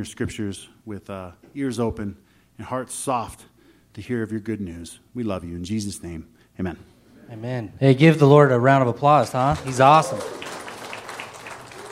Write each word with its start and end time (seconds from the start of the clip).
your 0.00 0.06
scriptures 0.06 0.66
with 0.86 1.10
uh, 1.10 1.30
ears 1.54 1.78
open 1.78 2.16
and 2.56 2.66
hearts 2.66 2.94
soft 2.94 3.44
to 3.92 4.00
hear 4.00 4.22
of 4.22 4.30
your 4.30 4.40
good 4.40 4.58
news. 4.58 4.98
We 5.12 5.24
love 5.24 5.44
you. 5.44 5.54
In 5.54 5.62
Jesus' 5.62 6.02
name, 6.02 6.26
amen. 6.58 6.78
Amen. 7.30 7.74
Hey, 7.78 7.92
give 7.92 8.18
the 8.18 8.26
Lord 8.26 8.50
a 8.50 8.58
round 8.58 8.80
of 8.80 8.88
applause, 8.88 9.30
huh? 9.30 9.56
He's 9.56 9.78
awesome. 9.78 10.18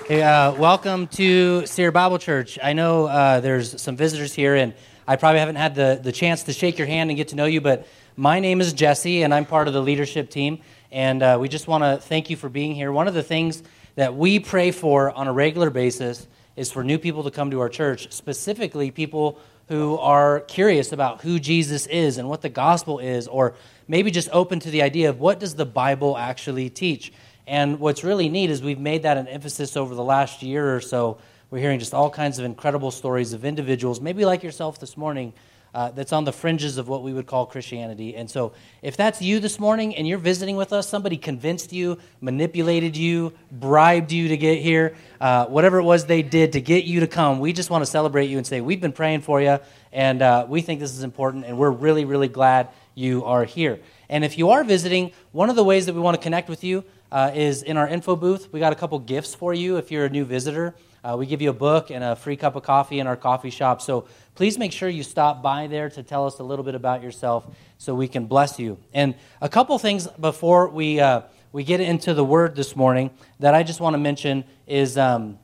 Hey, 0.06 0.22
uh, 0.22 0.54
welcome 0.54 1.06
to 1.08 1.66
Sierra 1.66 1.92
Bible 1.92 2.16
Church. 2.16 2.58
I 2.62 2.72
know 2.72 3.08
uh, 3.08 3.40
there's 3.40 3.78
some 3.78 3.94
visitors 3.94 4.32
here, 4.32 4.54
and 4.54 4.72
I 5.06 5.16
probably 5.16 5.40
haven't 5.40 5.56
had 5.56 5.74
the, 5.74 6.00
the 6.02 6.10
chance 6.10 6.44
to 6.44 6.54
shake 6.54 6.78
your 6.78 6.86
hand 6.86 7.10
and 7.10 7.16
get 7.18 7.28
to 7.28 7.36
know 7.36 7.44
you, 7.44 7.60
but 7.60 7.86
my 8.16 8.40
name 8.40 8.62
is 8.62 8.72
Jesse, 8.72 9.22
and 9.22 9.34
I'm 9.34 9.44
part 9.44 9.68
of 9.68 9.74
the 9.74 9.82
leadership 9.82 10.30
team. 10.30 10.62
And 10.90 11.22
uh, 11.22 11.36
we 11.38 11.50
just 11.50 11.68
want 11.68 11.84
to 11.84 11.98
thank 11.98 12.30
you 12.30 12.36
for 12.36 12.48
being 12.48 12.74
here. 12.74 12.90
One 12.90 13.06
of 13.06 13.12
the 13.12 13.22
things 13.22 13.62
that 13.96 14.14
we 14.14 14.40
pray 14.40 14.70
for 14.70 15.10
on 15.10 15.28
a 15.28 15.32
regular 15.34 15.68
basis 15.68 16.26
is 16.58 16.72
for 16.72 16.82
new 16.82 16.98
people 16.98 17.22
to 17.22 17.30
come 17.30 17.50
to 17.52 17.60
our 17.60 17.68
church, 17.68 18.12
specifically 18.12 18.90
people 18.90 19.38
who 19.68 19.96
are 19.98 20.40
curious 20.40 20.92
about 20.92 21.20
who 21.20 21.38
Jesus 21.38 21.86
is 21.86 22.18
and 22.18 22.28
what 22.28 22.42
the 22.42 22.48
gospel 22.48 22.98
is, 22.98 23.28
or 23.28 23.54
maybe 23.86 24.10
just 24.10 24.28
open 24.32 24.58
to 24.60 24.70
the 24.70 24.82
idea 24.82 25.08
of 25.08 25.20
what 25.20 25.38
does 25.38 25.54
the 25.54 25.66
Bible 25.66 26.16
actually 26.16 26.68
teach. 26.68 27.12
And 27.46 27.78
what's 27.78 28.02
really 28.02 28.28
neat 28.28 28.50
is 28.50 28.62
we've 28.62 28.78
made 28.78 29.04
that 29.04 29.16
an 29.16 29.28
emphasis 29.28 29.76
over 29.76 29.94
the 29.94 30.02
last 30.02 30.42
year 30.42 30.74
or 30.74 30.80
so. 30.80 31.18
We're 31.50 31.60
hearing 31.60 31.78
just 31.78 31.94
all 31.94 32.10
kinds 32.10 32.38
of 32.38 32.44
incredible 32.44 32.90
stories 32.90 33.32
of 33.32 33.44
individuals, 33.44 34.00
maybe 34.00 34.24
like 34.24 34.42
yourself 34.42 34.80
this 34.80 34.96
morning, 34.96 35.32
uh, 35.74 35.90
that's 35.90 36.12
on 36.12 36.24
the 36.24 36.32
fringes 36.32 36.78
of 36.78 36.88
what 36.88 37.02
we 37.02 37.12
would 37.12 37.26
call 37.26 37.46
Christianity. 37.46 38.16
And 38.16 38.30
so, 38.30 38.52
if 38.82 38.96
that's 38.96 39.20
you 39.20 39.40
this 39.40 39.58
morning 39.58 39.94
and 39.96 40.06
you're 40.06 40.18
visiting 40.18 40.56
with 40.56 40.72
us, 40.72 40.88
somebody 40.88 41.16
convinced 41.16 41.72
you, 41.72 41.98
manipulated 42.20 42.96
you, 42.96 43.32
bribed 43.52 44.12
you 44.12 44.28
to 44.28 44.36
get 44.36 44.60
here, 44.60 44.96
uh, 45.20 45.46
whatever 45.46 45.78
it 45.78 45.84
was 45.84 46.06
they 46.06 46.22
did 46.22 46.52
to 46.52 46.60
get 46.60 46.84
you 46.84 47.00
to 47.00 47.06
come, 47.06 47.40
we 47.40 47.52
just 47.52 47.70
want 47.70 47.82
to 47.82 47.90
celebrate 47.90 48.26
you 48.26 48.38
and 48.38 48.46
say, 48.46 48.60
We've 48.60 48.80
been 48.80 48.92
praying 48.92 49.22
for 49.22 49.40
you, 49.40 49.58
and 49.92 50.22
uh, 50.22 50.46
we 50.48 50.60
think 50.62 50.80
this 50.80 50.92
is 50.92 51.02
important, 51.02 51.44
and 51.44 51.58
we're 51.58 51.70
really, 51.70 52.04
really 52.04 52.28
glad 52.28 52.68
you 52.94 53.24
are 53.24 53.44
here. 53.44 53.78
And 54.08 54.24
if 54.24 54.38
you 54.38 54.50
are 54.50 54.64
visiting, 54.64 55.12
one 55.32 55.50
of 55.50 55.56
the 55.56 55.64
ways 55.64 55.86
that 55.86 55.94
we 55.94 56.00
want 56.00 56.16
to 56.16 56.22
connect 56.22 56.48
with 56.48 56.64
you 56.64 56.84
uh, 57.12 57.30
is 57.34 57.62
in 57.62 57.76
our 57.76 57.88
info 57.88 58.16
booth. 58.16 58.52
We 58.52 58.60
got 58.60 58.72
a 58.72 58.76
couple 58.76 58.98
gifts 58.98 59.34
for 59.34 59.54
you 59.54 59.76
if 59.76 59.90
you're 59.90 60.06
a 60.06 60.10
new 60.10 60.24
visitor. 60.24 60.74
Uh, 61.04 61.16
we 61.18 61.26
give 61.26 61.40
you 61.40 61.50
a 61.50 61.54
book 61.54 61.90
and 61.90 62.02
a 62.02 62.16
free 62.16 62.36
cup 62.36 62.56
of 62.56 62.62
coffee 62.62 62.98
in 62.98 63.06
our 63.06 63.16
coffee 63.16 63.50
shop. 63.50 63.80
So 63.80 64.06
please 64.34 64.58
make 64.58 64.72
sure 64.72 64.88
you 64.88 65.02
stop 65.02 65.42
by 65.42 65.66
there 65.66 65.88
to 65.90 66.02
tell 66.02 66.26
us 66.26 66.38
a 66.38 66.42
little 66.42 66.64
bit 66.64 66.74
about 66.74 67.02
yourself 67.02 67.46
so 67.78 67.94
we 67.94 68.08
can 68.08 68.26
bless 68.26 68.58
you. 68.58 68.78
And 68.92 69.14
a 69.40 69.48
couple 69.48 69.78
things 69.78 70.08
before 70.20 70.68
we, 70.68 70.98
uh, 71.00 71.22
we 71.52 71.62
get 71.62 71.80
into 71.80 72.14
the 72.14 72.24
word 72.24 72.56
this 72.56 72.74
morning 72.74 73.10
that 73.38 73.54
I 73.54 73.62
just 73.62 73.80
want 73.80 73.94
to 73.94 73.98
mention 73.98 74.44
is 74.66 74.98
um, 74.98 75.38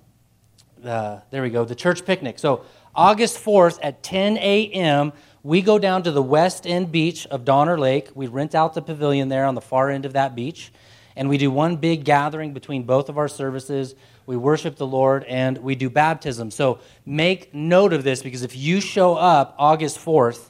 uh, 0.84 1.20
there 1.30 1.42
we 1.42 1.50
go, 1.50 1.64
the 1.64 1.74
church 1.74 2.04
picnic. 2.04 2.38
So 2.38 2.64
August 2.94 3.38
4th 3.38 3.78
at 3.82 4.02
10 4.02 4.36
a.m., 4.38 5.12
we 5.42 5.60
go 5.60 5.78
down 5.78 6.02
to 6.04 6.10
the 6.10 6.22
west 6.22 6.66
end 6.66 6.90
beach 6.90 7.26
of 7.26 7.44
Donner 7.44 7.78
Lake. 7.78 8.10
We 8.14 8.26
rent 8.26 8.54
out 8.54 8.74
the 8.74 8.82
pavilion 8.82 9.28
there 9.28 9.44
on 9.44 9.54
the 9.54 9.60
far 9.60 9.90
end 9.90 10.06
of 10.06 10.14
that 10.14 10.34
beach. 10.34 10.72
And 11.16 11.28
we 11.28 11.38
do 11.38 11.50
one 11.50 11.76
big 11.76 12.04
gathering 12.04 12.52
between 12.52 12.82
both 12.82 13.08
of 13.08 13.18
our 13.18 13.28
services 13.28 13.94
we 14.26 14.36
worship 14.36 14.76
the 14.76 14.86
Lord, 14.86 15.24
and 15.24 15.58
we 15.58 15.74
do 15.74 15.90
baptism. 15.90 16.50
So 16.50 16.78
make 17.04 17.52
note 17.52 17.92
of 17.92 18.04
this 18.04 18.22
because 18.22 18.42
if 18.42 18.56
you 18.56 18.80
show 18.80 19.14
up 19.14 19.54
August 19.58 19.98
4th 19.98 20.48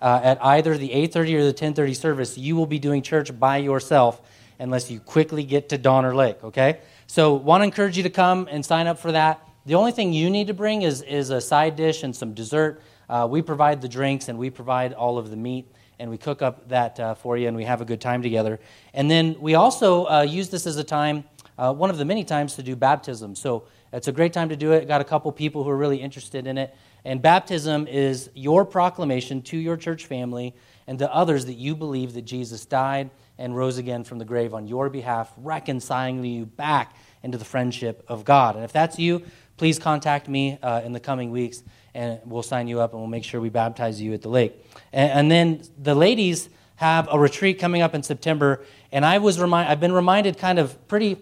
uh, 0.00 0.20
at 0.22 0.44
either 0.44 0.78
the 0.78 0.90
8.30 0.90 1.34
or 1.34 1.44
the 1.44 1.54
10.30 1.54 1.96
service, 1.96 2.38
you 2.38 2.54
will 2.54 2.66
be 2.66 2.78
doing 2.78 3.02
church 3.02 3.36
by 3.38 3.56
yourself 3.56 4.20
unless 4.58 4.90
you 4.90 5.00
quickly 5.00 5.42
get 5.42 5.68
to 5.70 5.78
Donner 5.78 6.14
Lake, 6.14 6.42
okay? 6.44 6.78
So 7.06 7.34
want 7.34 7.62
to 7.62 7.64
encourage 7.64 7.96
you 7.96 8.04
to 8.04 8.10
come 8.10 8.48
and 8.50 8.64
sign 8.64 8.86
up 8.86 8.98
for 8.98 9.12
that. 9.12 9.46
The 9.66 9.74
only 9.74 9.92
thing 9.92 10.12
you 10.12 10.30
need 10.30 10.46
to 10.46 10.54
bring 10.54 10.82
is, 10.82 11.02
is 11.02 11.30
a 11.30 11.40
side 11.40 11.74
dish 11.74 12.04
and 12.04 12.14
some 12.14 12.32
dessert. 12.32 12.80
Uh, 13.08 13.26
we 13.28 13.42
provide 13.42 13.82
the 13.82 13.88
drinks 13.88 14.28
and 14.28 14.38
we 14.38 14.50
provide 14.50 14.92
all 14.92 15.18
of 15.18 15.30
the 15.30 15.36
meat 15.36 15.66
and 15.98 16.10
we 16.10 16.18
cook 16.18 16.42
up 16.42 16.68
that 16.68 16.98
uh, 17.00 17.14
for 17.14 17.36
you 17.36 17.48
and 17.48 17.56
we 17.56 17.64
have 17.64 17.80
a 17.80 17.84
good 17.84 18.00
time 18.00 18.22
together. 18.22 18.60
And 18.94 19.10
then 19.10 19.36
we 19.40 19.54
also 19.54 20.06
uh, 20.06 20.22
use 20.22 20.48
this 20.50 20.66
as 20.66 20.76
a 20.76 20.84
time 20.84 21.24
uh, 21.58 21.72
one 21.72 21.88
of 21.88 21.98
the 21.98 22.04
many 22.04 22.24
times 22.24 22.54
to 22.56 22.62
do 22.62 22.76
baptism. 22.76 23.34
So 23.34 23.64
it's 23.92 24.08
a 24.08 24.12
great 24.12 24.32
time 24.32 24.50
to 24.50 24.56
do 24.56 24.72
it. 24.72 24.86
Got 24.86 25.00
a 25.00 25.04
couple 25.04 25.32
people 25.32 25.64
who 25.64 25.70
are 25.70 25.76
really 25.76 25.96
interested 25.96 26.46
in 26.46 26.58
it. 26.58 26.74
And 27.04 27.22
baptism 27.22 27.86
is 27.86 28.30
your 28.34 28.64
proclamation 28.64 29.40
to 29.42 29.56
your 29.56 29.76
church 29.76 30.06
family 30.06 30.54
and 30.86 30.98
to 30.98 31.12
others 31.12 31.46
that 31.46 31.54
you 31.54 31.74
believe 31.74 32.12
that 32.14 32.22
Jesus 32.22 32.64
died 32.66 33.10
and 33.38 33.56
rose 33.56 33.78
again 33.78 34.04
from 34.04 34.18
the 34.18 34.24
grave 34.24 34.54
on 34.54 34.66
your 34.66 34.90
behalf, 34.90 35.32
reconciling 35.38 36.24
you 36.24 36.46
back 36.46 36.96
into 37.22 37.38
the 37.38 37.44
friendship 37.44 38.04
of 38.08 38.24
God. 38.24 38.56
And 38.56 38.64
if 38.64 38.72
that's 38.72 38.98
you, 38.98 39.22
please 39.56 39.78
contact 39.78 40.28
me 40.28 40.58
uh, 40.62 40.82
in 40.84 40.92
the 40.92 41.00
coming 41.00 41.30
weeks 41.30 41.62
and 41.96 42.20
we'll 42.24 42.42
sign 42.42 42.68
you 42.68 42.80
up 42.80 42.92
and 42.92 43.00
we'll 43.00 43.08
make 43.08 43.24
sure 43.24 43.40
we 43.40 43.48
baptize 43.48 44.00
you 44.00 44.12
at 44.12 44.22
the 44.22 44.28
lake. 44.28 44.54
And, 44.92 45.10
and 45.10 45.30
then 45.30 45.62
the 45.82 45.94
ladies 45.94 46.48
have 46.76 47.08
a 47.10 47.18
retreat 47.18 47.58
coming 47.58 47.82
up 47.82 47.94
in 47.94 48.02
September. 48.02 48.64
And 48.92 49.04
I 49.04 49.18
was 49.18 49.40
remind, 49.40 49.68
I've 49.68 49.80
been 49.80 49.92
reminded 49.92 50.38
kind 50.38 50.58
of 50.58 50.86
pretty 50.88 51.16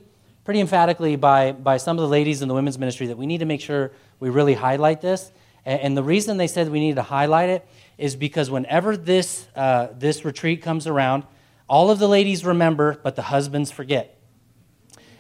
pretty 0.45 0.61
emphatically 0.61 1.17
by, 1.17 1.53
by 1.53 1.79
some 1.79 1.97
of 1.97 2.03
the 2.03 2.09
ladies 2.09 2.43
in 2.43 2.49
the 2.49 2.55
women's 2.55 2.79
ministry 2.79 3.07
that 3.07 3.17
we 3.17 3.25
need 3.25 3.39
to 3.39 3.47
make 3.47 3.63
sure 3.63 3.93
we 4.21 4.29
really 4.29 4.53
highlight 4.53 5.01
this. 5.01 5.33
And, 5.65 5.81
and 5.81 5.97
the 5.97 6.03
reason 6.03 6.37
they 6.37 6.47
said 6.47 6.69
we 6.71 6.81
need 6.81 6.97
to 6.97 7.03
highlight 7.03 7.49
it 7.49 7.67
is 7.97 8.15
because 8.15 8.51
whenever 8.51 8.95
this, 8.95 9.49
uh, 9.57 9.89
this 9.97 10.23
retreat 10.23 10.61
comes 10.61 10.87
around, 10.87 11.25
all 11.67 11.91
of 11.91 11.99
the 11.99 12.09
ladies 12.09 12.45
remember, 12.45 13.01
but 13.03 13.17
the 13.17 13.23
husbands 13.23 13.71
forget. 13.71 14.19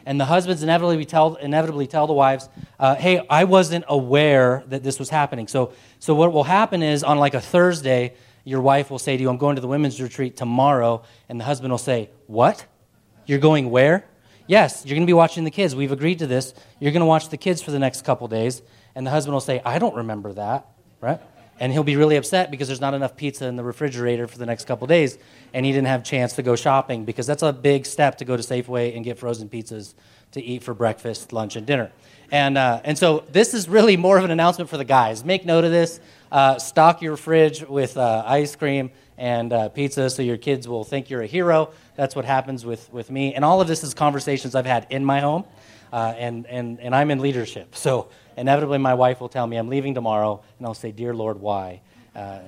And 0.06 0.20
the 0.20 0.24
husbands 0.24 0.62
inevitably 0.62 1.04
tell, 1.04 1.36
inevitably 1.36 1.86
tell 1.86 2.06
the 2.06 2.12
wives, 2.12 2.48
uh, 2.78 2.94
hey, 2.94 3.24
I 3.28 3.44
wasn't 3.44 3.84
aware 3.88 4.64
that 4.68 4.82
this 4.82 4.98
was 4.98 5.08
happening. 5.08 5.48
So, 5.48 5.72
so 5.98 6.14
what 6.14 6.32
will 6.32 6.44
happen 6.44 6.82
is 6.82 7.02
on 7.02 7.18
like 7.18 7.34
a 7.34 7.40
Thursday, 7.40 8.14
your 8.44 8.60
wife 8.60 8.90
will 8.90 8.98
say 8.98 9.16
to 9.16 9.22
you, 9.22 9.30
I'm 9.30 9.38
going 9.38 9.56
to 9.56 9.62
the 9.62 9.68
women's 9.68 10.00
retreat 10.00 10.36
tomorrow. 10.36 11.02
And 11.28 11.40
the 11.40 11.44
husband 11.44 11.72
will 11.72 11.78
say, 11.78 12.10
What? 12.26 12.64
You're 13.26 13.38
going 13.38 13.70
where? 13.70 14.04
Yes, 14.46 14.84
you're 14.84 14.94
going 14.94 15.06
to 15.06 15.10
be 15.10 15.14
watching 15.14 15.44
the 15.44 15.50
kids. 15.50 15.74
We've 15.74 15.92
agreed 15.92 16.18
to 16.18 16.26
this. 16.26 16.52
You're 16.78 16.92
going 16.92 17.00
to 17.00 17.06
watch 17.06 17.30
the 17.30 17.38
kids 17.38 17.62
for 17.62 17.70
the 17.70 17.78
next 17.78 18.04
couple 18.04 18.28
days. 18.28 18.60
And 18.94 19.06
the 19.06 19.10
husband 19.10 19.32
will 19.32 19.40
say, 19.40 19.62
I 19.64 19.78
don't 19.78 19.94
remember 19.94 20.34
that, 20.34 20.66
right? 21.00 21.20
And 21.60 21.72
he'll 21.72 21.84
be 21.84 21.96
really 21.96 22.16
upset 22.16 22.50
because 22.50 22.68
there's 22.68 22.80
not 22.80 22.94
enough 22.94 23.16
pizza 23.16 23.46
in 23.46 23.56
the 23.56 23.62
refrigerator 23.62 24.26
for 24.26 24.38
the 24.38 24.46
next 24.46 24.66
couple 24.66 24.86
days. 24.86 25.18
And 25.52 25.64
he 25.64 25.72
didn't 25.72 25.86
have 25.86 26.00
a 26.00 26.04
chance 26.04 26.32
to 26.34 26.42
go 26.42 26.56
shopping 26.56 27.04
because 27.04 27.26
that's 27.26 27.42
a 27.42 27.52
big 27.52 27.86
step 27.86 28.18
to 28.18 28.24
go 28.24 28.36
to 28.36 28.42
Safeway 28.42 28.96
and 28.96 29.04
get 29.04 29.18
frozen 29.18 29.48
pizzas 29.48 29.94
to 30.32 30.42
eat 30.42 30.62
for 30.62 30.74
breakfast, 30.74 31.32
lunch, 31.32 31.54
and 31.56 31.66
dinner. 31.66 31.92
And, 32.32 32.58
uh, 32.58 32.80
and 32.84 32.98
so 32.98 33.24
this 33.30 33.54
is 33.54 33.68
really 33.68 33.96
more 33.96 34.18
of 34.18 34.24
an 34.24 34.30
announcement 34.30 34.68
for 34.68 34.76
the 34.76 34.84
guys. 34.84 35.24
Make 35.24 35.46
note 35.46 35.64
of 35.64 35.70
this. 35.70 36.00
Uh, 36.32 36.58
stock 36.58 37.00
your 37.00 37.16
fridge 37.16 37.62
with 37.62 37.96
uh, 37.96 38.24
ice 38.26 38.56
cream 38.56 38.90
and 39.16 39.52
uh, 39.52 39.68
pizza 39.68 40.10
so 40.10 40.22
your 40.22 40.36
kids 40.36 40.66
will 40.66 40.82
think 40.82 41.10
you're 41.10 41.22
a 41.22 41.26
hero. 41.26 41.70
That's 41.94 42.16
what 42.16 42.24
happens 42.24 42.66
with, 42.66 42.92
with 42.92 43.10
me. 43.10 43.34
And 43.34 43.44
all 43.44 43.60
of 43.60 43.68
this 43.68 43.84
is 43.84 43.94
conversations 43.94 44.54
I've 44.56 44.66
had 44.66 44.86
in 44.90 45.04
my 45.04 45.20
home, 45.20 45.44
uh, 45.92 46.14
and, 46.16 46.46
and, 46.46 46.80
and 46.80 46.94
I'm 46.94 47.12
in 47.12 47.20
leadership. 47.20 47.76
So 47.76 48.08
inevitably, 48.36 48.78
my 48.78 48.94
wife 48.94 49.20
will 49.20 49.28
tell 49.28 49.46
me 49.46 49.56
I'm 49.56 49.68
leaving 49.68 49.94
tomorrow, 49.94 50.42
and 50.58 50.66
I'll 50.66 50.74
say, 50.74 50.92
Dear 50.92 51.14
Lord, 51.14 51.40
why? 51.40 51.80
Uh, 52.14 52.40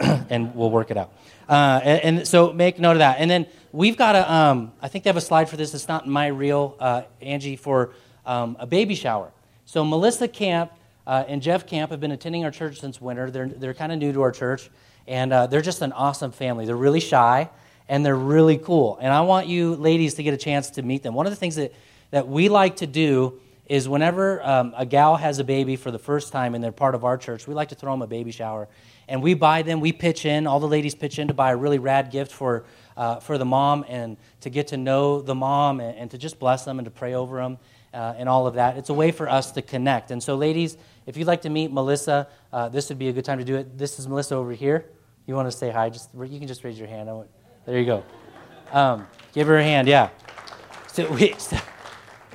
and 0.30 0.54
we'll 0.54 0.70
work 0.70 0.90
it 0.90 0.96
out. 0.96 1.12
Uh, 1.48 1.80
and, 1.82 2.18
and, 2.18 2.28
so 2.28 2.52
make 2.52 2.78
note 2.78 2.92
of 2.92 2.98
that. 2.98 3.18
And 3.18 3.30
then 3.30 3.46
we've 3.72 3.96
got 3.96 4.14
a, 4.14 4.32
um, 4.32 4.72
I 4.80 4.88
think 4.88 5.04
they 5.04 5.10
have 5.10 5.16
a 5.16 5.20
slide 5.20 5.48
for 5.48 5.56
this. 5.56 5.74
It's 5.74 5.88
not 5.88 6.06
my 6.06 6.28
reel, 6.28 6.76
uh, 6.80 7.02
Angie, 7.20 7.56
for 7.56 7.92
um, 8.24 8.56
a 8.58 8.66
baby 8.66 8.94
shower. 8.94 9.32
So 9.66 9.84
Melissa 9.84 10.28
Camp 10.28 10.72
uh, 11.06 11.24
and 11.28 11.42
Jeff 11.42 11.66
Camp 11.66 11.90
have 11.90 12.00
been 12.00 12.12
attending 12.12 12.44
our 12.44 12.50
church 12.50 12.80
since 12.80 13.00
winter. 13.00 13.30
They're, 13.30 13.48
they're 13.48 13.74
kind 13.74 13.92
of 13.92 13.98
new 13.98 14.12
to 14.12 14.22
our 14.22 14.32
church. 14.32 14.70
And 15.06 15.32
uh, 15.32 15.46
they're 15.46 15.62
just 15.62 15.82
an 15.82 15.92
awesome 15.92 16.32
family. 16.32 16.64
They're 16.64 16.76
really 16.76 17.00
shy 17.00 17.50
and 17.88 18.06
they're 18.06 18.16
really 18.16 18.58
cool. 18.58 18.98
And 19.00 19.12
I 19.12 19.22
want 19.22 19.48
you 19.48 19.74
ladies 19.74 20.14
to 20.14 20.22
get 20.22 20.32
a 20.32 20.38
chance 20.38 20.70
to 20.70 20.82
meet 20.82 21.02
them. 21.02 21.14
One 21.14 21.26
of 21.26 21.32
the 21.32 21.36
things 21.36 21.56
that, 21.56 21.74
that 22.10 22.28
we 22.28 22.48
like 22.48 22.76
to 22.76 22.86
do 22.86 23.40
is 23.72 23.88
whenever 23.88 24.46
um, 24.46 24.74
a 24.76 24.84
gal 24.84 25.16
has 25.16 25.38
a 25.38 25.44
baby 25.44 25.76
for 25.76 25.90
the 25.90 25.98
first 25.98 26.30
time 26.30 26.54
and 26.54 26.62
they're 26.62 26.70
part 26.70 26.94
of 26.94 27.06
our 27.06 27.16
church, 27.16 27.48
we 27.48 27.54
like 27.54 27.70
to 27.70 27.74
throw 27.74 27.90
them 27.90 28.02
a 28.02 28.06
baby 28.06 28.30
shower. 28.30 28.68
And 29.08 29.22
we 29.22 29.32
buy 29.32 29.62
them, 29.62 29.80
we 29.80 29.92
pitch 29.92 30.26
in, 30.26 30.46
all 30.46 30.60
the 30.60 30.68
ladies 30.68 30.94
pitch 30.94 31.18
in 31.18 31.28
to 31.28 31.34
buy 31.34 31.52
a 31.52 31.56
really 31.56 31.78
rad 31.78 32.10
gift 32.10 32.32
for, 32.32 32.66
uh, 32.98 33.20
for 33.20 33.38
the 33.38 33.46
mom 33.46 33.86
and 33.88 34.18
to 34.42 34.50
get 34.50 34.66
to 34.68 34.76
know 34.76 35.22
the 35.22 35.34
mom 35.34 35.80
and, 35.80 35.96
and 35.96 36.10
to 36.10 36.18
just 36.18 36.38
bless 36.38 36.66
them 36.66 36.80
and 36.80 36.84
to 36.84 36.90
pray 36.90 37.14
over 37.14 37.38
them 37.38 37.56
uh, 37.94 38.12
and 38.18 38.28
all 38.28 38.46
of 38.46 38.56
that. 38.56 38.76
It's 38.76 38.90
a 38.90 38.94
way 38.94 39.10
for 39.10 39.26
us 39.26 39.52
to 39.52 39.62
connect. 39.62 40.10
And 40.10 40.22
so, 40.22 40.34
ladies, 40.34 40.76
if 41.06 41.16
you'd 41.16 41.26
like 41.26 41.40
to 41.40 41.48
meet 41.48 41.72
Melissa, 41.72 42.28
uh, 42.52 42.68
this 42.68 42.90
would 42.90 42.98
be 42.98 43.08
a 43.08 43.12
good 43.14 43.24
time 43.24 43.38
to 43.38 43.44
do 43.44 43.56
it. 43.56 43.78
This 43.78 43.98
is 43.98 44.06
Melissa 44.06 44.34
over 44.34 44.52
here. 44.52 44.84
You 45.26 45.34
want 45.34 45.50
to 45.50 45.56
say 45.56 45.70
hi? 45.70 45.88
Just 45.88 46.10
you 46.12 46.38
can 46.38 46.46
just 46.46 46.62
raise 46.62 46.78
your 46.78 46.88
hand. 46.88 47.08
There 47.64 47.78
you 47.78 47.86
go. 47.86 48.04
Um, 48.70 49.06
give 49.32 49.46
her 49.46 49.56
a 49.56 49.64
hand. 49.64 49.88
Yeah. 49.88 50.10
So 50.88 51.10
we 51.10 51.32
so 51.38 51.56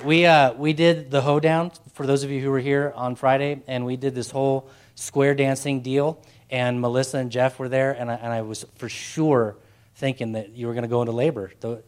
we 0.04 0.26
uh, 0.26 0.52
we 0.54 0.72
did 0.72 1.10
the 1.10 1.20
hoedown 1.20 1.72
for 1.92 2.06
those 2.06 2.24
of 2.24 2.30
you 2.30 2.40
who 2.40 2.50
were 2.50 2.60
here 2.60 2.92
on 2.94 3.16
Friday, 3.16 3.62
and 3.66 3.84
we 3.84 3.96
did 3.96 4.14
this 4.14 4.30
whole 4.30 4.68
square 4.94 5.34
dancing 5.34 5.80
deal. 5.80 6.22
And 6.50 6.80
Melissa 6.80 7.18
and 7.18 7.30
Jeff 7.30 7.58
were 7.58 7.68
there, 7.68 7.92
and 7.92 8.10
I, 8.10 8.14
and 8.14 8.32
I 8.32 8.42
was 8.42 8.64
for 8.76 8.88
sure 8.88 9.56
thinking 9.96 10.32
that 10.32 10.50
you 10.50 10.66
were 10.66 10.72
going 10.72 10.82
to 10.82 10.88
go 10.88 11.02
into 11.02 11.12
labor. 11.12 11.52
The, 11.60 11.82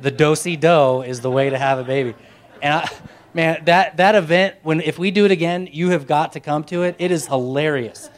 the 0.00 0.10
do 0.10 0.36
si 0.36 0.56
do 0.56 1.02
is 1.02 1.20
the 1.20 1.30
way 1.30 1.48
to 1.48 1.56
have 1.56 1.78
a 1.78 1.84
baby. 1.84 2.14
And 2.60 2.74
I, 2.74 2.88
Man, 3.34 3.62
that, 3.66 3.98
that 3.98 4.14
event, 4.14 4.56
when 4.62 4.80
if 4.80 4.98
we 4.98 5.10
do 5.10 5.24
it 5.24 5.30
again, 5.30 5.68
you 5.70 5.90
have 5.90 6.06
got 6.06 6.32
to 6.32 6.40
come 6.40 6.64
to 6.64 6.82
it. 6.82 6.96
It 6.98 7.10
is 7.10 7.26
hilarious. 7.26 8.08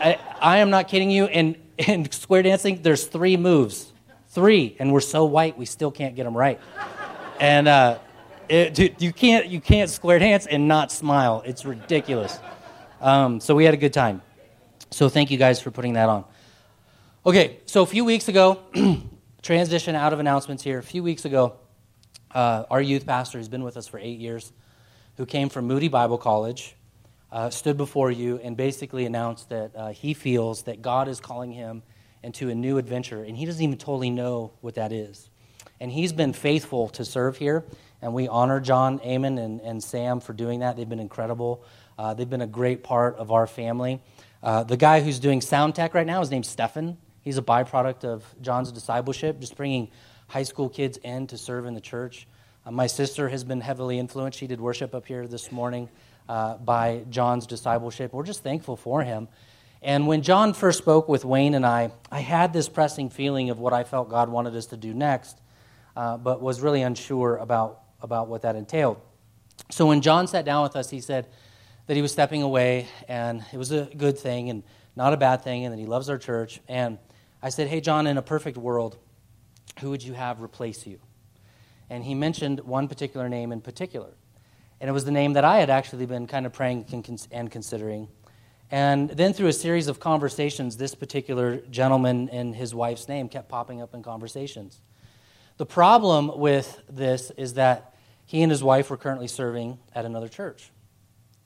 I, 0.00 0.18
I 0.40 0.58
am 0.58 0.70
not 0.70 0.88
kidding 0.88 1.10
you. 1.10 1.26
And 1.26 1.56
in 1.78 2.10
square 2.10 2.42
dancing, 2.42 2.82
there's 2.82 3.06
three 3.06 3.36
moves. 3.36 3.92
Three. 4.30 4.76
And 4.78 4.92
we're 4.92 5.00
so 5.00 5.24
white, 5.24 5.56
we 5.56 5.64
still 5.64 5.90
can't 5.90 6.16
get 6.16 6.24
them 6.24 6.36
right. 6.36 6.60
And 7.40 7.68
uh, 7.68 7.98
it, 8.48 9.02
you, 9.02 9.12
can't, 9.12 9.46
you 9.46 9.60
can't 9.60 9.90
square 9.90 10.18
dance 10.18 10.46
and 10.46 10.68
not 10.68 10.90
smile. 10.90 11.42
It's 11.44 11.64
ridiculous. 11.64 12.38
Um, 13.00 13.40
so 13.40 13.54
we 13.54 13.64
had 13.64 13.74
a 13.74 13.78
good 13.78 13.92
time. 13.92 14.22
So 14.90 15.08
thank 15.08 15.30
you 15.30 15.38
guys 15.38 15.60
for 15.60 15.70
putting 15.70 15.94
that 15.94 16.08
on. 16.08 16.24
Okay, 17.26 17.58
so 17.66 17.82
a 17.82 17.86
few 17.86 18.04
weeks 18.04 18.28
ago, 18.28 18.60
transition 19.42 19.94
out 19.94 20.12
of 20.12 20.18
announcements 20.18 20.62
here. 20.62 20.78
A 20.78 20.82
few 20.82 21.02
weeks 21.02 21.24
ago, 21.24 21.56
uh, 22.34 22.64
our 22.70 22.80
youth 22.80 23.06
pastor, 23.06 23.38
who's 23.38 23.48
been 23.48 23.64
with 23.64 23.76
us 23.76 23.86
for 23.86 23.98
eight 23.98 24.18
years, 24.18 24.52
who 25.16 25.26
came 25.26 25.48
from 25.48 25.66
Moody 25.66 25.88
Bible 25.88 26.18
College, 26.18 26.74
uh, 27.30 27.50
stood 27.50 27.76
before 27.76 28.10
you 28.10 28.38
and 28.42 28.56
basically 28.56 29.04
announced 29.04 29.50
that 29.50 29.76
uh, 29.76 29.88
he 29.88 30.14
feels 30.14 30.62
that 30.62 30.80
God 30.80 31.08
is 31.08 31.20
calling 31.20 31.52
him 31.52 31.82
into 32.22 32.48
a 32.48 32.54
new 32.54 32.78
adventure, 32.78 33.22
and 33.22 33.36
he 33.36 33.44
doesn't 33.44 33.62
even 33.62 33.78
totally 33.78 34.10
know 34.10 34.52
what 34.60 34.74
that 34.76 34.92
is. 34.92 35.28
And 35.80 35.92
he's 35.92 36.12
been 36.12 36.32
faithful 36.32 36.88
to 36.90 37.04
serve 37.04 37.36
here, 37.36 37.64
and 38.00 38.14
we 38.14 38.28
honor 38.28 38.60
John, 38.60 39.00
Amon, 39.04 39.38
and, 39.38 39.60
and 39.60 39.82
Sam 39.82 40.20
for 40.20 40.32
doing 40.32 40.60
that. 40.60 40.76
They've 40.76 40.88
been 40.88 41.00
incredible. 41.00 41.64
Uh, 41.98 42.14
they've 42.14 42.30
been 42.30 42.42
a 42.42 42.46
great 42.46 42.82
part 42.84 43.16
of 43.16 43.32
our 43.32 43.46
family. 43.46 44.00
Uh, 44.42 44.62
the 44.62 44.76
guy 44.76 45.00
who's 45.00 45.18
doing 45.18 45.40
sound 45.40 45.74
tech 45.74 45.94
right 45.94 46.06
now 46.06 46.20
is 46.20 46.30
named 46.30 46.46
Stefan. 46.46 46.96
He's 47.22 47.38
a 47.38 47.42
byproduct 47.42 48.04
of 48.04 48.24
John's 48.40 48.70
discipleship, 48.70 49.40
just 49.40 49.56
bringing 49.56 49.90
high 50.28 50.44
school 50.44 50.68
kids 50.68 50.98
in 50.98 51.26
to 51.26 51.36
serve 51.36 51.66
in 51.66 51.74
the 51.74 51.80
church. 51.80 52.28
Uh, 52.64 52.70
my 52.70 52.86
sister 52.86 53.28
has 53.28 53.44
been 53.44 53.60
heavily 53.60 53.98
influenced. 53.98 54.38
She 54.38 54.46
did 54.46 54.60
worship 54.60 54.94
up 54.94 55.06
here 55.06 55.26
this 55.26 55.50
morning 55.50 55.88
uh, 56.28 56.56
by 56.58 57.04
John's 57.10 57.46
discipleship. 57.46 58.12
We're 58.12 58.24
just 58.24 58.42
thankful 58.42 58.76
for 58.76 59.02
him. 59.02 59.28
And 59.82 60.06
when 60.06 60.22
John 60.22 60.54
first 60.54 60.78
spoke 60.78 61.08
with 61.08 61.24
Wayne 61.24 61.54
and 61.54 61.64
I, 61.64 61.92
I 62.10 62.20
had 62.20 62.52
this 62.52 62.68
pressing 62.68 63.10
feeling 63.10 63.50
of 63.50 63.58
what 63.58 63.72
I 63.72 63.84
felt 63.84 64.10
God 64.10 64.28
wanted 64.28 64.54
us 64.56 64.66
to 64.66 64.76
do 64.76 64.92
next, 64.92 65.40
uh, 65.96 66.16
but 66.16 66.42
was 66.42 66.60
really 66.60 66.82
unsure 66.82 67.36
about, 67.36 67.80
about 68.00 68.28
what 68.28 68.42
that 68.42 68.56
entailed. 68.56 69.00
So 69.70 69.86
when 69.86 70.00
John 70.00 70.26
sat 70.26 70.44
down 70.44 70.62
with 70.62 70.76
us, 70.76 70.90
he 70.90 71.00
said 71.00 71.26
that 71.86 71.94
he 71.96 72.02
was 72.02 72.12
stepping 72.12 72.42
away, 72.42 72.86
and 73.08 73.44
it 73.52 73.58
was 73.58 73.72
a 73.72 73.88
good 73.96 74.18
thing 74.18 74.50
and 74.50 74.62
not 74.96 75.12
a 75.12 75.16
bad 75.16 75.42
thing, 75.42 75.64
and 75.64 75.72
that 75.72 75.78
he 75.78 75.86
loves 75.86 76.08
our 76.08 76.18
church. 76.18 76.60
And 76.68 76.98
I 77.42 77.50
said, 77.50 77.68
Hey, 77.68 77.80
John, 77.80 78.06
in 78.06 78.18
a 78.18 78.22
perfect 78.22 78.56
world, 78.56 78.96
who 79.80 79.90
would 79.90 80.02
you 80.02 80.14
have 80.14 80.42
replace 80.42 80.86
you? 80.86 81.00
And 81.90 82.04
he 82.04 82.14
mentioned 82.14 82.60
one 82.60 82.88
particular 82.88 83.28
name 83.28 83.52
in 83.52 83.60
particular. 83.60 84.10
And 84.80 84.88
it 84.88 84.92
was 84.92 85.04
the 85.04 85.10
name 85.10 85.32
that 85.32 85.44
I 85.44 85.58
had 85.58 85.70
actually 85.70 86.06
been 86.06 86.26
kind 86.26 86.46
of 86.46 86.52
praying 86.52 86.86
and 87.32 87.50
considering. 87.50 88.08
And 88.70 89.10
then 89.10 89.32
through 89.32 89.48
a 89.48 89.52
series 89.52 89.88
of 89.88 89.98
conversations, 89.98 90.76
this 90.76 90.94
particular 90.94 91.58
gentleman 91.70 92.28
and 92.28 92.54
his 92.54 92.74
wife's 92.74 93.08
name 93.08 93.28
kept 93.28 93.48
popping 93.48 93.80
up 93.80 93.94
in 93.94 94.02
conversations. 94.02 94.80
The 95.58 95.66
problem 95.66 96.38
with 96.38 96.82
this 96.88 97.32
is 97.32 97.54
that 97.54 97.94
he 98.24 98.42
and 98.42 98.50
his 98.50 98.62
wife 98.62 98.90
were 98.90 98.96
currently 98.96 99.26
serving 99.26 99.78
at 99.92 100.04
another 100.04 100.28
church. 100.28 100.70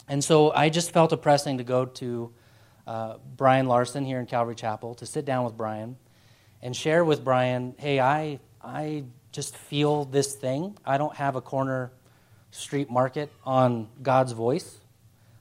And 0.06 0.22
so 0.22 0.52
I 0.52 0.68
just 0.68 0.90
felt 0.90 1.12
a 1.12 1.16
pressing 1.16 1.58
to 1.58 1.64
go 1.64 1.86
to 1.86 2.32
uh, 2.86 3.16
Brian 3.36 3.66
Larson 3.66 4.04
here 4.04 4.20
in 4.20 4.26
Calvary 4.26 4.54
Chapel 4.54 4.94
to 4.96 5.06
sit 5.06 5.24
down 5.24 5.44
with 5.44 5.56
Brian 5.56 5.96
and 6.60 6.76
share 6.76 7.04
with 7.04 7.24
Brian, 7.24 7.74
hey, 7.78 8.00
I, 8.00 8.38
I 8.62 9.04
just 9.32 9.56
feel 9.56 10.04
this 10.04 10.34
thing. 10.34 10.76
I 10.84 10.98
don't 10.98 11.16
have 11.16 11.34
a 11.34 11.40
corner 11.40 11.90
street 12.50 12.90
market 12.90 13.32
on 13.44 13.88
God's 14.02 14.32
voice. 14.32 14.76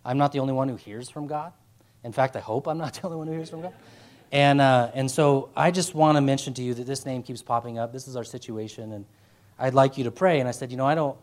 I'm 0.05 0.17
not 0.17 0.31
the 0.31 0.39
only 0.39 0.53
one 0.53 0.69
who 0.69 0.77
hears 0.77 1.09
from 1.09 1.27
God. 1.27 1.51
In 2.05 2.13
fact, 2.13 2.37
I 2.37 2.39
hope 2.39 2.67
I'm 2.67 2.77
not 2.77 2.93
the 3.01 3.03
only 3.03 3.17
one 3.17 3.27
who 3.27 3.33
hears 3.33 3.49
from 3.49 3.63
God. 3.63 3.73
And, 4.31 4.61
uh, 4.61 4.91
and 4.93 5.11
so 5.11 5.49
I 5.55 5.71
just 5.71 5.93
want 5.93 6.15
to 6.15 6.21
mention 6.21 6.53
to 6.55 6.63
you 6.63 6.73
that 6.73 6.85
this 6.85 7.05
name 7.05 7.21
keeps 7.21 7.41
popping 7.41 7.77
up. 7.77 7.91
This 7.91 8.07
is 8.07 8.15
our 8.15 8.23
situation, 8.23 8.93
and 8.93 9.05
I'd 9.59 9.73
like 9.73 9.97
you 9.97 10.05
to 10.05 10.11
pray. 10.11 10.39
And 10.39 10.47
I 10.47 10.51
said, 10.51 10.71
you 10.71 10.77
know, 10.77 10.85
I 10.85 10.95
don't, 10.95 11.17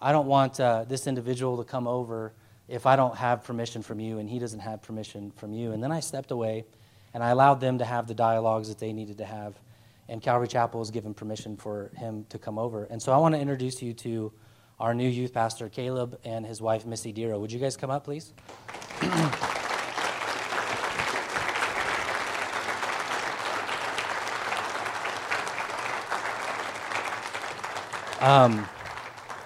I 0.00 0.12
don't 0.12 0.26
want 0.26 0.58
uh, 0.60 0.84
this 0.84 1.06
individual 1.06 1.58
to 1.58 1.64
come 1.64 1.86
over 1.86 2.32
if 2.68 2.86
I 2.86 2.96
don't 2.96 3.16
have 3.16 3.44
permission 3.44 3.82
from 3.82 4.00
you 4.00 4.18
and 4.18 4.28
he 4.28 4.38
doesn't 4.38 4.60
have 4.60 4.82
permission 4.82 5.30
from 5.36 5.52
you. 5.52 5.72
And 5.72 5.82
then 5.82 5.92
I 5.92 6.00
stepped 6.00 6.30
away 6.30 6.64
and 7.12 7.22
I 7.22 7.30
allowed 7.30 7.60
them 7.60 7.78
to 7.78 7.84
have 7.84 8.06
the 8.06 8.14
dialogues 8.14 8.68
that 8.68 8.78
they 8.78 8.92
needed 8.92 9.18
to 9.18 9.24
have. 9.24 9.54
And 10.08 10.20
Calvary 10.22 10.48
Chapel 10.48 10.80
was 10.80 10.90
given 10.90 11.14
permission 11.14 11.56
for 11.56 11.90
him 11.96 12.26
to 12.28 12.38
come 12.38 12.58
over. 12.58 12.84
And 12.84 13.00
so 13.00 13.12
I 13.12 13.18
want 13.18 13.34
to 13.34 13.40
introduce 13.40 13.82
you 13.82 13.94
to 13.94 14.32
our 14.80 14.94
new 14.94 15.08
youth 15.08 15.32
pastor, 15.32 15.68
Caleb, 15.68 16.18
and 16.24 16.44
his 16.44 16.60
wife, 16.60 16.84
Missy 16.84 17.12
Dero. 17.12 17.38
Would 17.40 17.52
you 17.52 17.60
guys 17.60 17.76
come 17.76 17.90
up, 17.90 18.04
please? 18.04 18.32
um, 28.24 28.66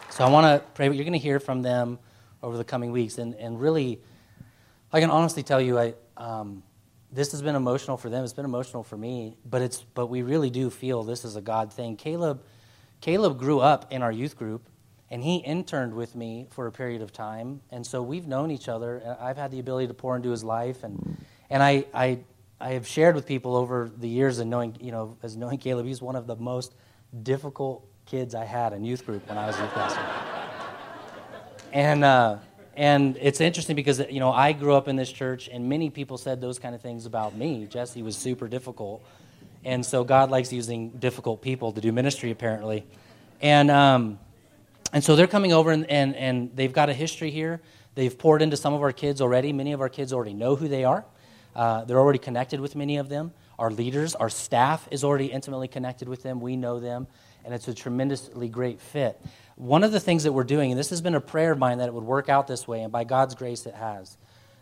so 0.09 0.25
I 0.25 0.31
want 0.31 0.45
to 0.45 0.65
pray. 0.75 0.87
You're 0.87 1.05
going 1.05 1.13
to 1.13 1.19
hear 1.19 1.41
from 1.41 1.63
them 1.63 1.99
over 2.45 2.57
the 2.57 2.63
coming 2.63 2.93
weeks. 2.93 3.19
And, 3.19 3.35
and 3.35 3.61
really, 3.61 4.01
I 4.93 5.01
can 5.01 5.11
honestly 5.11 5.43
tell 5.43 5.61
you, 5.61 5.77
I, 5.77 5.95
um, 6.17 6.63
this 7.11 7.33
has 7.33 7.43
been 7.43 7.57
emotional 7.57 7.97
for 7.97 8.09
them. 8.09 8.23
It's 8.23 8.33
been 8.33 8.45
emotional 8.45 8.85
for 8.85 8.97
me, 8.97 9.37
but, 9.45 9.63
it's, 9.63 9.83
but 9.83 10.07
we 10.07 10.23
really 10.23 10.49
do 10.49 10.71
feel 10.71 11.03
this 11.03 11.25
is 11.25 11.35
a 11.35 11.41
God 11.41 11.73
thing. 11.73 11.97
Caleb, 11.97 12.41
Caleb 13.01 13.37
grew 13.37 13.59
up 13.59 13.93
in 13.93 14.01
our 14.01 14.13
youth 14.13 14.37
group, 14.37 14.69
and 15.11 15.25
he 15.25 15.39
interned 15.39 15.93
with 15.93 16.15
me 16.15 16.47
for 16.51 16.69
a 16.69 16.73
period 16.73 17.03
of 17.03 17.13
time. 17.13 17.63
And 17.73 17.85
so 17.85 18.01
we've 18.01 18.29
known 18.29 18.53
each 18.53 18.69
other. 18.69 18.99
And 18.99 19.17
I've 19.19 19.39
had 19.39 19.51
the 19.51 19.59
ability 19.59 19.89
to 19.89 19.95
pour 19.95 20.15
into 20.15 20.31
his 20.31 20.45
life. 20.45 20.85
And, 20.85 21.17
and 21.51 21.65
I, 21.65 21.87
I, 21.93 22.21
I 22.61 22.75
have 22.75 22.87
shared 22.87 23.17
with 23.17 23.27
people 23.27 23.57
over 23.57 23.91
the 23.97 24.09
years 24.09 24.39
and 24.39 24.49
knowing, 24.49 24.77
you 24.81 24.93
know, 24.93 25.17
as 25.25 25.37
knowing 25.37 25.59
Caleb, 25.59 25.87
he's 25.87 26.01
one 26.01 26.15
of 26.15 26.29
the 26.29 26.37
most 26.37 26.77
difficult 27.25 27.88
kids 28.09 28.35
I 28.35 28.45
had 28.45 28.73
in 28.73 28.85
youth 28.85 29.07
group 29.07 29.29
when 29.29 29.39
I 29.39 29.47
was 29.47 29.57
a 29.57 29.63
youth 29.63 29.73
pastor 29.73 30.29
and 31.73 32.05
uh, 32.05 32.39
and 32.77 33.17
it's 33.21 33.41
interesting 33.41 33.77
because 33.77 34.01
you 34.11 34.21
know 34.21 34.33
I 34.33 34.53
grew 34.53 34.75
up 34.75 34.89
in 34.89 34.97
this 34.97 35.11
church, 35.11 35.49
and 35.49 35.69
many 35.69 35.91
people 35.91 36.19
said 36.19 36.41
those 36.41 36.59
kind 36.59 36.75
of 36.75 36.81
things 36.81 37.07
about 37.07 37.37
me. 37.37 37.67
Jesse 37.67 38.03
was 38.03 38.17
super 38.17 38.49
difficult, 38.49 39.03
and 39.65 39.85
so 39.85 40.05
God 40.05 40.31
likes 40.31 40.53
using 40.53 40.91
difficult 40.91 41.43
people 41.43 41.73
to 41.73 41.81
do 41.81 41.93
ministry, 41.93 42.31
apparently, 42.31 42.85
and 43.41 43.71
um, 43.71 44.19
and 44.93 45.03
so 45.03 45.17
they're 45.17 45.27
coming 45.27 45.53
over, 45.53 45.71
and, 45.71 45.89
and 45.91 46.15
and 46.17 46.51
they've 46.55 46.73
got 46.73 46.89
a 46.89 46.95
history 46.95 47.31
here. 47.31 47.61
They've 47.95 48.17
poured 48.17 48.43
into 48.43 48.57
some 48.57 48.75
of 48.75 48.83
our 48.83 48.93
kids 48.93 49.21
already. 49.21 49.53
Many 49.53 49.73
of 49.73 49.81
our 49.81 49.89
kids 49.89 50.13
already 50.13 50.35
know 50.35 50.55
who 50.55 50.69
they 50.69 50.85
are. 50.85 51.05
Uh, 51.57 51.85
they're 51.85 51.99
already 51.99 52.21
connected 52.21 52.61
with 52.61 52.77
many 52.77 52.97
of 52.99 53.09
them. 53.09 53.33
Our 53.59 53.73
leaders, 53.73 54.15
our 54.15 54.31
staff 54.31 54.87
is 54.93 55.03
already 55.03 55.27
intimately 55.27 55.67
connected 55.67 56.09
with 56.09 56.23
them. 56.23 56.41
We 56.41 56.55
know 56.55 56.79
them, 56.79 57.09
and 57.45 57.55
it's 57.55 57.69
a 57.69 57.75
tremendously 57.75 58.49
great 58.49 58.81
fit. 58.81 59.21
One 59.57 59.83
of 59.83 59.93
the 59.93 60.01
things 60.01 60.25
that 60.25 60.33
we're 60.33 60.45
doing, 60.45 60.71
and 60.71 60.79
this 60.79 60.91
has 60.91 61.01
been 61.01 61.15
a 61.15 61.21
prayer 61.21 61.53
of 61.53 61.59
mine 61.59 61.79
that 61.79 61.89
it 61.89 61.95
would 61.95 62.05
work 62.05 62.29
out 62.29 62.47
this 62.47 62.69
way, 62.69 62.83
and 62.83 62.93
by 62.93 63.05
God's 63.05 63.35
grace 63.35 63.67
it 63.67 63.75
has. 63.75 64.17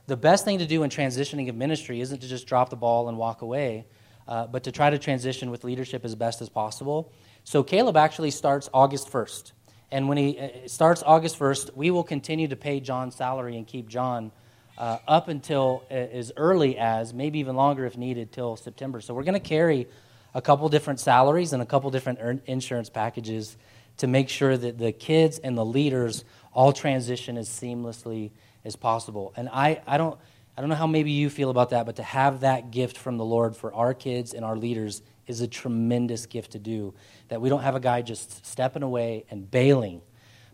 The 0.07 0.17
best 0.17 0.45
thing 0.45 0.61
to 0.61 0.67
do 0.67 0.85
in 0.85 0.91
transitioning 0.91 1.49
of 1.49 1.57
ministry 1.57 2.01
isn't 2.01 2.21
to 2.21 2.29
just 2.29 2.47
drop 2.47 2.71
the 2.71 2.77
ball 2.77 3.09
and 3.09 3.19
walk 3.19 3.43
away, 3.43 3.87
uh, 4.29 4.47
but 4.47 4.65
to 4.65 4.73
try 4.73 4.89
to 4.91 4.99
transition 4.99 5.51
with 5.51 5.65
leadership 5.65 6.05
as 6.05 6.15
best 6.15 6.41
as 6.41 6.49
possible. 6.49 7.13
So 7.45 7.63
Caleb 7.63 7.97
actually 7.97 8.31
starts 8.31 8.69
August 8.73 9.11
1st. 9.11 9.53
And 9.91 10.09
when 10.09 10.19
he 10.19 10.39
uh, 10.39 10.49
starts 10.67 11.03
August 11.05 11.39
1st, 11.39 11.77
we 11.77 11.91
will 11.91 12.05
continue 12.05 12.49
to 12.49 12.57
pay 12.57 12.81
John's 12.81 13.15
salary 13.15 13.57
and 13.57 13.67
keep 13.67 13.89
John 13.89 14.33
uh, 14.79 14.99
up 15.07 15.29
until 15.29 15.85
uh, 15.91 15.95
as 15.95 16.33
early 16.37 16.77
as, 16.77 17.15
maybe 17.15 17.39
even 17.39 17.57
longer 17.57 17.87
if 17.87 17.97
needed, 17.97 18.33
till 18.33 18.57
September. 18.57 19.01
So 19.01 19.15
we're 19.15 19.23
going 19.23 19.35
to 19.35 19.41
carry 19.41 19.87
a 20.37 20.43
couple 20.43 20.69
different 20.69 21.01
salaries 21.01 21.55
and 21.55 21.63
a 21.63 21.67
couple 21.67 21.91
different 21.91 22.43
insurance 22.45 22.91
packages 22.91 23.57
to 23.97 24.07
make 24.07 24.29
sure 24.29 24.55
that 24.55 24.77
the 24.77 24.93
kids 24.93 25.39
and 25.39 25.57
the 25.57 25.65
leaders 25.65 26.25
all 26.53 26.75
transition 26.75 27.39
as 27.39 27.49
seamlessly 27.49 28.31
as 28.63 28.77
possible. 28.77 29.33
And 29.35 29.49
I, 29.49 29.81
I, 29.87 29.97
don't, 29.97 30.21
I 30.55 30.61
don't 30.61 30.69
know 30.69 30.77
how 30.77 30.87
maybe 30.87 31.11
you 31.11 31.31
feel 31.31 31.49
about 31.49 31.71
that, 31.71 31.87
but 31.87 31.97
to 31.97 32.03
have 32.03 32.41
that 32.41 32.71
gift 32.71 32.99
from 32.99 33.17
the 33.17 33.25
Lord 33.25 33.57
for 33.57 33.73
our 33.73 33.95
kids 33.95 34.35
and 34.35 34.45
our 34.45 34.59
leaders 34.59 35.01
is 35.27 35.41
a 35.41 35.49
tremendous 35.49 36.27
gift 36.27 36.53
to 36.53 36.59
do. 36.59 36.93
That 37.29 37.41
we 37.41 37.49
don't 37.49 37.63
have 37.63 37.75
a 37.75 37.81
guy 37.81 38.03
just 38.03 38.45
stepping 38.45 38.83
away 38.83 39.25
and 39.31 39.51
bailing, 39.51 40.03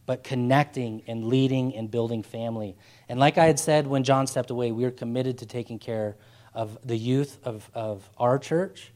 but 0.06 0.22
connecting 0.22 1.02
and 1.08 1.24
leading 1.24 1.74
and 1.74 1.90
building 1.90 2.22
family. 2.22 2.76
And 3.08 3.18
like 3.18 3.36
I 3.36 3.46
had 3.46 3.58
said 3.58 3.88
when 3.88 4.04
John 4.04 4.28
stepped 4.28 4.50
away, 4.50 4.70
we 4.70 4.84
are 4.84 4.92
committed 4.92 5.38
to 5.38 5.46
taking 5.46 5.80
care 5.80 6.14
of 6.54 6.78
the 6.84 6.96
youth 6.96 7.38
of, 7.42 7.68
of 7.74 8.08
our 8.16 8.38
church 8.38 8.92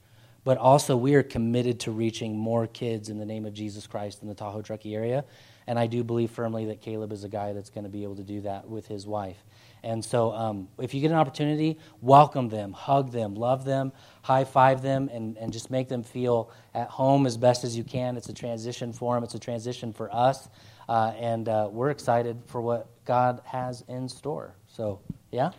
but 0.47 0.59
also 0.59 0.97
we 0.97 1.17
are 1.17 1.25
committed 1.25 1.81
to 1.81 1.91
reaching 1.91 2.39
more 2.39 2.69
kids 2.69 3.09
in 3.09 3.19
the 3.19 3.27
name 3.27 3.47
of 3.47 3.53
Jesus 3.53 3.85
Christ 3.89 4.23
in 4.23 4.29
the 4.29 4.35
Tahoe 4.35 4.63
Truckee 4.63 4.95
area. 4.95 5.25
And 5.67 5.77
I 5.77 5.89
do 5.89 6.05
believe 6.05 6.31
firmly 6.31 6.67
that 6.67 6.81
Caleb 6.81 7.11
is 7.11 7.25
a 7.25 7.29
guy 7.29 7.53
that's 7.53 7.69
going 7.69 7.83
to 7.83 7.91
be 7.91 8.05
able 8.05 8.15
to 8.15 8.23
do 8.23 8.41
that 8.43 8.69
with 8.69 8.87
his 8.87 9.09
wife. 9.09 9.43
And 9.83 10.05
so, 10.05 10.31
um, 10.31 10.69
if 10.79 10.95
you 10.95 11.01
get 11.01 11.11
an 11.11 11.17
opportunity, 11.17 11.81
welcome 12.01 12.49
them, 12.49 12.73
hug 12.73 13.11
them, 13.11 13.35
love 13.35 13.65
them, 13.65 13.91
high 14.23 14.45
five 14.45 14.83
them, 14.83 15.11
and, 15.13 15.37
and 15.37 15.53
just 15.53 15.69
make 15.69 15.89
them 15.89 16.05
feel 16.05 16.53
at 16.75 16.91
home 16.91 17.27
as 17.27 17.37
best 17.37 17.65
as 17.65 17.77
you 17.77 17.83
can. 17.83 18.17
It's 18.17 18.29
a 18.29 18.33
transition 18.33 18.93
for 18.93 19.17
them, 19.17 19.25
it's 19.25 19.35
a 19.35 19.41
transition 19.41 19.93
for 19.93 20.15
us. 20.15 20.49
Uh, 20.89 21.13
and 21.19 21.49
uh, 21.49 21.69
we're 21.73 21.91
excited 21.91 22.41
for 22.47 22.61
what 22.61 22.87
God 23.05 23.41
has 23.45 23.83
in 23.89 24.09
store. 24.09 24.55
So, 24.69 25.01
yeah? 25.33 25.51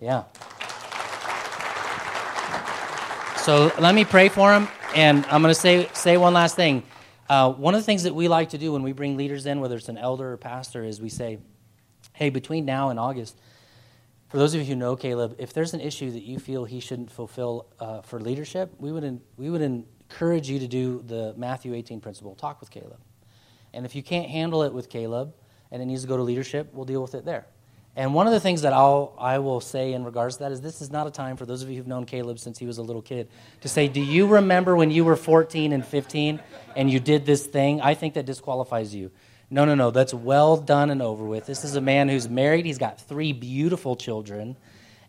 Yeah. 0.00 0.22
So 3.48 3.72
let 3.78 3.94
me 3.94 4.04
pray 4.04 4.28
for 4.28 4.52
him. 4.52 4.68
And 4.94 5.24
I'm 5.24 5.40
going 5.40 5.54
to 5.54 5.58
say, 5.58 5.88
say 5.94 6.18
one 6.18 6.34
last 6.34 6.54
thing. 6.54 6.82
Uh, 7.30 7.50
one 7.50 7.74
of 7.74 7.80
the 7.80 7.84
things 7.86 8.02
that 8.02 8.14
we 8.14 8.28
like 8.28 8.50
to 8.50 8.58
do 8.58 8.72
when 8.72 8.82
we 8.82 8.92
bring 8.92 9.16
leaders 9.16 9.46
in, 9.46 9.62
whether 9.62 9.74
it's 9.74 9.88
an 9.88 9.96
elder 9.96 10.34
or 10.34 10.36
pastor, 10.36 10.84
is 10.84 11.00
we 11.00 11.08
say, 11.08 11.38
hey, 12.12 12.28
between 12.28 12.66
now 12.66 12.90
and 12.90 13.00
August, 13.00 13.40
for 14.28 14.36
those 14.36 14.52
of 14.52 14.60
you 14.60 14.66
who 14.66 14.76
know 14.76 14.96
Caleb, 14.96 15.34
if 15.38 15.54
there's 15.54 15.72
an 15.72 15.80
issue 15.80 16.10
that 16.10 16.24
you 16.24 16.38
feel 16.38 16.66
he 16.66 16.78
shouldn't 16.78 17.10
fulfill 17.10 17.72
uh, 17.80 18.02
for 18.02 18.20
leadership, 18.20 18.70
we 18.78 18.92
would, 18.92 19.18
we 19.38 19.48
would 19.48 19.62
encourage 19.62 20.50
you 20.50 20.58
to 20.58 20.68
do 20.68 21.02
the 21.06 21.32
Matthew 21.38 21.72
18 21.72 22.02
principle. 22.02 22.34
Talk 22.34 22.60
with 22.60 22.70
Caleb. 22.70 23.00
And 23.72 23.86
if 23.86 23.94
you 23.94 24.02
can't 24.02 24.28
handle 24.28 24.62
it 24.62 24.74
with 24.74 24.90
Caleb 24.90 25.32
and 25.70 25.80
it 25.80 25.86
needs 25.86 26.02
to 26.02 26.06
go 26.06 26.18
to 26.18 26.22
leadership, 26.22 26.68
we'll 26.74 26.84
deal 26.84 27.00
with 27.00 27.14
it 27.14 27.24
there. 27.24 27.46
And 27.98 28.14
one 28.14 28.28
of 28.28 28.32
the 28.32 28.38
things 28.38 28.62
that 28.62 28.72
I'll, 28.72 29.12
I 29.18 29.40
will 29.40 29.60
say 29.60 29.92
in 29.92 30.04
regards 30.04 30.36
to 30.36 30.44
that 30.44 30.52
is 30.52 30.60
this 30.60 30.80
is 30.80 30.92
not 30.92 31.08
a 31.08 31.10
time 31.10 31.36
for 31.36 31.44
those 31.44 31.64
of 31.64 31.68
you 31.68 31.76
who've 31.76 31.86
known 31.88 32.06
Caleb 32.06 32.38
since 32.38 32.56
he 32.56 32.64
was 32.64 32.78
a 32.78 32.82
little 32.82 33.02
kid 33.02 33.28
to 33.62 33.68
say, 33.68 33.88
Do 33.88 34.00
you 34.00 34.28
remember 34.28 34.76
when 34.76 34.92
you 34.92 35.04
were 35.04 35.16
14 35.16 35.72
and 35.72 35.84
15 35.84 36.38
and 36.76 36.88
you 36.88 37.00
did 37.00 37.26
this 37.26 37.44
thing? 37.44 37.80
I 37.80 37.94
think 37.94 38.14
that 38.14 38.24
disqualifies 38.24 38.94
you. 38.94 39.10
No, 39.50 39.64
no, 39.64 39.74
no. 39.74 39.90
That's 39.90 40.14
well 40.14 40.56
done 40.56 40.90
and 40.90 41.02
over 41.02 41.24
with. 41.24 41.46
This 41.46 41.64
is 41.64 41.74
a 41.74 41.80
man 41.80 42.08
who's 42.08 42.28
married. 42.28 42.66
He's 42.66 42.78
got 42.78 43.00
three 43.00 43.32
beautiful 43.32 43.96
children. 43.96 44.56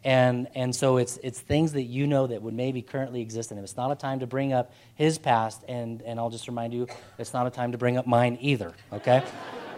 And, 0.04 0.48
and 0.56 0.76
so 0.76 0.98
it's, 0.98 1.20
it's 1.22 1.40
things 1.40 1.74
that 1.74 1.84
you 1.84 2.08
know 2.08 2.26
that 2.26 2.42
would 2.42 2.56
maybe 2.56 2.82
currently 2.82 3.22
exist 3.22 3.52
in 3.52 3.60
him. 3.60 3.64
It's 3.64 3.78
not 3.78 3.92
a 3.92 3.96
time 3.96 4.22
to 4.22 4.28
bring 4.28 4.52
up 4.52 4.74
his 4.96 5.20
past, 5.20 5.64
and, 5.68 6.02
and 6.02 6.20
I'll 6.20 6.32
just 6.32 6.48
remind 6.48 6.74
you, 6.74 6.88
it's 7.20 7.34
not 7.34 7.46
a 7.46 7.52
time 7.52 7.74
to 7.74 7.78
bring 7.78 7.98
up 7.98 8.08
mine 8.08 8.40
either, 8.42 8.74
okay? 8.94 9.24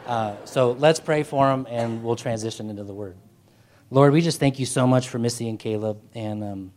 Uh, 0.05 0.35
so 0.45 0.71
let's 0.73 0.99
pray 0.99 1.23
for 1.23 1.47
them 1.47 1.67
and 1.69 2.03
we'll 2.03 2.15
transition 2.15 2.69
into 2.69 2.83
the 2.83 2.93
word. 2.93 3.17
Lord, 3.89 4.13
we 4.13 4.21
just 4.21 4.39
thank 4.39 4.57
you 4.57 4.65
so 4.65 4.87
much 4.87 5.09
for 5.09 5.19
Missy 5.19 5.47
and 5.49 5.59
Caleb 5.59 6.01
and 6.13 6.43
um, 6.43 6.73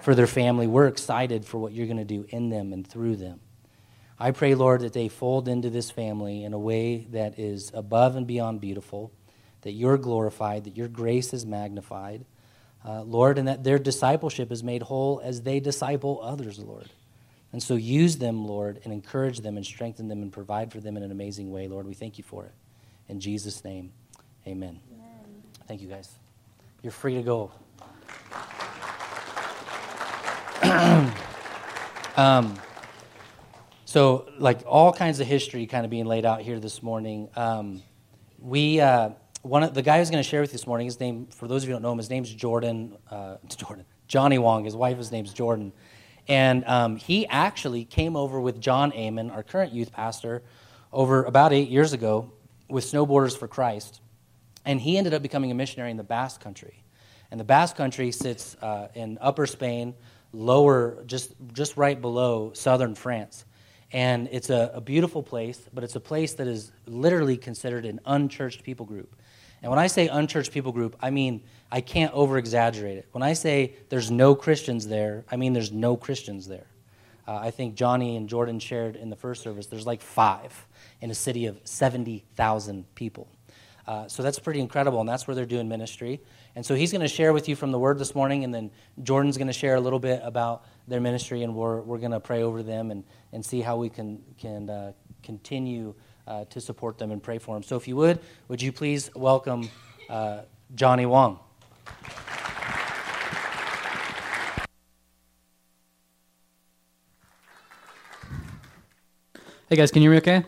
for 0.00 0.14
their 0.14 0.26
family. 0.26 0.66
We're 0.66 0.86
excited 0.86 1.44
for 1.44 1.58
what 1.58 1.72
you're 1.72 1.86
going 1.86 1.96
to 1.98 2.04
do 2.04 2.26
in 2.28 2.50
them 2.50 2.72
and 2.72 2.86
through 2.86 3.16
them. 3.16 3.40
I 4.18 4.30
pray, 4.30 4.54
Lord, 4.54 4.82
that 4.82 4.92
they 4.92 5.08
fold 5.08 5.48
into 5.48 5.70
this 5.70 5.90
family 5.90 6.44
in 6.44 6.52
a 6.52 6.58
way 6.58 7.08
that 7.10 7.38
is 7.38 7.72
above 7.74 8.14
and 8.14 8.26
beyond 8.26 8.60
beautiful, 8.60 9.10
that 9.62 9.72
you're 9.72 9.98
glorified, 9.98 10.64
that 10.64 10.76
your 10.76 10.88
grace 10.88 11.32
is 11.32 11.44
magnified, 11.44 12.24
uh, 12.84 13.02
Lord, 13.02 13.38
and 13.38 13.48
that 13.48 13.64
their 13.64 13.78
discipleship 13.78 14.52
is 14.52 14.62
made 14.62 14.82
whole 14.82 15.20
as 15.24 15.42
they 15.42 15.58
disciple 15.58 16.20
others, 16.22 16.58
Lord. 16.58 16.88
And 17.52 17.62
so 17.62 17.74
use 17.74 18.16
them, 18.16 18.46
Lord, 18.46 18.80
and 18.84 18.92
encourage 18.92 19.40
them 19.40 19.56
and 19.56 19.64
strengthen 19.64 20.08
them 20.08 20.22
and 20.22 20.32
provide 20.32 20.72
for 20.72 20.80
them 20.80 20.96
in 20.96 21.02
an 21.02 21.10
amazing 21.10 21.50
way, 21.50 21.68
Lord. 21.68 21.86
We 21.86 21.94
thank 21.94 22.16
you 22.16 22.24
for 22.24 22.46
it. 22.46 22.52
In 23.08 23.20
Jesus' 23.20 23.62
name, 23.62 23.92
amen. 24.46 24.80
amen. 24.90 25.42
Thank 25.68 25.82
you, 25.82 25.88
guys. 25.88 26.08
You're 26.82 26.92
free 26.92 27.14
to 27.16 27.22
go. 27.22 27.52
um, 32.16 32.54
so, 33.84 34.26
like 34.38 34.60
all 34.66 34.92
kinds 34.92 35.20
of 35.20 35.26
history 35.26 35.66
kind 35.66 35.84
of 35.84 35.90
being 35.90 36.06
laid 36.06 36.24
out 36.24 36.40
here 36.40 36.58
this 36.58 36.82
morning. 36.82 37.28
Um, 37.36 37.82
we, 38.38 38.80
uh, 38.80 39.10
one 39.42 39.62
of 39.62 39.74
the 39.74 39.82
guy 39.82 39.98
who's 39.98 40.08
going 40.08 40.22
to 40.22 40.28
share 40.28 40.40
with 40.40 40.50
you 40.50 40.58
this 40.58 40.66
morning, 40.66 40.86
his 40.86 40.98
name, 40.98 41.26
for 41.26 41.46
those 41.46 41.62
of 41.62 41.68
you 41.68 41.74
who 41.74 41.76
don't 41.76 41.82
know 41.82 41.92
him, 41.92 41.98
his 41.98 42.08
name's 42.08 42.32
Jordan, 42.32 42.96
uh, 43.10 43.36
Jordan, 43.56 43.84
Johnny 44.08 44.38
Wong. 44.38 44.64
His 44.64 44.74
wife's 44.74 45.12
name's 45.12 45.34
Jordan. 45.34 45.72
And 46.28 46.64
um, 46.66 46.96
he 46.96 47.26
actually 47.26 47.84
came 47.84 48.16
over 48.16 48.40
with 48.40 48.60
John 48.60 48.92
Amen, 48.94 49.30
our 49.30 49.42
current 49.42 49.72
youth 49.72 49.92
pastor, 49.92 50.42
over 50.92 51.24
about 51.24 51.52
eight 51.52 51.68
years 51.68 51.92
ago 51.92 52.30
with 52.68 52.84
Snowboarders 52.84 53.36
for 53.36 53.48
Christ. 53.48 54.00
And 54.64 54.80
he 54.80 54.96
ended 54.96 55.14
up 55.14 55.22
becoming 55.22 55.50
a 55.50 55.54
missionary 55.54 55.90
in 55.90 55.96
the 55.96 56.04
Basque 56.04 56.40
Country. 56.40 56.82
And 57.30 57.40
the 57.40 57.44
Basque 57.44 57.76
Country 57.76 58.12
sits 58.12 58.56
uh, 58.62 58.88
in 58.94 59.18
upper 59.20 59.46
Spain, 59.46 59.94
lower, 60.32 61.02
just, 61.06 61.32
just 61.52 61.76
right 61.76 62.00
below 62.00 62.52
southern 62.54 62.94
France. 62.94 63.44
And 63.92 64.28
it's 64.32 64.50
a, 64.50 64.70
a, 64.74 64.80
beautiful 64.80 65.22
place, 65.22 65.60
but 65.74 65.84
it's 65.84 65.96
a 65.96 66.00
place 66.00 66.34
that 66.34 66.46
is 66.46 66.72
literally 66.86 67.36
considered 67.36 67.84
an 67.84 68.00
unchurched 68.06 68.62
people 68.62 68.86
group. 68.86 69.14
And 69.62 69.70
when 69.70 69.78
I 69.78 69.86
say 69.86 70.08
unchurched 70.08 70.52
people 70.52 70.72
group, 70.72 70.96
I 71.00 71.10
mean, 71.10 71.42
I 71.70 71.80
can't 71.80 72.12
over 72.12 72.36
exaggerate 72.36 72.98
it. 72.98 73.08
When 73.12 73.22
I 73.22 73.32
say 73.32 73.74
there's 73.88 74.10
no 74.10 74.34
Christians 74.34 74.88
there, 74.88 75.24
I 75.30 75.36
mean 75.36 75.52
there's 75.52 75.72
no 75.72 75.96
Christians 75.96 76.48
there. 76.48 76.66
Uh, 77.26 77.36
I 77.36 77.52
think 77.52 77.76
Johnny 77.76 78.16
and 78.16 78.28
Jordan 78.28 78.58
shared 78.58 78.96
in 78.96 79.08
the 79.08 79.16
first 79.16 79.42
service, 79.42 79.66
there's 79.66 79.86
like 79.86 80.02
five 80.02 80.66
in 81.00 81.10
a 81.10 81.14
city 81.14 81.46
of 81.46 81.60
70,000 81.64 82.94
people. 82.96 83.28
Uh, 83.86 84.06
so 84.08 84.22
that's 84.22 84.38
pretty 84.38 84.60
incredible, 84.60 85.00
and 85.00 85.08
that's 85.08 85.26
where 85.26 85.34
they're 85.34 85.46
doing 85.46 85.68
ministry. 85.68 86.20
And 86.54 86.64
so 86.64 86.74
he's 86.74 86.92
going 86.92 87.00
to 87.02 87.08
share 87.08 87.32
with 87.32 87.48
you 87.48 87.56
from 87.56 87.72
the 87.72 87.78
Word 87.78 87.98
this 87.98 88.14
morning, 88.14 88.44
and 88.44 88.54
then 88.54 88.70
Jordan's 89.02 89.36
going 89.36 89.48
to 89.48 89.52
share 89.52 89.74
a 89.74 89.80
little 89.80 89.98
bit 89.98 90.20
about 90.24 90.64
their 90.86 91.00
ministry, 91.00 91.42
and 91.42 91.54
we're, 91.54 91.80
we're 91.80 91.98
going 91.98 92.12
to 92.12 92.20
pray 92.20 92.42
over 92.42 92.62
them 92.62 92.90
and, 92.90 93.04
and 93.32 93.44
see 93.44 93.60
how 93.60 93.76
we 93.76 93.88
can, 93.88 94.22
can 94.38 94.70
uh, 94.70 94.92
continue 95.22 95.94
uh, 96.26 96.44
to 96.46 96.60
support 96.60 96.98
them 96.98 97.10
and 97.10 97.22
pray 97.22 97.38
for 97.38 97.54
them. 97.56 97.62
So 97.62 97.76
if 97.76 97.86
you 97.88 97.96
would, 97.96 98.18
would 98.48 98.62
you 98.62 98.72
please 98.72 99.10
welcome 99.14 99.70
uh, 100.08 100.42
Johnny 100.74 101.06
Wong? 101.06 101.38
Hey 109.68 109.76
guys, 109.76 109.90
can 109.90 110.02
you 110.02 110.10
hear 110.10 110.20
me 110.20 110.32
okay? 110.32 110.44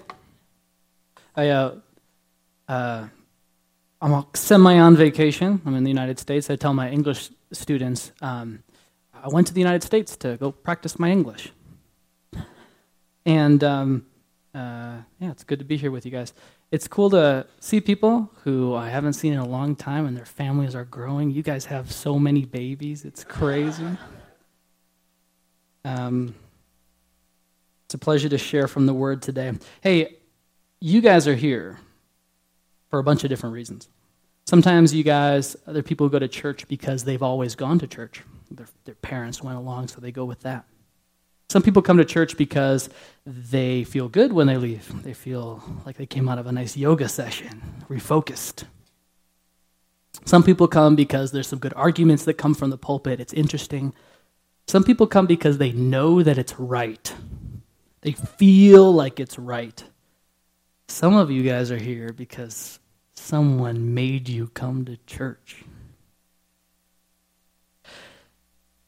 I, 1.35 1.49
uh, 1.49 1.75
uh, 2.69 3.07
I'm 4.00 4.26
semi 4.35 4.78
on 4.78 4.97
vacation. 4.97 5.62
I'm 5.64 5.75
in 5.76 5.85
the 5.85 5.90
United 5.90 6.19
States. 6.19 6.50
I 6.50 6.57
tell 6.57 6.75
my 6.75 6.90
English 6.90 7.31
students 7.52 8.12
um, 8.21 8.62
I 9.25 9.28
went 9.28 9.47
to 9.47 9.54
the 9.54 9.61
United 9.61 9.83
States 9.83 10.19
to 10.19 10.37
go 10.37 10.52
practice 10.52 10.99
my 10.99 11.11
English. 11.11 11.50
And 13.25 13.64
um, 13.64 14.04
uh, 14.55 14.99
yeah, 15.19 15.31
it's 15.31 15.43
good 15.43 15.59
to 15.59 15.65
be 15.65 15.77
here 15.77 15.91
with 15.91 16.05
you 16.05 16.13
guys. 16.13 16.33
It's 16.71 16.87
cool 16.87 17.11
to 17.11 17.47
see 17.61 17.81
people 17.81 18.31
who 18.45 18.75
I 18.75 18.89
haven't 18.89 19.15
seen 19.15 19.33
in 19.33 19.41
a 19.41 19.47
long 19.47 19.75
time 19.75 20.07
and 20.07 20.17
their 20.17 20.25
families 20.25 20.75
are 20.75 20.85
growing. 20.85 21.31
You 21.31 21.43
guys 21.43 21.65
have 21.67 21.91
so 21.91 22.19
many 22.19 22.45
babies, 22.45 23.05
it's 23.05 23.25
crazy. 23.25 23.87
Um, 25.85 26.35
it's 27.87 27.95
a 27.95 27.99
pleasure 27.99 28.29
to 28.29 28.39
share 28.39 28.69
from 28.69 28.87
the 28.87 28.95
Word 28.95 29.23
today. 29.23 29.53
Hey, 29.81 30.17
you 30.81 31.01
guys 31.01 31.27
are 31.27 31.35
here 31.35 31.79
for 32.91 32.99
a 32.99 33.05
bunch 33.05 33.25
of 33.25 33.31
different 33.31 33.55
reasons. 33.55 33.89
Sometimes 34.47 34.95
you 34.95 35.03
guys, 35.03 35.57
other 35.67 35.83
people 35.83 36.09
go 36.09 36.19
to 36.19 36.29
church 36.29 36.69
because 36.69 37.05
they've 37.05 37.23
always 37.23 37.55
gone 37.55 37.79
to 37.81 37.87
church. 37.87 38.23
Their, 38.51 38.67
their 38.85 38.95
parents 38.95 39.43
went 39.43 39.57
along, 39.57 39.89
so 39.89 40.01
they 40.01 40.13
go 40.13 40.25
with 40.25 40.41
that. 40.41 40.65
Some 41.55 41.63
people 41.63 41.83
come 41.83 41.99
to 41.99 42.05
church 42.05 42.37
because 42.37 42.91
they 43.25 43.85
feel 43.85 44.09
good 44.09 44.33
when 44.33 44.49
they 44.49 44.57
leave. 44.57 45.05
They 45.05 45.15
feel 45.15 45.63
like 45.87 45.97
they 45.97 46.05
came 46.05 46.29
out 46.29 46.41
of 46.41 46.49
a 46.49 46.51
nice 46.51 46.77
yoga 46.77 47.09
session, 47.09 47.63
refocused. 47.89 48.65
Some 50.25 50.43
people 50.43 50.67
come 50.67 50.97
because 50.97 51.31
there's 51.31 51.47
some 51.47 51.61
good 51.61 51.73
arguments 51.75 52.25
that 52.25 52.35
come 52.35 52.55
from 52.55 52.71
the 52.71 52.77
pulpit. 52.77 53.21
It's 53.21 53.33
interesting. 53.33 53.95
Some 54.67 54.83
people 54.83 55.07
come 55.07 55.27
because 55.27 55.59
they 55.59 55.71
know 55.71 56.25
that 56.25 56.39
it's 56.39 56.59
right. 56.59 57.15
They 58.01 58.15
feel 58.15 58.93
like 58.93 59.21
it's 59.21 59.39
right. 59.39 59.85
Some 60.89 61.15
of 61.15 61.31
you 61.31 61.45
guys 61.45 61.71
are 61.71 61.79
here 61.79 62.13
because 62.13 62.81
someone 63.15 63.95
made 63.95 64.29
you 64.29 64.49
come 64.49 64.85
to 64.87 64.97
church. 65.07 65.63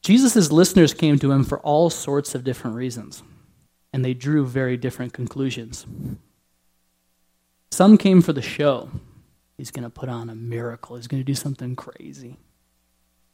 Jesus' 0.01 0.51
listeners 0.51 0.93
came 0.93 1.19
to 1.19 1.31
him 1.31 1.43
for 1.43 1.59
all 1.59 1.89
sorts 1.89 2.35
of 2.35 2.43
different 2.43 2.75
reasons, 2.75 3.23
and 3.91 4.05
they 4.05 4.13
drew 4.13 4.45
very 4.45 4.77
different 4.77 5.13
conclusions. 5.13 5.85
Some 7.71 7.97
came 7.97 8.21
for 8.21 8.33
the 8.33 8.41
show. 8.41 8.89
He's 9.57 9.71
going 9.71 9.83
to 9.83 9.89
put 9.89 10.09
on 10.09 10.29
a 10.29 10.35
miracle, 10.35 10.95
he's 10.95 11.07
going 11.07 11.21
to 11.21 11.25
do 11.25 11.35
something 11.35 11.75
crazy. 11.75 12.37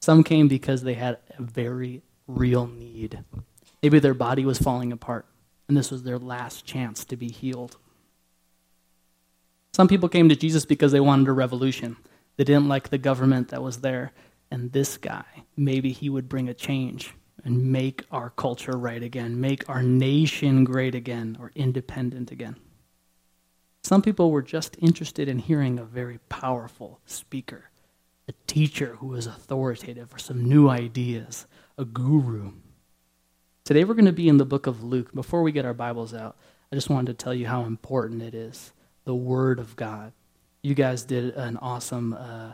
Some 0.01 0.23
came 0.23 0.47
because 0.47 0.83
they 0.83 0.95
had 0.95 1.19
a 1.37 1.41
very 1.41 2.01
real 2.27 2.67
need. 2.67 3.23
Maybe 3.81 3.99
their 3.99 4.13
body 4.13 4.45
was 4.45 4.57
falling 4.57 4.91
apart, 4.91 5.25
and 5.67 5.77
this 5.77 5.91
was 5.91 6.03
their 6.03 6.17
last 6.17 6.65
chance 6.65 7.05
to 7.05 7.15
be 7.15 7.29
healed. 7.29 7.77
Some 9.73 9.87
people 9.87 10.09
came 10.09 10.29
to 10.29 10.35
Jesus 10.35 10.65
because 10.65 10.91
they 10.91 10.99
wanted 10.99 11.27
a 11.27 11.33
revolution. 11.33 11.97
They 12.37 12.43
didn't 12.43 12.67
like 12.67 12.89
the 12.89 12.97
government 12.97 13.49
that 13.49 13.63
was 13.63 13.81
there 13.81 14.11
and 14.53 14.71
this 14.71 14.97
guy, 14.97 15.25
maybe 15.57 15.91
he 15.91 16.11
would 16.11 16.29
bring 16.29 16.47
a 16.47 16.53
change 16.53 17.15
and 17.43 17.71
make 17.71 18.05
our 18.11 18.29
culture 18.29 18.77
right 18.77 19.01
again, 19.01 19.41
make 19.41 19.67
our 19.67 19.81
nation 19.81 20.63
great 20.63 20.93
again 20.93 21.35
or 21.39 21.51
independent 21.55 22.29
again. 22.29 22.55
Some 23.83 24.03
people 24.03 24.29
were 24.29 24.43
just 24.43 24.77
interested 24.79 25.27
in 25.27 25.39
hearing 25.39 25.79
a 25.79 25.83
very 25.83 26.19
powerful 26.29 26.99
speaker, 27.07 27.71
a 28.27 28.33
teacher 28.45 28.97
who 28.99 29.07
was 29.07 29.25
authoritative, 29.25 30.13
or 30.13 30.19
some 30.19 30.47
new 30.47 30.69
ideas, 30.69 31.47
a 31.79 31.83
guru. 31.83 32.51
Today 33.65 33.83
we're 33.83 33.95
going 33.95 34.05
to 34.05 34.11
be 34.11 34.29
in 34.29 34.37
the 34.37 34.45
book 34.45 34.67
of 34.67 34.83
Luke. 34.83 35.15
Before 35.15 35.41
we 35.41 35.51
get 35.51 35.65
our 35.65 35.73
Bibles 35.73 36.13
out, 36.13 36.37
I 36.71 36.75
just 36.75 36.91
wanted 36.91 37.17
to 37.17 37.23
tell 37.23 37.33
you 37.33 37.47
how 37.47 37.63
important 37.63 38.21
it 38.21 38.35
is 38.35 38.71
the 39.03 39.15
Word 39.15 39.57
of 39.57 39.75
God. 39.75 40.13
You 40.61 40.75
guys 40.75 41.05
did 41.05 41.33
an 41.33 41.57
awesome, 41.57 42.13
uh, 42.13 42.51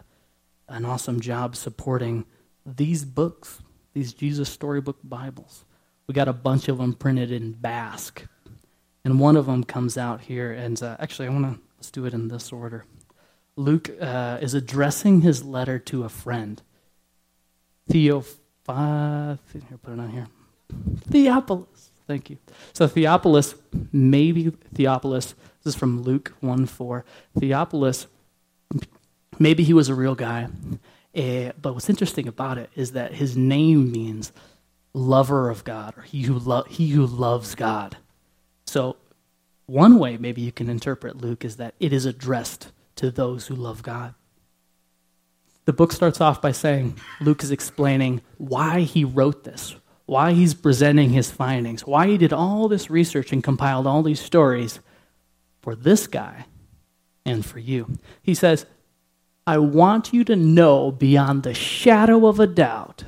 an 0.69 0.85
awesome 0.85 1.19
job 1.19 1.55
supporting 1.55 2.25
these 2.65 3.03
books, 3.05 3.61
these 3.93 4.13
Jesus 4.13 4.49
Storybook 4.49 4.97
Bibles. 5.03 5.65
We 6.07 6.13
got 6.13 6.27
a 6.27 6.33
bunch 6.33 6.67
of 6.67 6.77
them 6.77 6.93
printed 6.93 7.31
in 7.31 7.53
Basque, 7.53 8.25
and 9.03 9.19
one 9.19 9.35
of 9.35 9.45
them 9.45 9.63
comes 9.63 9.97
out 9.97 10.21
here. 10.21 10.51
And 10.51 10.81
uh, 10.81 10.97
actually, 10.99 11.27
I 11.27 11.31
want 11.31 11.45
to 11.45 11.61
let's 11.77 11.91
do 11.91 12.05
it 12.05 12.13
in 12.13 12.27
this 12.27 12.51
order. 12.51 12.85
Luke 13.55 13.89
uh, 13.99 14.37
is 14.41 14.53
addressing 14.53 15.21
his 15.21 15.43
letter 15.43 15.79
to 15.79 16.03
a 16.03 16.09
friend, 16.09 16.61
Theophilus. 17.89 19.39
Here, 19.51 19.77
put 19.81 19.93
it 19.93 19.99
on 19.99 20.09
here. 20.11 20.27
Theophilus. 21.09 21.91
Thank 22.07 22.29
you. 22.29 22.37
So 22.73 22.87
Theophilus, 22.87 23.55
maybe 23.91 24.51
Theophilus. 24.73 25.35
This 25.63 25.73
is 25.73 25.79
from 25.79 26.01
Luke 26.01 26.33
one 26.39 26.65
four. 26.65 27.05
Theophilus, 27.37 28.07
maybe 29.39 29.63
he 29.63 29.73
was 29.73 29.89
a 29.89 29.95
real 29.95 30.15
guy, 30.15 30.47
uh, 31.17 31.51
but 31.61 31.73
what's 31.73 31.89
interesting 31.89 32.27
about 32.27 32.57
it 32.57 32.69
is 32.75 32.91
that 32.91 33.13
his 33.13 33.35
name 33.35 33.91
means 33.91 34.31
lover 34.93 35.49
of 35.49 35.63
God 35.63 35.97
or 35.97 36.01
he 36.01 36.23
who 36.23 36.37
lo- 36.37 36.65
he 36.69 36.89
who 36.89 37.05
loves 37.05 37.55
God. 37.55 37.97
So 38.65 38.97
one 39.65 39.99
way 39.99 40.17
maybe 40.17 40.41
you 40.41 40.51
can 40.51 40.69
interpret 40.69 41.17
Luke 41.17 41.45
is 41.45 41.57
that 41.57 41.75
it 41.79 41.93
is 41.93 42.05
addressed 42.05 42.71
to 42.95 43.11
those 43.11 43.47
who 43.47 43.55
love 43.55 43.81
God. 43.83 44.13
The 45.65 45.73
book 45.73 45.91
starts 45.91 46.19
off 46.19 46.41
by 46.41 46.51
saying 46.51 46.99
Luke 47.21 47.43
is 47.43 47.51
explaining 47.51 48.21
why 48.37 48.81
he 48.81 49.03
wrote 49.03 49.43
this, 49.43 49.75
why 50.07 50.33
he's 50.33 50.55
presenting 50.55 51.11
his 51.11 51.29
findings, 51.29 51.85
why 51.85 52.07
he 52.07 52.17
did 52.17 52.33
all 52.33 52.67
this 52.67 52.89
research 52.89 53.31
and 53.31 53.43
compiled 53.43 53.85
all 53.85 54.01
these 54.01 54.19
stories 54.19 54.79
for 55.61 55.75
this 55.75 56.07
guy 56.07 56.45
and 57.25 57.45
for 57.45 57.59
you. 57.59 57.87
He 58.23 58.33
says, 58.33 58.65
I 59.49 59.57
want 59.57 60.13
you 60.13 60.23
to 60.25 60.35
know 60.35 60.91
beyond 60.91 61.41
the 61.41 61.55
shadow 61.55 62.27
of 62.27 62.39
a 62.39 62.45
doubt 62.45 63.05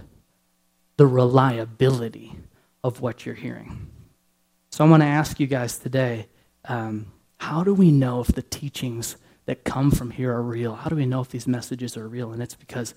the 0.97 1.05
reliability 1.05 2.35
of 2.83 2.99
what 2.99 3.27
you're 3.27 3.35
hearing. 3.35 3.91
So 4.71 4.83
I 4.83 4.89
want 4.89 5.03
to 5.03 5.07
ask 5.07 5.39
you 5.39 5.45
guys 5.45 5.77
today 5.77 6.29
um, 6.65 7.11
how 7.37 7.63
do 7.63 7.75
we 7.75 7.91
know 7.91 8.21
if 8.21 8.29
the 8.29 8.41
teachings 8.41 9.17
that 9.45 9.63
come 9.63 9.91
from 9.91 10.09
here 10.09 10.33
are 10.33 10.41
real? 10.41 10.73
How 10.73 10.89
do 10.89 10.95
we 10.95 11.05
know 11.05 11.21
if 11.21 11.29
these 11.29 11.45
messages 11.45 11.95
are 11.95 12.07
real? 12.07 12.31
And 12.31 12.41
it's 12.41 12.55
because 12.55 12.95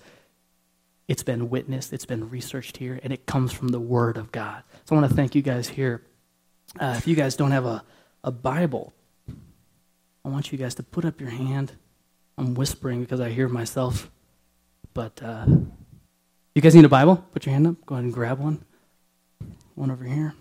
it's 1.07 1.21
been 1.21 1.47
witnessed, 1.51 1.93
it's 1.93 2.07
been 2.07 2.31
researched 2.31 2.77
here, 2.77 2.99
and 3.03 3.13
it 3.13 3.27
comes 3.27 3.53
from 3.53 3.67
the 3.67 3.79
Word 3.79 4.17
of 4.17 4.31
God. 4.31 4.63
So 4.85 4.95
I 4.95 4.99
want 4.99 5.11
to 5.11 5.15
thank 5.15 5.35
you 5.35 5.43
guys 5.43 5.67
here. 5.67 6.01
Uh, 6.79 6.95
if 6.97 7.05
you 7.05 7.15
guys 7.15 7.35
don't 7.35 7.51
have 7.51 7.67
a, 7.67 7.83
a 8.23 8.31
Bible, 8.31 8.91
I 10.25 10.29
want 10.29 10.51
you 10.51 10.57
guys 10.57 10.73
to 10.75 10.83
put 10.83 11.05
up 11.05 11.21
your 11.21 11.29
hand. 11.29 11.73
I'm 12.37 12.53
whispering 12.53 13.01
because 13.01 13.21
I 13.21 13.29
hear 13.29 13.47
myself. 13.47 14.09
But 14.93 15.21
uh, 15.23 15.45
you 16.53 16.61
guys 16.61 16.75
need 16.75 16.85
a 16.85 16.89
Bible? 16.89 17.17
Put 17.33 17.45
your 17.45 17.53
hand 17.53 17.67
up. 17.67 17.85
Go 17.85 17.95
ahead 17.95 18.05
and 18.05 18.13
grab 18.13 18.39
one. 18.39 18.63
One 19.75 19.91
over 19.91 20.05
here. 20.05 20.33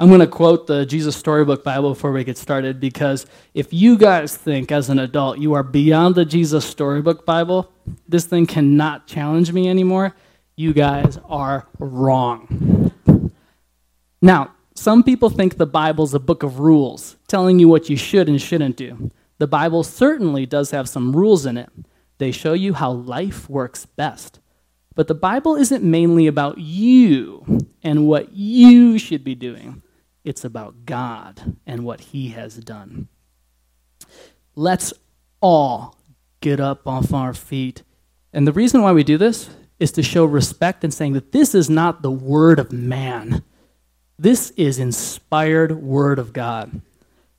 I'm 0.00 0.08
going 0.08 0.20
to 0.20 0.26
quote 0.26 0.66
the 0.66 0.84
Jesus 0.84 1.16
Storybook 1.16 1.62
Bible 1.62 1.90
before 1.90 2.10
we 2.10 2.24
get 2.24 2.36
started 2.36 2.80
because 2.80 3.26
if 3.54 3.72
you 3.72 3.96
guys 3.96 4.36
think 4.36 4.72
as 4.72 4.90
an 4.90 4.98
adult 4.98 5.38
you 5.38 5.54
are 5.54 5.62
beyond 5.62 6.16
the 6.16 6.24
Jesus 6.24 6.64
Storybook 6.64 7.24
Bible, 7.24 7.70
this 8.08 8.24
thing 8.24 8.44
cannot 8.44 9.06
challenge 9.06 9.52
me 9.52 9.68
anymore, 9.68 10.14
you 10.56 10.72
guys 10.72 11.18
are 11.28 11.68
wrong. 11.78 12.92
Now, 14.20 14.52
some 14.74 15.02
people 15.02 15.30
think 15.30 15.56
the 15.56 15.66
Bible's 15.66 16.14
a 16.14 16.20
book 16.20 16.42
of 16.42 16.58
rules, 16.58 17.16
telling 17.28 17.58
you 17.58 17.68
what 17.68 17.88
you 17.88 17.96
should 17.96 18.28
and 18.28 18.40
shouldn't 18.40 18.76
do. 18.76 19.10
The 19.38 19.46
Bible 19.46 19.82
certainly 19.82 20.46
does 20.46 20.70
have 20.72 20.88
some 20.88 21.14
rules 21.14 21.46
in 21.46 21.56
it. 21.56 21.70
They 22.18 22.30
show 22.30 22.52
you 22.52 22.74
how 22.74 22.92
life 22.92 23.48
works 23.48 23.86
best. 23.86 24.40
But 24.94 25.08
the 25.08 25.14
Bible 25.14 25.56
isn't 25.56 25.82
mainly 25.82 26.26
about 26.26 26.58
you 26.58 27.66
and 27.82 28.06
what 28.06 28.32
you 28.32 28.98
should 28.98 29.24
be 29.24 29.34
doing. 29.34 29.82
It's 30.22 30.44
about 30.44 30.86
God 30.86 31.56
and 31.66 31.84
what 31.84 32.00
He 32.00 32.28
has 32.28 32.56
done. 32.56 33.08
Let's 34.54 34.92
all 35.40 35.96
get 36.40 36.60
up 36.60 36.86
off 36.86 37.12
our 37.12 37.34
feet. 37.34 37.82
And 38.32 38.46
the 38.46 38.52
reason 38.52 38.82
why 38.82 38.92
we 38.92 39.04
do 39.04 39.18
this 39.18 39.50
is 39.78 39.92
to 39.92 40.02
show 40.02 40.24
respect 40.24 40.84
and 40.84 40.94
saying 40.94 41.12
that 41.14 41.32
this 41.32 41.54
is 41.54 41.68
not 41.68 42.02
the 42.02 42.10
word 42.10 42.58
of 42.58 42.72
man. 42.72 43.42
This 44.18 44.50
is 44.50 44.78
inspired 44.78 45.82
word 45.82 46.20
of 46.20 46.32
God. 46.32 46.80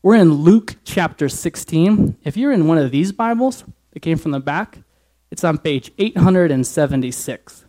We're 0.03 0.15
in 0.15 0.33
Luke 0.33 0.75
chapter 0.83 1.29
16. 1.29 2.17
If 2.25 2.35
you're 2.35 2.51
in 2.51 2.67
one 2.67 2.77
of 2.77 2.91
these 2.91 3.13
Bibles 3.13 3.63
that 3.91 4.01
came 4.01 4.17
from 4.17 4.31
the 4.31 4.41
back, 4.41 4.79
it's 5.31 5.45
on 5.45 5.57
page 5.57 5.93
876. 5.97 7.63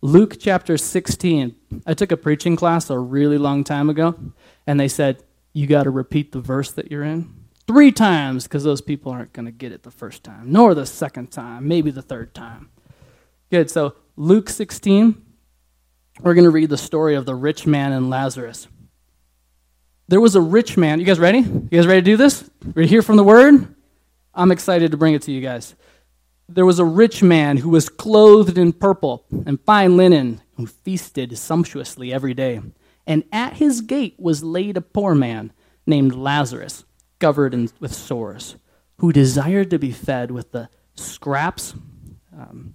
Luke 0.00 0.38
chapter 0.40 0.76
16. 0.76 1.54
I 1.86 1.94
took 1.94 2.10
a 2.10 2.16
preaching 2.16 2.56
class 2.56 2.90
a 2.90 2.98
really 2.98 3.38
long 3.38 3.62
time 3.62 3.88
ago, 3.88 4.18
and 4.66 4.80
they 4.80 4.88
said, 4.88 5.22
You 5.52 5.68
got 5.68 5.84
to 5.84 5.90
repeat 5.90 6.32
the 6.32 6.40
verse 6.40 6.72
that 6.72 6.90
you're 6.90 7.04
in 7.04 7.32
three 7.68 7.92
times 7.92 8.42
because 8.42 8.64
those 8.64 8.80
people 8.80 9.12
aren't 9.12 9.32
going 9.32 9.46
to 9.46 9.52
get 9.52 9.70
it 9.70 9.84
the 9.84 9.92
first 9.92 10.24
time, 10.24 10.50
nor 10.50 10.74
the 10.74 10.84
second 10.84 11.30
time, 11.30 11.68
maybe 11.68 11.92
the 11.92 12.02
third 12.02 12.34
time. 12.34 12.70
Good. 13.54 13.70
So, 13.70 13.94
Luke 14.16 14.48
16, 14.48 15.14
we're 16.22 16.34
going 16.34 16.42
to 16.42 16.50
read 16.50 16.70
the 16.70 16.76
story 16.76 17.14
of 17.14 17.24
the 17.24 17.36
rich 17.36 17.68
man 17.68 17.92
and 17.92 18.10
Lazarus. 18.10 18.66
There 20.08 20.20
was 20.20 20.34
a 20.34 20.40
rich 20.40 20.76
man. 20.76 20.98
You 20.98 21.06
guys 21.06 21.20
ready? 21.20 21.38
You 21.38 21.68
guys 21.70 21.86
ready 21.86 22.00
to 22.00 22.04
do 22.04 22.16
this? 22.16 22.50
Ready 22.64 22.88
to 22.88 22.90
hear 22.90 23.00
from 23.00 23.16
the 23.16 23.22
word? 23.22 23.72
I'm 24.34 24.50
excited 24.50 24.90
to 24.90 24.96
bring 24.96 25.14
it 25.14 25.22
to 25.22 25.30
you 25.30 25.40
guys. 25.40 25.76
There 26.48 26.66
was 26.66 26.80
a 26.80 26.84
rich 26.84 27.22
man 27.22 27.58
who 27.58 27.68
was 27.68 27.88
clothed 27.88 28.58
in 28.58 28.72
purple 28.72 29.24
and 29.46 29.60
fine 29.60 29.96
linen, 29.96 30.42
who 30.56 30.66
feasted 30.66 31.38
sumptuously 31.38 32.12
every 32.12 32.34
day. 32.34 32.60
And 33.06 33.22
at 33.30 33.58
his 33.58 33.82
gate 33.82 34.16
was 34.18 34.42
laid 34.42 34.76
a 34.76 34.80
poor 34.80 35.14
man 35.14 35.52
named 35.86 36.12
Lazarus, 36.12 36.84
covered 37.20 37.54
in, 37.54 37.70
with 37.78 37.94
sores, 37.94 38.56
who 38.96 39.12
desired 39.12 39.70
to 39.70 39.78
be 39.78 39.92
fed 39.92 40.32
with 40.32 40.50
the 40.50 40.68
scraps, 40.96 41.74
um, 42.36 42.74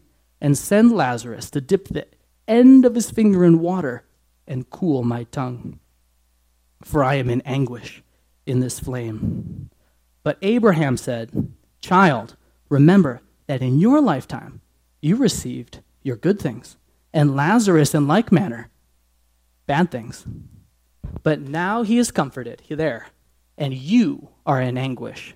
and 0.41 0.57
send 0.57 0.91
Lazarus 0.91 1.49
to 1.51 1.61
dip 1.61 1.87
the 1.87 2.07
end 2.47 2.85
of 2.85 2.95
his 2.95 3.11
finger 3.11 3.45
in 3.45 3.59
water 3.59 4.03
and 4.47 4.69
cool 4.69 5.03
my 5.03 5.23
tongue 5.25 5.79
for 6.83 7.03
I 7.03 7.15
am 7.15 7.29
in 7.29 7.41
anguish 7.41 8.03
in 8.45 8.59
this 8.59 8.79
flame. 8.79 9.69
But 10.23 10.37
Abraham 10.41 10.97
said, 10.97 11.51
Child, 11.81 12.35
remember 12.69 13.21
that 13.47 13.61
in 13.61 13.79
your 13.79 14.01
lifetime 14.01 14.61
you 15.01 15.15
received 15.15 15.81
your 16.03 16.15
good 16.15 16.39
things, 16.39 16.77
and 17.13 17.35
Lazarus 17.35 17.93
in 17.93 18.07
like 18.07 18.31
manner 18.31 18.69
bad 19.67 19.91
things. 19.91 20.25
But 21.23 21.39
now 21.39 21.83
he 21.83 21.97
is 21.97 22.11
comforted 22.11 22.63
there, 22.69 23.07
and 23.57 23.73
you 23.73 24.29
are 24.45 24.61
in 24.61 24.77
anguish. 24.77 25.35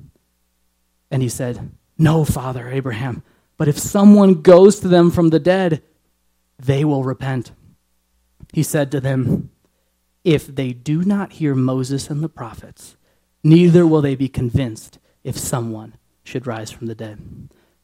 And 1.11 1.21
he 1.21 1.29
said, 1.29 1.69
No, 1.97 2.25
Father 2.25 2.69
Abraham, 2.69 3.21
but 3.57 3.67
if 3.67 3.77
someone 3.77 4.41
goes 4.41 4.79
to 4.79 4.87
them 4.87 5.11
from 5.11 5.29
the 5.29 5.39
dead, 5.39 5.83
they 6.57 6.83
will 6.83 7.03
repent. 7.03 7.51
he 8.53 8.63
said 8.63 8.91
to 8.91 8.99
them, 9.01 9.51
If 10.23 10.47
they 10.47 10.73
do 10.73 11.03
not 11.03 11.33
hear 11.33 11.53
Moses 11.53 12.09
and 12.09 12.23
the 12.23 12.29
prophets, 12.29 12.95
neither 13.43 13.85
will 13.85 14.01
they 14.01 14.15
be 14.15 14.29
convinced 14.29 14.97
if 15.23 15.37
someone 15.37 15.95
should 16.23 16.47
rise 16.47 16.71
from 16.71 16.87
the 16.87 16.95
dead. 16.95 17.19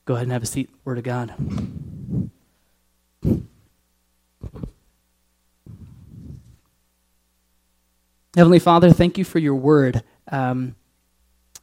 Go 0.06 0.14
ahead 0.16 0.24
and 0.24 0.32
have 0.32 0.44
a 0.44 0.48
seat. 0.48 0.70
Word 0.86 1.00
of 1.00 1.04
God. 1.04 1.34
Heavenly 8.36 8.60
Father, 8.60 8.92
thank 8.92 9.18
you 9.18 9.24
for 9.24 9.40
your 9.40 9.56
word. 9.56 10.04
Um, 10.32 10.76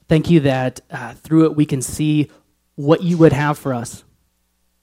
thank 0.08 0.30
you 0.30 0.40
that 0.40 0.80
uh, 0.90 1.14
through 1.14 1.44
it 1.46 1.56
we 1.56 1.66
can 1.66 1.82
see 1.82 2.30
what 2.76 3.02
you 3.02 3.16
would 3.18 3.32
have 3.32 3.58
for 3.58 3.72
us. 3.72 4.04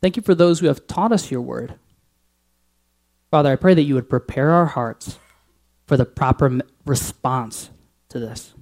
Thank 0.01 0.15
you 0.15 0.23
for 0.23 0.34
those 0.34 0.60
who 0.60 0.67
have 0.67 0.88
taught 0.88 1.12
us 1.12 1.29
your 1.29 1.41
word. 1.41 1.75
Father, 3.29 3.51
I 3.51 3.55
pray 3.55 3.73
that 3.73 3.84
you 3.84 3.95
would 3.95 4.10
prepare 4.10 4.51
our 4.51 4.65
hearts 4.65 5.19
for 5.86 5.95
the 5.95 6.05
proper 6.05 6.62
response 6.86 7.69
to 8.10 8.19
this. 8.19 8.53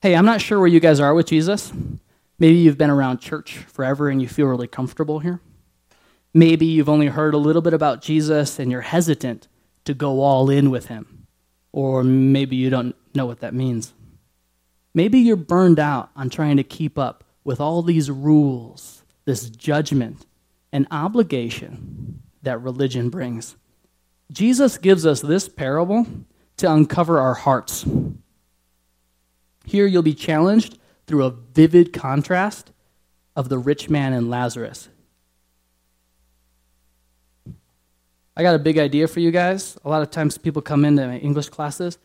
Hey, 0.00 0.14
I'm 0.14 0.24
not 0.24 0.40
sure 0.40 0.58
where 0.58 0.68
you 0.68 0.80
guys 0.80 1.00
are 1.00 1.14
with 1.14 1.26
Jesus. 1.26 1.72
Maybe 2.38 2.56
you've 2.56 2.78
been 2.78 2.90
around 2.90 3.18
church 3.18 3.58
forever 3.58 4.08
and 4.08 4.20
you 4.20 4.28
feel 4.28 4.46
really 4.46 4.66
comfortable 4.66 5.20
here. 5.20 5.40
Maybe 6.34 6.66
you've 6.66 6.88
only 6.88 7.06
heard 7.06 7.34
a 7.34 7.38
little 7.38 7.62
bit 7.62 7.72
about 7.72 8.02
Jesus 8.02 8.58
and 8.58 8.70
you're 8.70 8.82
hesitant 8.82 9.48
to 9.84 9.94
go 9.94 10.20
all 10.20 10.50
in 10.50 10.70
with 10.70 10.86
him. 10.86 11.26
Or 11.72 12.04
maybe 12.04 12.56
you 12.56 12.68
don't 12.68 12.94
know 13.14 13.26
what 13.26 13.40
that 13.40 13.54
means. 13.54 13.94
Maybe 14.96 15.18
you're 15.18 15.36
burned 15.36 15.78
out 15.78 16.08
on 16.16 16.30
trying 16.30 16.56
to 16.56 16.64
keep 16.64 16.98
up 16.98 17.22
with 17.44 17.60
all 17.60 17.82
these 17.82 18.10
rules, 18.10 19.04
this 19.26 19.50
judgment, 19.50 20.24
and 20.72 20.86
obligation 20.90 22.22
that 22.42 22.62
religion 22.62 23.10
brings. 23.10 23.56
Jesus 24.32 24.78
gives 24.78 25.04
us 25.04 25.20
this 25.20 25.50
parable 25.50 26.06
to 26.56 26.72
uncover 26.72 27.20
our 27.20 27.34
hearts. 27.34 27.84
Here 29.66 29.86
you'll 29.86 30.00
be 30.00 30.14
challenged 30.14 30.78
through 31.06 31.24
a 31.24 31.30
vivid 31.30 31.92
contrast 31.92 32.72
of 33.36 33.50
the 33.50 33.58
rich 33.58 33.90
man 33.90 34.14
and 34.14 34.30
Lazarus. 34.30 34.88
I 38.34 38.42
got 38.42 38.54
a 38.54 38.58
big 38.58 38.78
idea 38.78 39.08
for 39.08 39.20
you 39.20 39.30
guys. 39.30 39.76
A 39.84 39.90
lot 39.90 40.00
of 40.00 40.10
times 40.10 40.38
people 40.38 40.62
come 40.62 40.86
into 40.86 41.06
my 41.06 41.18
English 41.18 41.50
classes. 41.50 41.98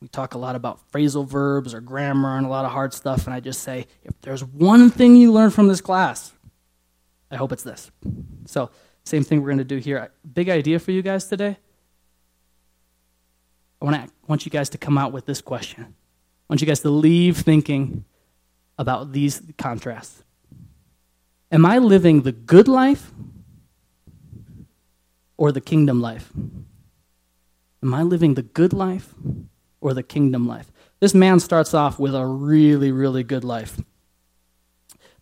We 0.00 0.08
talk 0.08 0.34
a 0.34 0.38
lot 0.38 0.56
about 0.56 0.80
phrasal 0.92 1.26
verbs 1.26 1.74
or 1.74 1.80
grammar 1.80 2.36
and 2.38 2.46
a 2.46 2.48
lot 2.48 2.64
of 2.64 2.72
hard 2.72 2.94
stuff, 2.94 3.26
and 3.26 3.34
I 3.34 3.40
just 3.40 3.62
say, 3.62 3.86
if 4.02 4.18
there's 4.22 4.42
one 4.42 4.90
thing 4.90 5.14
you 5.14 5.30
learn 5.30 5.50
from 5.50 5.68
this 5.68 5.82
class, 5.82 6.32
I 7.30 7.36
hope 7.36 7.52
it's 7.52 7.62
this. 7.62 7.90
So, 8.46 8.70
same 9.04 9.24
thing 9.24 9.40
we're 9.40 9.48
going 9.48 9.58
to 9.58 9.64
do 9.64 9.76
here. 9.76 10.10
Big 10.32 10.48
idea 10.48 10.78
for 10.78 10.90
you 10.90 11.02
guys 11.02 11.26
today. 11.26 11.58
I 13.80 13.84
want, 13.84 13.96
to, 13.96 14.12
want 14.26 14.44
you 14.44 14.50
guys 14.50 14.68
to 14.70 14.78
come 14.78 14.98
out 14.98 15.12
with 15.12 15.26
this 15.26 15.40
question. 15.40 15.84
I 15.84 16.52
want 16.52 16.60
you 16.60 16.66
guys 16.66 16.80
to 16.80 16.90
leave 16.90 17.38
thinking 17.38 18.04
about 18.78 19.12
these 19.12 19.42
contrasts. 19.58 20.22
Am 21.52 21.66
I 21.66 21.78
living 21.78 22.22
the 22.22 22.32
good 22.32 22.68
life 22.68 23.12
or 25.36 25.52
the 25.52 25.60
kingdom 25.60 26.00
life? 26.00 26.32
Am 27.82 27.94
I 27.94 28.02
living 28.02 28.34
the 28.34 28.42
good 28.42 28.72
life 28.72 29.14
or 29.80 29.94
the 29.94 30.02
kingdom 30.02 30.46
life? 30.46 30.70
This 31.00 31.14
man 31.14 31.40
starts 31.40 31.74
off 31.74 31.98
with 31.98 32.14
a 32.14 32.26
really, 32.26 32.92
really 32.92 33.22
good 33.22 33.44
life. 33.44 33.80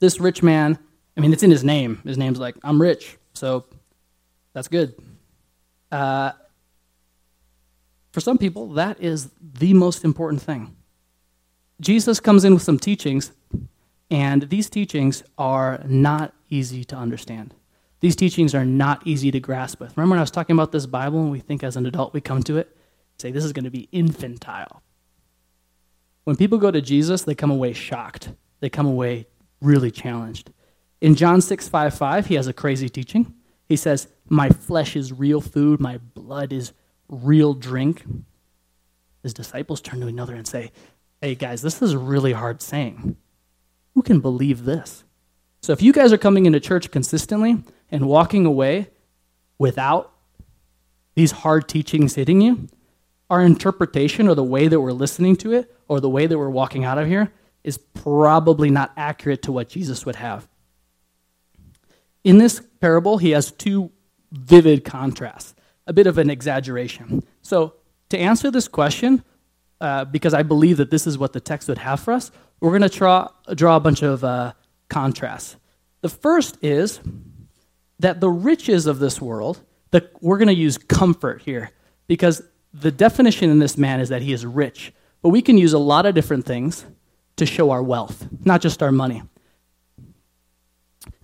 This 0.00 0.20
rich 0.20 0.42
man, 0.42 0.78
I 1.16 1.20
mean, 1.20 1.32
it's 1.32 1.42
in 1.42 1.50
his 1.50 1.64
name. 1.64 2.00
His 2.04 2.18
name's 2.18 2.38
like, 2.38 2.56
I'm 2.62 2.80
rich, 2.80 3.16
so 3.34 3.64
that's 4.52 4.68
good. 4.68 4.94
Uh, 5.90 6.32
for 8.12 8.20
some 8.20 8.38
people, 8.38 8.68
that 8.74 9.00
is 9.00 9.30
the 9.40 9.74
most 9.74 10.04
important 10.04 10.42
thing. 10.42 10.74
Jesus 11.80 12.18
comes 12.18 12.44
in 12.44 12.54
with 12.54 12.62
some 12.62 12.78
teachings, 12.78 13.32
and 14.10 14.42
these 14.50 14.68
teachings 14.68 15.22
are 15.36 15.80
not 15.86 16.34
easy 16.50 16.82
to 16.84 16.96
understand. 16.96 17.54
These 18.00 18.16
teachings 18.16 18.54
are 18.54 18.64
not 18.64 19.06
easy 19.06 19.30
to 19.30 19.40
grasp 19.40 19.80
with. 19.80 19.96
Remember 19.96 20.12
when 20.12 20.18
I 20.18 20.22
was 20.22 20.30
talking 20.30 20.54
about 20.54 20.72
this 20.72 20.86
Bible 20.86 21.20
and 21.20 21.30
we 21.30 21.40
think 21.40 21.62
as 21.62 21.76
an 21.76 21.86
adult 21.86 22.14
we 22.14 22.20
come 22.20 22.42
to 22.44 22.56
it, 22.56 22.76
say 23.18 23.30
this 23.30 23.44
is 23.44 23.52
going 23.52 23.64
to 23.64 23.70
be 23.70 23.88
infantile. 23.92 24.82
When 26.24 26.36
people 26.36 26.58
go 26.58 26.70
to 26.70 26.80
Jesus, 26.80 27.22
they 27.22 27.34
come 27.34 27.50
away 27.50 27.72
shocked. 27.72 28.32
They 28.60 28.68
come 28.68 28.86
away 28.86 29.26
really 29.60 29.90
challenged. 29.90 30.52
In 31.00 31.14
John 31.14 31.40
6 31.40 31.68
5 31.68 31.94
5, 31.94 32.26
he 32.26 32.34
has 32.34 32.46
a 32.46 32.52
crazy 32.52 32.88
teaching. 32.88 33.34
He 33.68 33.76
says, 33.76 34.08
My 34.28 34.50
flesh 34.50 34.96
is 34.96 35.12
real 35.12 35.40
food, 35.40 35.80
my 35.80 35.98
blood 35.98 36.52
is 36.52 36.72
real 37.08 37.54
drink. 37.54 38.04
His 39.22 39.34
disciples 39.34 39.80
turn 39.80 40.00
to 40.00 40.06
another 40.06 40.34
and 40.34 40.46
say, 40.46 40.72
Hey 41.20 41.34
guys, 41.34 41.62
this 41.62 41.82
is 41.82 41.92
a 41.92 41.98
really 41.98 42.32
hard 42.32 42.62
saying. 42.62 43.16
Who 43.94 44.02
can 44.02 44.20
believe 44.20 44.64
this? 44.64 45.04
So 45.62 45.72
if 45.72 45.82
you 45.82 45.92
guys 45.92 46.12
are 46.12 46.18
coming 46.18 46.46
into 46.46 46.60
church 46.60 46.90
consistently 46.90 47.62
and 47.90 48.06
walking 48.06 48.46
away 48.46 48.90
without 49.58 50.12
these 51.14 51.32
hard 51.32 51.68
teachings 51.68 52.14
hitting 52.14 52.40
you, 52.40 52.68
our 53.30 53.42
interpretation 53.42 54.28
or 54.28 54.34
the 54.34 54.44
way 54.44 54.68
that 54.68 54.80
we're 54.80 54.92
listening 54.92 55.36
to 55.36 55.52
it 55.52 55.74
or 55.86 56.00
the 56.00 56.08
way 56.08 56.26
that 56.26 56.38
we're 56.38 56.48
walking 56.48 56.84
out 56.84 56.98
of 56.98 57.06
here 57.06 57.32
is 57.64 57.78
probably 57.78 58.70
not 58.70 58.92
accurate 58.96 59.42
to 59.42 59.52
what 59.52 59.68
Jesus 59.68 60.06
would 60.06 60.16
have. 60.16 60.48
In 62.24 62.38
this 62.38 62.62
parable, 62.80 63.18
he 63.18 63.30
has 63.30 63.50
two 63.50 63.90
vivid 64.32 64.84
contrasts, 64.84 65.54
a 65.86 65.92
bit 65.92 66.06
of 66.06 66.18
an 66.18 66.30
exaggeration. 66.30 67.22
So, 67.42 67.74
to 68.10 68.18
answer 68.18 68.50
this 68.50 68.68
question, 68.68 69.22
uh, 69.80 70.04
because 70.06 70.32
I 70.34 70.42
believe 70.42 70.78
that 70.78 70.90
this 70.90 71.06
is 71.06 71.18
what 71.18 71.32
the 71.32 71.40
text 71.40 71.68
would 71.68 71.78
have 71.78 72.00
for 72.00 72.12
us, 72.12 72.30
we're 72.60 72.70
going 72.70 72.88
to 72.88 72.88
draw, 72.88 73.28
draw 73.54 73.76
a 73.76 73.80
bunch 73.80 74.02
of 74.02 74.24
uh, 74.24 74.54
contrasts. 74.88 75.56
The 76.00 76.08
first 76.08 76.58
is 76.62 77.00
that 77.98 78.20
the 78.20 78.30
riches 78.30 78.86
of 78.86 78.98
this 78.98 79.20
world, 79.20 79.60
the, 79.90 80.10
we're 80.20 80.38
going 80.38 80.48
to 80.48 80.54
use 80.54 80.78
comfort 80.78 81.42
here 81.42 81.70
because 82.06 82.42
the 82.72 82.90
definition 82.90 83.50
in 83.50 83.58
this 83.58 83.76
man 83.78 84.00
is 84.00 84.08
that 84.08 84.22
he 84.22 84.32
is 84.32 84.44
rich. 84.44 84.92
But 85.22 85.30
we 85.30 85.42
can 85.42 85.58
use 85.58 85.72
a 85.72 85.78
lot 85.78 86.06
of 86.06 86.14
different 86.14 86.44
things 86.44 86.84
to 87.36 87.46
show 87.46 87.70
our 87.70 87.82
wealth, 87.82 88.28
not 88.44 88.60
just 88.60 88.82
our 88.82 88.92
money. 88.92 89.22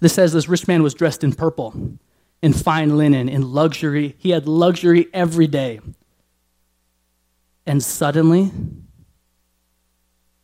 This 0.00 0.14
says 0.14 0.32
this 0.32 0.48
rich 0.48 0.66
man 0.66 0.82
was 0.82 0.94
dressed 0.94 1.24
in 1.24 1.32
purple, 1.32 1.98
in 2.42 2.52
fine 2.52 2.96
linen, 2.96 3.28
in 3.28 3.52
luxury. 3.52 4.16
He 4.18 4.30
had 4.30 4.48
luxury 4.48 5.08
every 5.12 5.46
day. 5.46 5.80
And 7.66 7.82
suddenly, 7.82 8.50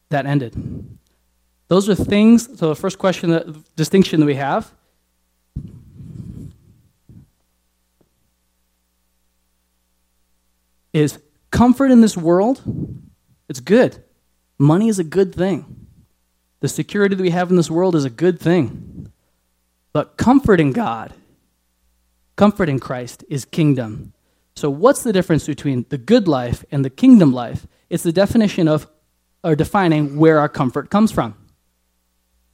that 0.08 0.26
ended. 0.26 0.54
Those 1.68 1.88
are 1.88 1.94
things, 1.94 2.58
so 2.58 2.68
the 2.68 2.76
first 2.76 2.98
question, 2.98 3.30
the 3.30 3.62
distinction 3.76 4.20
that 4.20 4.26
we 4.26 4.34
have 4.34 4.72
is 10.92 11.18
comfort 11.50 11.90
in 11.90 12.00
this 12.00 12.16
world, 12.16 12.62
it's 13.48 13.60
good. 13.60 14.02
Money 14.58 14.88
is 14.88 14.98
a 14.98 15.04
good 15.04 15.34
thing. 15.34 15.86
The 16.60 16.68
security 16.68 17.14
that 17.14 17.22
we 17.22 17.30
have 17.30 17.50
in 17.50 17.56
this 17.56 17.70
world 17.70 17.96
is 17.96 18.04
a 18.04 18.10
good 18.10 18.38
thing. 18.38 19.10
But 19.92 20.16
comfort 20.16 20.60
in 20.60 20.72
God, 20.72 21.12
comfort 22.36 22.68
in 22.68 22.78
Christ 22.78 23.24
is 23.28 23.44
kingdom. 23.44 24.12
So, 24.54 24.70
what's 24.70 25.02
the 25.02 25.12
difference 25.12 25.46
between 25.46 25.86
the 25.88 25.98
good 25.98 26.28
life 26.28 26.64
and 26.70 26.84
the 26.84 26.90
kingdom 26.90 27.32
life? 27.32 27.66
It's 27.88 28.02
the 28.02 28.12
definition 28.12 28.68
of 28.68 28.86
or 29.42 29.56
defining 29.56 30.18
where 30.18 30.38
our 30.38 30.48
comfort 30.48 30.90
comes 30.90 31.10
from. 31.10 31.34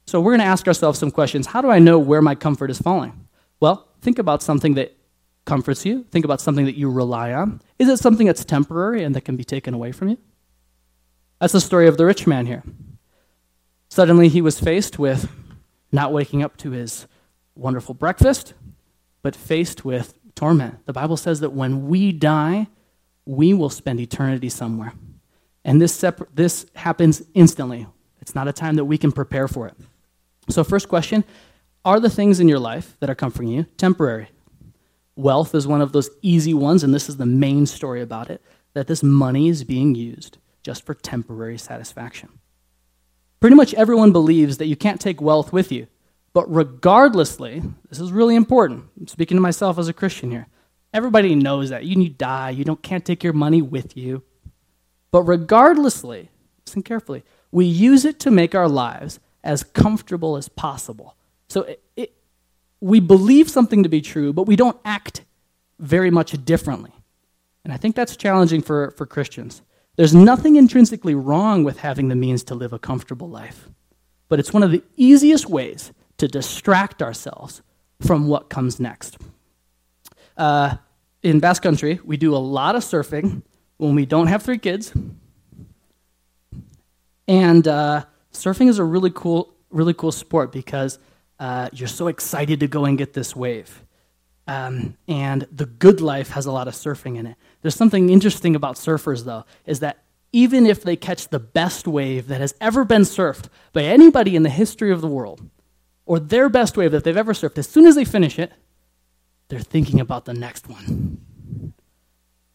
So, 0.05 0.21
we're 0.21 0.31
going 0.31 0.39
to 0.39 0.45
ask 0.45 0.67
ourselves 0.67 0.97
some 0.97 1.11
questions. 1.11 1.47
How 1.47 1.61
do 1.61 1.69
I 1.69 1.79
know 1.79 1.99
where 1.99 2.21
my 2.21 2.33
comfort 2.33 2.71
is 2.71 2.79
falling? 2.79 3.27
Well, 3.59 3.87
think 4.01 4.19
about 4.19 4.41
something 4.41 4.75
that 4.75 4.96
comforts 5.47 5.85
you. 5.85 6.03
Think 6.11 6.25
about 6.25 6.41
something 6.41 6.65
that 6.65 6.75
you 6.75 6.91
rely 6.91 7.33
on. 7.33 7.61
Is 7.79 7.89
it 7.89 7.97
something 7.97 8.27
that's 8.27 8.45
temporary 8.45 9.03
and 9.03 9.15
that 9.15 9.21
can 9.21 9.35
be 9.35 9.43
taken 9.43 9.73
away 9.73 9.91
from 9.91 10.09
you? 10.09 10.17
That's 11.41 11.53
the 11.53 11.61
story 11.61 11.87
of 11.87 11.97
the 11.97 12.05
rich 12.05 12.27
man 12.27 12.45
here. 12.45 12.63
Suddenly 13.89 14.27
he 14.27 14.41
was 14.41 14.59
faced 14.59 14.99
with 14.99 15.31
not 15.91 16.11
waking 16.11 16.43
up 16.43 16.57
to 16.57 16.71
his 16.71 17.07
wonderful 17.55 17.95
breakfast, 17.95 18.53
but 19.23 19.35
faced 19.35 19.85
with 19.85 20.13
torment. 20.35 20.85
The 20.85 20.93
Bible 20.93 21.17
says 21.17 21.39
that 21.39 21.51
when 21.51 21.87
we 21.87 22.11
die, 22.11 22.67
we 23.25 23.53
will 23.53 23.69
spend 23.69 23.99
eternity 23.99 24.49
somewhere. 24.49 24.93
And 25.63 25.81
this, 25.81 25.93
separ- 25.93 26.27
this 26.33 26.65
happens 26.75 27.23
instantly. 27.33 27.87
It's 28.21 28.35
not 28.35 28.47
a 28.47 28.53
time 28.53 28.75
that 28.75 28.85
we 28.85 28.97
can 28.97 29.11
prepare 29.11 29.47
for 29.47 29.67
it. 29.67 29.75
So, 30.49 30.63
first 30.63 30.87
question 30.87 31.23
Are 31.83 31.99
the 31.99 32.09
things 32.09 32.39
in 32.39 32.47
your 32.47 32.59
life 32.59 32.95
that 32.99 33.09
are 33.09 33.15
comforting 33.15 33.51
you 33.51 33.63
temporary? 33.77 34.29
Wealth 35.17 35.55
is 35.55 35.67
one 35.67 35.81
of 35.81 35.91
those 35.91 36.11
easy 36.21 36.53
ones, 36.53 36.83
and 36.83 36.93
this 36.93 37.09
is 37.09 37.17
the 37.17 37.25
main 37.25 37.65
story 37.65 38.01
about 38.01 38.29
it 38.29 38.41
that 38.73 38.85
this 38.85 39.01
money 39.01 39.49
is 39.49 39.63
being 39.63 39.95
used 39.95 40.37
just 40.61 40.85
for 40.85 40.93
temporary 40.93 41.57
satisfaction. 41.57 42.29
Pretty 43.39 43.55
much 43.55 43.73
everyone 43.73 44.11
believes 44.11 44.57
that 44.57 44.67
you 44.67 44.75
can't 44.75 45.01
take 45.01 45.19
wealth 45.19 45.51
with 45.51 45.71
you. 45.71 45.87
But 46.33 46.53
regardlessly, 46.53 47.63
this 47.89 47.99
is 47.99 48.11
really 48.11 48.35
important. 48.35 48.85
I'm 48.99 49.07
speaking 49.07 49.37
to 49.37 49.41
myself 49.41 49.79
as 49.79 49.87
a 49.87 49.93
Christian 49.93 50.29
here. 50.29 50.47
Everybody 50.93 51.33
knows 51.33 51.71
that. 51.71 51.85
You, 51.85 52.09
die, 52.09 52.51
you 52.51 52.63
don't, 52.63 52.83
can't 52.83 53.05
take 53.05 53.23
your 53.23 53.33
money 53.33 53.61
with 53.61 53.97
you. 53.97 54.21
But 55.09 55.23
regardlessly, 55.23 56.29
listen 56.65 56.83
carefully, 56.83 57.23
we 57.51 57.65
use 57.65 58.05
it 58.05 58.19
to 58.19 58.29
make 58.29 58.53
our 58.53 58.69
lives 58.69 59.19
as 59.43 59.63
comfortable 59.63 60.37
as 60.37 60.47
possible. 60.47 61.15
So 61.49 61.61
it, 61.61 61.83
it, 61.95 62.13
we 62.79 62.99
believe 62.99 63.49
something 63.49 63.83
to 63.83 63.89
be 63.89 64.01
true, 64.01 64.33
but 64.33 64.43
we 64.43 64.55
don't 64.55 64.77
act 64.85 65.23
very 65.79 66.11
much 66.11 66.31
differently. 66.45 66.91
And 67.63 67.73
I 67.73 67.77
think 67.77 67.95
that's 67.95 68.15
challenging 68.15 68.61
for, 68.61 68.91
for 68.91 69.05
Christians. 69.05 69.61
There's 69.95 70.13
nothing 70.13 70.55
intrinsically 70.55 71.15
wrong 71.15 71.63
with 71.63 71.79
having 71.79 72.07
the 72.07 72.15
means 72.15 72.43
to 72.45 72.55
live 72.55 72.71
a 72.71 72.79
comfortable 72.79 73.29
life, 73.29 73.69
but 74.29 74.39
it's 74.39 74.53
one 74.53 74.63
of 74.63 74.71
the 74.71 74.83
easiest 74.95 75.49
ways 75.49 75.91
to 76.17 76.27
distract 76.27 77.01
ourselves 77.01 77.61
from 77.99 78.27
what 78.27 78.49
comes 78.49 78.79
next. 78.79 79.17
Uh, 80.37 80.77
in 81.23 81.39
Basque 81.39 81.63
Country, 81.63 81.99
we 82.03 82.15
do 82.15 82.35
a 82.35 82.37
lot 82.37 82.75
of 82.75 82.83
surfing 82.83 83.41
when 83.77 83.95
we 83.95 84.05
don't 84.05 84.27
have 84.27 84.43
three 84.43 84.59
kids. 84.59 84.93
And 87.27 87.67
uh, 87.67 88.05
surfing 88.31 88.69
is 88.69 88.79
a 88.79 88.83
really 88.83 89.11
cool, 89.13 89.53
really 89.69 89.93
cool 89.93 90.11
sport 90.11 90.51
because 90.51 90.99
uh, 91.39 91.69
you're 91.73 91.87
so 91.87 92.07
excited 92.07 92.59
to 92.59 92.67
go 92.67 92.85
and 92.85 92.97
get 92.97 93.13
this 93.13 93.35
wave. 93.35 93.83
Um, 94.47 94.95
and 95.07 95.45
the 95.51 95.65
good 95.65 95.99
life 95.99 96.29
has 96.29 96.45
a 96.45 96.51
lot 96.51 96.67
of 96.67 96.73
surfing 96.73 97.17
in 97.17 97.27
it. 97.27 97.35
There's 97.61 97.75
something 97.75 98.09
interesting 98.09 98.55
about 98.55 98.75
surfers, 98.75 99.25
though, 99.25 99.45
is 99.65 99.81
that 99.81 100.03
even 100.31 100.65
if 100.65 100.83
they 100.83 100.95
catch 100.95 101.27
the 101.29 101.39
best 101.39 101.87
wave 101.87 102.27
that 102.27 102.41
has 102.41 102.55
ever 102.61 102.85
been 102.85 103.01
surfed 103.01 103.49
by 103.73 103.83
anybody 103.83 104.35
in 104.35 104.43
the 104.43 104.49
history 104.49 104.91
of 104.91 105.01
the 105.01 105.07
world, 105.07 105.41
or 106.05 106.19
their 106.19 106.47
best 106.47 106.77
wave 106.77 106.91
that 106.91 107.03
they've 107.03 107.17
ever 107.17 107.33
surfed, 107.33 107.57
as 107.57 107.67
soon 107.67 107.85
as 107.85 107.95
they 107.95 108.05
finish 108.05 108.39
it, 108.39 108.51
they're 109.49 109.59
thinking 109.59 109.99
about 109.99 110.25
the 110.25 110.33
next 110.33 110.67
one. 110.67 111.73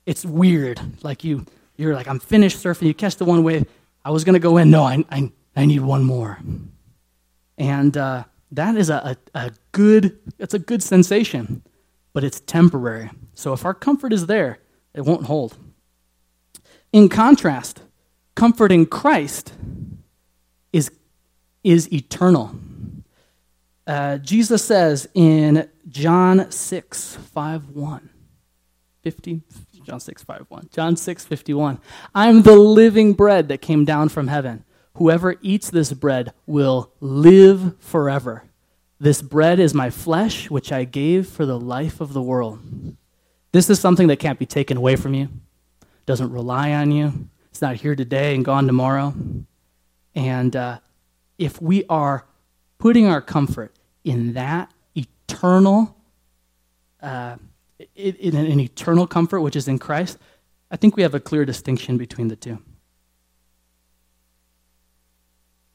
It's 0.07 0.25
weird. 0.25 0.81
Like 1.03 1.25
you, 1.25 1.47
you're 1.77 1.95
like, 1.95 2.09
I'm 2.09 2.19
finished 2.19 2.59
surfing. 2.63 2.87
You 2.87 2.95
catch 2.95 3.17
the 3.17 3.25
one 3.25 3.45
wave. 3.45 3.67
I 4.05 4.11
was 4.11 4.25
to 4.25 4.39
go 4.39 4.57
in. 4.57 4.71
No, 4.71 4.83
I, 4.83 5.05
I, 5.11 5.31
I 5.55 5.67
need 5.67 5.81
one 5.81 6.05
more. 6.05 6.39
And 7.57 7.97
uh, 7.97 8.25
that 8.53 8.77
is 8.77 8.91
a, 8.91 9.17
a, 9.35 9.39
a 9.39 9.53
good, 9.73 10.19
it's 10.39 10.55
a 10.55 10.59
good 10.59 10.83
sensation, 10.83 11.63
but 12.13 12.23
it's 12.23 12.41
temporary. 12.41 13.11
So 13.35 13.53
if 13.53 13.65
our 13.65 13.75
comfort 13.75 14.13
is 14.13 14.27
there, 14.27 14.59
it 14.95 15.01
won't 15.01 15.27
hold. 15.27 15.57
In 16.93 17.09
contrast, 17.09 17.83
comfort 18.35 18.71
in 18.71 18.87
Christ 18.87 19.55
is, 20.73 20.91
is 21.65 21.91
eternal. 21.93 22.55
Uh, 23.87 24.19
Jesus 24.19 24.65
says 24.65 25.09
in 25.15 25.69
John 25.89 26.51
6, 26.51 27.17
5, 27.17 27.69
1, 27.71 28.11
50, 29.03 29.41
John 29.83 29.99
6, 29.99 30.23
5, 30.23 30.47
1, 30.49 30.69
John 30.71 30.97
6, 30.97 31.25
51, 31.25 31.79
I'm 32.15 32.43
the 32.43 32.57
living 32.57 33.15
bread 33.15 33.49
that 33.49 33.63
came 33.63 33.87
down 33.87 34.11
from 34.11 34.29
heaven. 34.29 34.65
Whoever 34.97 35.37
eats 35.41 35.71
this 35.71 35.93
bread 35.93 36.33
will 36.47 36.93
live 37.01 37.81
forever. 37.81 38.45
This 39.01 39.23
bread 39.23 39.59
is 39.59 39.75
my 39.75 39.91
flesh, 39.91 40.51
which 40.51 40.71
I 40.71 40.85
gave 40.85 41.27
for 41.27 41.47
the 41.47 41.59
life 41.59 42.01
of 42.01 42.13
the 42.13 42.23
world. 42.23 42.61
This 43.53 43.69
is 43.69 43.81
something 43.81 44.07
that 44.09 44.19
can't 44.19 44.39
be 44.39 44.47
taken 44.47 44.77
away 44.77 44.97
from 44.97 45.15
you, 45.15 45.29
doesn't 46.07 46.31
rely 46.31 46.73
on 46.73 46.91
you. 46.91 47.29
It's 47.51 47.61
not 47.61 47.77
here 47.77 47.97
today 47.97 48.35
and 48.35 48.45
gone 48.45 48.67
tomorrow. 48.67 49.15
And 50.15 50.55
uh, 50.55 50.79
if 51.39 51.61
we 51.61 51.85
are 51.89 52.27
putting 52.79 53.07
our 53.07 53.21
comfort 53.21 53.75
in 54.05 54.35
that 54.35 54.73
eternal, 54.95 55.97
uh, 57.03 57.37
in 57.95 58.37
an 58.37 58.61
eternal 58.61 59.07
comfort 59.07 59.41
which 59.41 59.57
is 59.57 59.69
in 59.69 59.79
Christ, 59.79 60.19
I 60.71 60.77
think 60.77 60.97
we 60.97 61.03
have 61.03 61.15
a 61.15 61.21
clear 61.21 61.45
distinction 61.45 61.99
between 61.99 62.29
the 62.29 62.37
two. 62.37 62.59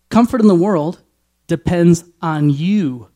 Comfort 0.10 0.41
in 0.41 0.48
the 0.48 0.56
world 0.56 1.02
depends 1.48 2.04
on 2.22 2.50
you. 2.50 3.10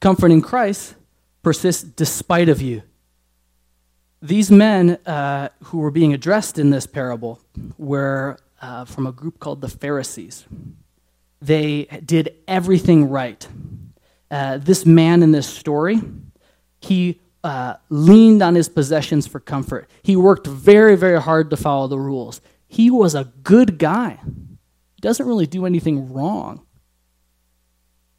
Comfort 0.00 0.30
in 0.30 0.42
Christ 0.42 0.94
persists 1.42 1.82
despite 1.82 2.48
of 2.48 2.60
you. 2.60 2.82
These 4.20 4.50
men 4.50 4.98
uh, 5.06 5.48
who 5.64 5.78
were 5.78 5.90
being 5.90 6.12
addressed 6.12 6.58
in 6.58 6.70
this 6.70 6.86
parable 6.86 7.40
were 7.76 8.38
uh, 8.60 8.84
from 8.84 9.06
a 9.06 9.12
group 9.12 9.40
called 9.40 9.60
the 9.60 9.68
Pharisees 9.68 10.46
they 11.42 11.84
did 12.04 12.36
everything 12.46 13.10
right. 13.10 13.46
Uh, 14.30 14.58
this 14.58 14.86
man 14.86 15.22
in 15.22 15.32
this 15.32 15.46
story, 15.46 16.00
he 16.80 17.20
uh, 17.44 17.74
leaned 17.90 18.42
on 18.42 18.54
his 18.54 18.68
possessions 18.68 19.26
for 19.26 19.40
comfort. 19.40 19.90
He 20.02 20.14
worked 20.14 20.46
very, 20.46 20.96
very 20.96 21.20
hard 21.20 21.50
to 21.50 21.56
follow 21.56 21.88
the 21.88 21.98
rules. 21.98 22.40
He 22.68 22.90
was 22.90 23.14
a 23.14 23.24
good 23.42 23.78
guy. 23.78 24.20
Doesn't 25.02 25.26
really 25.26 25.46
do 25.46 25.66
anything 25.66 26.12
wrong 26.12 26.64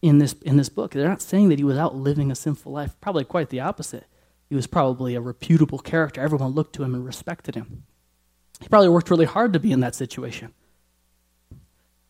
in 0.03 0.19
this, 0.19 0.33
in 0.43 0.57
this 0.57 0.69
book. 0.69 0.91
They're 0.91 1.07
not 1.07 1.21
saying 1.21 1.49
that 1.49 1.57
he 1.57 1.63
was 1.63 1.77
out 1.77 1.95
living 1.95 2.29
a 2.29 2.35
sinful 2.35 2.71
life. 2.71 2.95
Probably 2.99 3.23
quite 3.23 3.49
the 3.49 3.61
opposite. 3.61 4.05
He 4.49 4.55
was 4.55 4.67
probably 4.67 5.15
a 5.15 5.21
reputable 5.21 5.79
character. 5.79 6.21
Everyone 6.21 6.51
looked 6.51 6.75
to 6.75 6.83
him 6.83 6.93
and 6.93 7.05
respected 7.05 7.55
him. 7.55 7.85
He 8.59 8.67
probably 8.67 8.89
worked 8.89 9.09
really 9.09 9.25
hard 9.25 9.53
to 9.53 9.59
be 9.59 9.71
in 9.71 9.79
that 9.79 9.95
situation. 9.95 10.53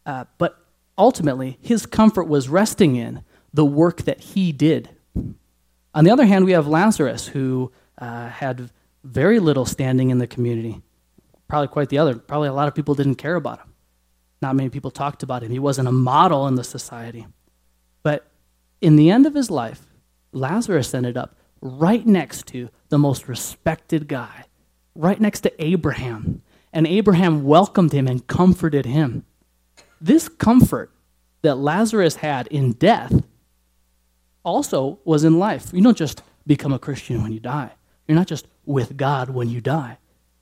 Uh, 0.07 0.25
but 0.39 0.57
ultimately, 0.97 1.59
his 1.61 1.85
comfort 1.85 2.25
was 2.25 2.49
resting 2.49 2.95
in 2.95 3.23
the 3.53 3.63
work 3.63 4.01
that 4.01 4.19
he 4.19 4.51
did. 4.51 4.89
On 5.93 6.03
the 6.03 6.11
other 6.11 6.25
hand, 6.25 6.45
we 6.45 6.51
have 6.53 6.65
Lazarus, 6.65 7.27
who 7.27 7.71
uh, 7.99 8.27
had 8.27 8.71
very 9.03 9.37
little 9.37 9.65
standing 9.65 10.09
in 10.09 10.17
the 10.17 10.27
community. 10.27 10.81
Probably 11.47 11.67
quite 11.67 11.89
the 11.89 11.99
other. 11.99 12.15
Probably 12.15 12.47
a 12.47 12.53
lot 12.53 12.67
of 12.67 12.73
people 12.73 12.95
didn't 12.95 13.15
care 13.15 13.35
about 13.35 13.59
him. 13.59 13.72
Not 14.43 14.57
many 14.57 14.67
people 14.67 14.91
talked 14.91 15.23
about 15.23 15.41
him. 15.41 15.51
He 15.51 15.57
wasn't 15.57 15.87
a 15.87 15.93
model 15.93 16.47
in 16.47 16.55
the 16.55 16.65
society. 16.65 17.25
But 18.03 18.27
in 18.81 18.97
the 18.97 19.09
end 19.09 19.25
of 19.25 19.33
his 19.33 19.49
life, 19.49 19.85
Lazarus 20.33 20.93
ended 20.93 21.15
up 21.15 21.37
right 21.61 22.05
next 22.05 22.47
to 22.47 22.67
the 22.89 22.97
most 22.97 23.29
respected 23.29 24.09
guy, 24.09 24.43
right 24.95 25.17
next 25.21 25.41
to 25.41 25.63
Abraham. 25.63 26.41
And 26.73 26.85
Abraham 26.85 27.45
welcomed 27.45 27.93
him 27.93 28.05
and 28.05 28.27
comforted 28.27 28.85
him. 28.85 29.23
This 30.01 30.27
comfort 30.27 30.91
that 31.41 31.55
Lazarus 31.55 32.17
had 32.17 32.47
in 32.47 32.73
death 32.73 33.23
also 34.43 34.99
was 35.05 35.23
in 35.23 35.39
life. 35.39 35.69
You 35.71 35.81
don't 35.81 35.97
just 35.97 36.21
become 36.45 36.73
a 36.73 36.79
Christian 36.79 37.23
when 37.23 37.31
you 37.31 37.39
die, 37.39 37.71
you're 38.09 38.17
not 38.17 38.27
just 38.27 38.45
with 38.65 38.97
God 38.97 39.29
when 39.29 39.47
you 39.47 39.61
die, 39.61 39.99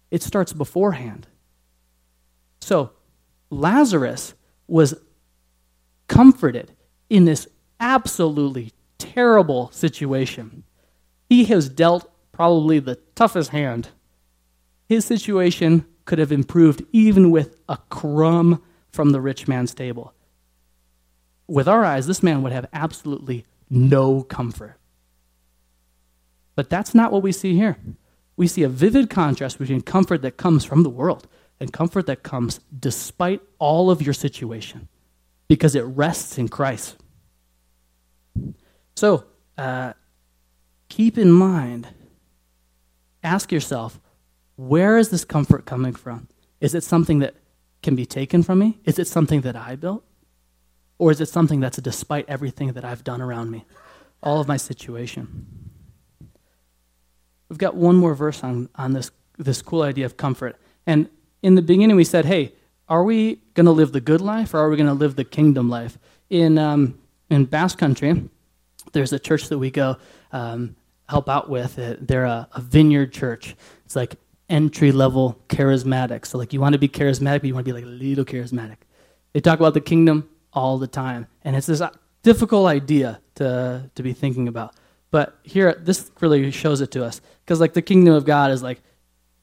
it 0.09 0.23
starts 0.23 0.53
beforehand. 0.53 1.27
So, 2.61 2.93
Lazarus 3.51 4.33
was 4.67 4.95
comforted 6.07 6.71
in 7.09 7.25
this 7.25 7.47
absolutely 7.79 8.71
terrible 8.97 9.69
situation. 9.71 10.63
He 11.29 11.43
has 11.45 11.69
dealt 11.69 12.11
probably 12.31 12.79
the 12.79 12.95
toughest 13.13 13.49
hand. 13.49 13.89
His 14.87 15.05
situation 15.05 15.85
could 16.05 16.17
have 16.17 16.31
improved 16.31 16.83
even 16.91 17.29
with 17.29 17.57
a 17.69 17.77
crumb 17.89 18.63
from 18.89 19.11
the 19.11 19.21
rich 19.21 19.47
man's 19.47 19.73
table. 19.73 20.13
With 21.47 21.67
our 21.67 21.83
eyes, 21.83 22.07
this 22.07 22.23
man 22.23 22.41
would 22.43 22.51
have 22.53 22.67
absolutely 22.73 23.45
no 23.69 24.23
comfort. 24.23 24.77
But 26.55 26.69
that's 26.69 26.95
not 26.95 27.11
what 27.11 27.23
we 27.23 27.31
see 27.31 27.55
here. 27.55 27.77
We 28.37 28.47
see 28.47 28.63
a 28.63 28.69
vivid 28.69 29.09
contrast 29.09 29.59
between 29.59 29.81
comfort 29.81 30.21
that 30.21 30.37
comes 30.37 30.63
from 30.63 30.83
the 30.83 30.89
world 30.89 31.27
and 31.61 31.71
comfort 31.71 32.07
that 32.07 32.23
comes 32.23 32.59
despite 32.77 33.39
all 33.59 33.91
of 33.91 34.01
your 34.01 34.15
situation 34.15 34.87
because 35.47 35.75
it 35.75 35.83
rests 35.83 36.39
in 36.39 36.49
Christ. 36.49 36.97
So, 38.95 39.25
uh, 39.59 39.93
keep 40.89 41.19
in 41.19 41.31
mind, 41.31 41.87
ask 43.23 43.51
yourself, 43.51 43.99
where 44.55 44.97
is 44.97 45.09
this 45.09 45.23
comfort 45.23 45.65
coming 45.65 45.93
from? 45.93 46.27
Is 46.59 46.73
it 46.73 46.83
something 46.83 47.19
that 47.19 47.35
can 47.83 47.95
be 47.95 48.07
taken 48.07 48.41
from 48.41 48.57
me? 48.57 48.79
Is 48.83 48.97
it 48.97 49.05
something 49.05 49.41
that 49.41 49.55
I 49.55 49.75
built? 49.75 50.03
Or 50.97 51.11
is 51.11 51.21
it 51.21 51.29
something 51.29 51.59
that's 51.59 51.77
despite 51.77 52.25
everything 52.27 52.73
that 52.73 52.83
I've 52.83 53.03
done 53.03 53.21
around 53.21 53.51
me, 53.51 53.65
all 54.23 54.41
of 54.41 54.47
my 54.47 54.57
situation? 54.57 55.45
We've 57.49 57.59
got 57.59 57.75
one 57.75 57.97
more 57.97 58.15
verse 58.15 58.43
on, 58.43 58.69
on 58.75 58.93
this, 58.93 59.11
this 59.37 59.61
cool 59.61 59.83
idea 59.83 60.07
of 60.07 60.17
comfort. 60.17 60.57
And 60.87 61.07
in 61.41 61.55
the 61.55 61.61
beginning, 61.61 61.95
we 61.95 62.03
said, 62.03 62.25
hey, 62.25 62.53
are 62.87 63.03
we 63.03 63.35
going 63.53 63.65
to 63.65 63.71
live 63.71 63.91
the 63.91 64.01
good 64.01 64.21
life 64.21 64.53
or 64.53 64.59
are 64.59 64.69
we 64.69 64.75
going 64.75 64.87
to 64.87 64.93
live 64.93 65.15
the 65.15 65.23
kingdom 65.23 65.69
life? 65.69 65.97
In, 66.29 66.57
um, 66.57 66.99
in 67.29 67.45
Basque 67.45 67.77
Country, 67.77 68.29
there's 68.93 69.13
a 69.13 69.19
church 69.19 69.47
that 69.49 69.57
we 69.57 69.71
go 69.71 69.97
um, 70.31 70.75
help 71.07 71.29
out 71.29 71.49
with. 71.49 71.75
They're 71.75 72.25
a, 72.25 72.47
a 72.53 72.61
vineyard 72.61 73.13
church. 73.13 73.55
It's 73.85 73.95
like 73.95 74.15
entry 74.49 74.91
level 74.91 75.39
charismatic. 75.47 76.25
So, 76.25 76.37
like, 76.37 76.53
you 76.53 76.59
want 76.59 76.73
to 76.73 76.79
be 76.79 76.89
charismatic, 76.89 77.39
but 77.39 77.45
you 77.45 77.53
want 77.53 77.65
to 77.65 77.73
be 77.73 77.79
like 77.79 77.85
a 77.85 77.87
little 77.87 78.25
charismatic. 78.25 78.77
They 79.33 79.39
talk 79.39 79.59
about 79.59 79.73
the 79.73 79.81
kingdom 79.81 80.29
all 80.53 80.77
the 80.77 80.87
time. 80.87 81.27
And 81.43 81.55
it's 81.55 81.67
this 81.67 81.81
difficult 82.23 82.67
idea 82.67 83.21
to, 83.35 83.89
to 83.95 84.03
be 84.03 84.13
thinking 84.13 84.47
about. 84.47 84.75
But 85.09 85.39
here, 85.43 85.73
this 85.79 86.11
really 86.19 86.51
shows 86.51 86.81
it 86.81 86.91
to 86.91 87.03
us. 87.03 87.21
Because, 87.43 87.59
like, 87.59 87.73
the 87.73 87.81
kingdom 87.81 88.13
of 88.13 88.25
God 88.25 88.51
is 88.51 88.61
like 88.61 88.81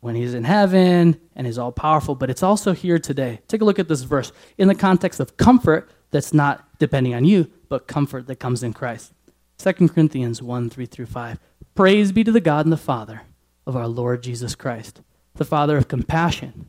when 0.00 0.14
he's 0.14 0.34
in 0.34 0.44
heaven 0.44 1.20
and 1.34 1.46
he's 1.46 1.58
all 1.58 1.72
powerful, 1.72 2.14
but 2.14 2.30
it's 2.30 2.42
also 2.42 2.72
here 2.72 2.98
today. 2.98 3.40
Take 3.48 3.62
a 3.62 3.64
look 3.64 3.78
at 3.78 3.88
this 3.88 4.02
verse 4.02 4.32
in 4.56 4.68
the 4.68 4.74
context 4.74 5.20
of 5.20 5.36
comfort 5.36 5.90
that's 6.10 6.32
not 6.32 6.64
depending 6.78 7.14
on 7.14 7.24
you, 7.24 7.50
but 7.68 7.86
comfort 7.86 8.26
that 8.26 8.36
comes 8.36 8.62
in 8.62 8.72
Christ. 8.72 9.12
2 9.58 9.88
Corinthians 9.88 10.40
1 10.40 10.70
3 10.70 10.86
through 10.86 11.06
5. 11.06 11.38
Praise 11.74 12.12
be 12.12 12.24
to 12.24 12.32
the 12.32 12.40
God 12.40 12.64
and 12.64 12.72
the 12.72 12.76
Father 12.76 13.22
of 13.66 13.76
our 13.76 13.88
Lord 13.88 14.22
Jesus 14.22 14.54
Christ, 14.54 15.02
the 15.34 15.44
Father 15.44 15.76
of 15.76 15.88
compassion 15.88 16.66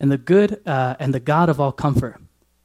and 0.00 0.10
the 0.10 0.18
good 0.18 0.60
uh, 0.66 0.96
and 0.98 1.14
the 1.14 1.20
God 1.20 1.48
of 1.48 1.60
all 1.60 1.72
comfort, 1.72 2.20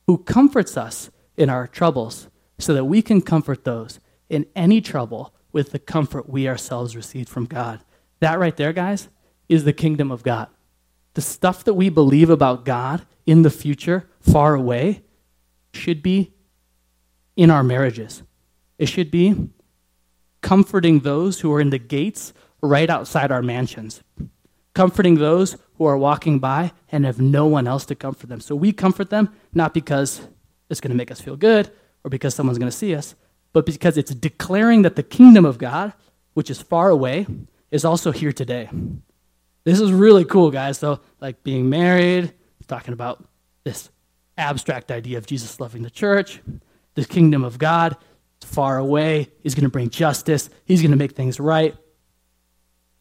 who 0.07 0.17
comforts 0.17 0.75
us 0.75 1.11
in 1.37 1.49
our 1.49 1.67
troubles, 1.67 2.27
so 2.57 2.73
that 2.73 2.85
we 2.85 3.01
can 3.01 3.21
comfort 3.21 3.63
those 3.63 3.99
in 4.29 4.45
any 4.55 4.81
trouble 4.81 5.33
with 5.51 5.71
the 5.71 5.79
comfort 5.79 6.29
we 6.29 6.47
ourselves 6.47 6.95
received 6.95 7.29
from 7.29 7.45
God. 7.45 7.81
That 8.19 8.39
right 8.39 8.55
there, 8.57 8.73
guys, 8.73 9.07
is 9.49 9.65
the 9.65 9.73
kingdom 9.73 10.11
of 10.11 10.23
God. 10.23 10.47
The 11.15 11.21
stuff 11.21 11.63
that 11.65 11.73
we 11.73 11.89
believe 11.89 12.29
about 12.29 12.63
God 12.63 13.05
in 13.25 13.41
the 13.41 13.49
future, 13.49 14.07
far 14.21 14.53
away, 14.53 15.03
should 15.73 16.01
be 16.01 16.33
in 17.35 17.49
our 17.49 17.63
marriages. 17.63 18.23
It 18.77 18.87
should 18.87 19.11
be 19.11 19.49
comforting 20.41 20.99
those 20.99 21.41
who 21.41 21.51
are 21.53 21.59
in 21.59 21.71
the 21.71 21.79
gates 21.79 22.33
right 22.61 22.89
outside 22.89 23.31
our 23.31 23.41
mansions, 23.41 24.01
comforting 24.73 25.15
those 25.15 25.57
who 25.75 25.85
are 25.85 25.97
walking 25.97 26.39
by 26.39 26.71
and 26.91 27.05
have 27.05 27.19
no 27.19 27.45
one 27.45 27.67
else 27.67 27.85
to 27.85 27.95
comfort 27.95 28.27
them. 28.27 28.39
So 28.39 28.55
we 28.55 28.71
comfort 28.71 29.09
them 29.09 29.33
not 29.53 29.73
because 29.73 30.21
it's 30.69 30.81
going 30.81 30.91
to 30.91 30.97
make 30.97 31.11
us 31.11 31.21
feel 31.21 31.35
good 31.35 31.71
or 32.03 32.09
because 32.09 32.35
someone's 32.35 32.59
going 32.59 32.71
to 32.71 32.77
see 32.77 32.95
us, 32.95 33.15
but 33.53 33.65
because 33.65 33.97
it's 33.97 34.13
declaring 34.13 34.83
that 34.83 34.95
the 34.95 35.03
kingdom 35.03 35.45
of 35.45 35.57
God, 35.57 35.93
which 36.33 36.49
is 36.49 36.61
far 36.61 36.89
away, 36.89 37.25
is 37.71 37.85
also 37.85 38.11
here 38.11 38.31
today. 38.31 38.69
This 39.69 39.81
is 39.81 39.93
really 39.93 40.25
cool, 40.25 40.49
guys. 40.49 40.79
So, 40.79 40.99
like 41.21 41.43
being 41.43 41.69
married, 41.69 42.33
talking 42.67 42.91
about 42.91 43.23
this 43.63 43.91
abstract 44.35 44.91
idea 44.91 45.19
of 45.19 45.27
Jesus 45.27 45.59
loving 45.59 45.83
the 45.83 45.91
church, 45.91 46.41
the 46.95 47.05
kingdom 47.05 47.43
of 47.43 47.59
God, 47.59 47.95
it's 48.37 48.49
far 48.49 48.79
away. 48.79 49.29
He's 49.43 49.53
going 49.53 49.65
to 49.65 49.69
bring 49.69 49.91
justice, 49.91 50.49
He's 50.65 50.81
going 50.81 50.89
to 50.89 50.97
make 50.97 51.11
things 51.11 51.39
right. 51.39 51.75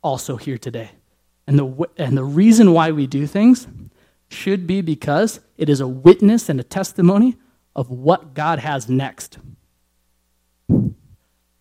Also 0.03 0.37
here 0.37 0.59
today. 0.59 0.91
And 1.47 1.59
the, 1.59 1.89
and 1.97 2.19
the 2.19 2.25
reason 2.25 2.75
why 2.75 2.93
we 2.93 3.07
do 3.07 3.27
things 3.27 3.67
should 4.29 4.67
be 4.67 4.83
because 4.83 5.41
it 5.57 5.71
is 5.71 5.81
a 5.81 5.89
witness 5.89 6.51
and 6.51 6.61
a 6.61 6.65
testimony 6.65 7.37
of 7.75 7.89
what 7.89 8.35
God 8.35 8.59
has 8.59 8.91
next. 8.91 9.39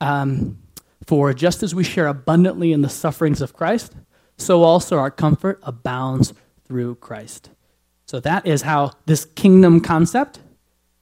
Um, 0.01 0.57
for 1.05 1.33
just 1.33 1.63
as 1.63 1.73
we 1.73 1.85
share 1.85 2.07
abundantly 2.07 2.73
in 2.73 2.81
the 2.81 2.89
sufferings 2.89 3.41
of 3.41 3.53
Christ, 3.53 3.93
so 4.37 4.63
also 4.63 4.97
our 4.97 5.11
comfort 5.11 5.59
abounds 5.63 6.33
through 6.65 6.95
Christ. 6.95 7.49
So 8.05 8.19
that 8.21 8.45
is 8.45 8.61
how 8.61 8.93
this 9.05 9.25
kingdom 9.25 9.81
concept 9.81 10.39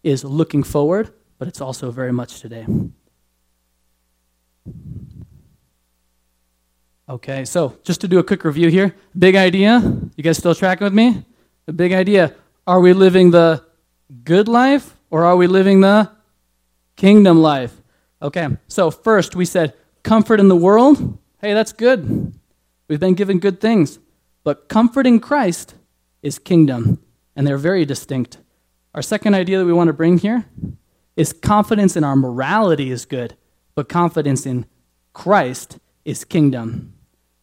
is 0.03 0.23
looking 0.23 0.63
forward, 0.63 1.13
but 1.37 1.47
it's 1.47 1.61
also 1.61 1.91
very 1.91 2.11
much 2.11 2.39
today. 2.39 2.65
Okay, 7.07 7.45
so 7.45 7.77
just 7.83 8.01
to 8.01 8.07
do 8.07 8.17
a 8.17 8.23
quick 8.23 8.43
review 8.43 8.69
here. 8.69 8.95
Big 9.17 9.35
idea. 9.35 9.79
You 10.15 10.23
guys 10.23 10.37
still 10.37 10.55
tracking 10.55 10.85
with 10.85 10.93
me? 10.93 11.23
The 11.67 11.73
big 11.73 11.93
idea. 11.93 12.33
Are 12.65 12.79
we 12.79 12.93
living 12.93 13.29
the 13.29 13.63
good 14.23 14.47
life 14.47 14.95
or 15.11 15.23
are 15.23 15.35
we 15.35 15.45
living 15.45 15.81
the 15.81 16.09
kingdom 16.95 17.41
life? 17.41 17.73
Okay, 18.21 18.47
so 18.67 18.89
first 18.89 19.35
we 19.35 19.45
said 19.45 19.73
comfort 20.01 20.39
in 20.39 20.47
the 20.47 20.55
world. 20.55 21.19
Hey, 21.39 21.53
that's 21.53 21.73
good. 21.73 22.33
We've 22.87 22.99
been 22.99 23.13
given 23.13 23.39
good 23.39 23.59
things. 23.59 23.99
But 24.43 24.69
comfort 24.69 25.07
in 25.07 25.19
Christ 25.19 25.73
is 26.21 26.37
kingdom, 26.37 27.01
and 27.35 27.45
they're 27.47 27.57
very 27.57 27.83
distinct. 27.83 28.37
Our 28.93 29.01
second 29.01 29.33
idea 29.33 29.57
that 29.57 29.65
we 29.65 29.73
want 29.73 29.87
to 29.87 29.93
bring 29.93 30.19
here 30.19 30.45
is 31.15 31.33
confidence 31.33 31.95
in 31.95 32.03
our 32.03 32.15
morality 32.15 32.91
is 32.91 33.05
good, 33.05 33.35
but 33.73 33.89
confidence 33.89 34.45
in 34.45 34.65
Christ 35.13 35.79
is 36.05 36.23
kingdom. 36.23 36.93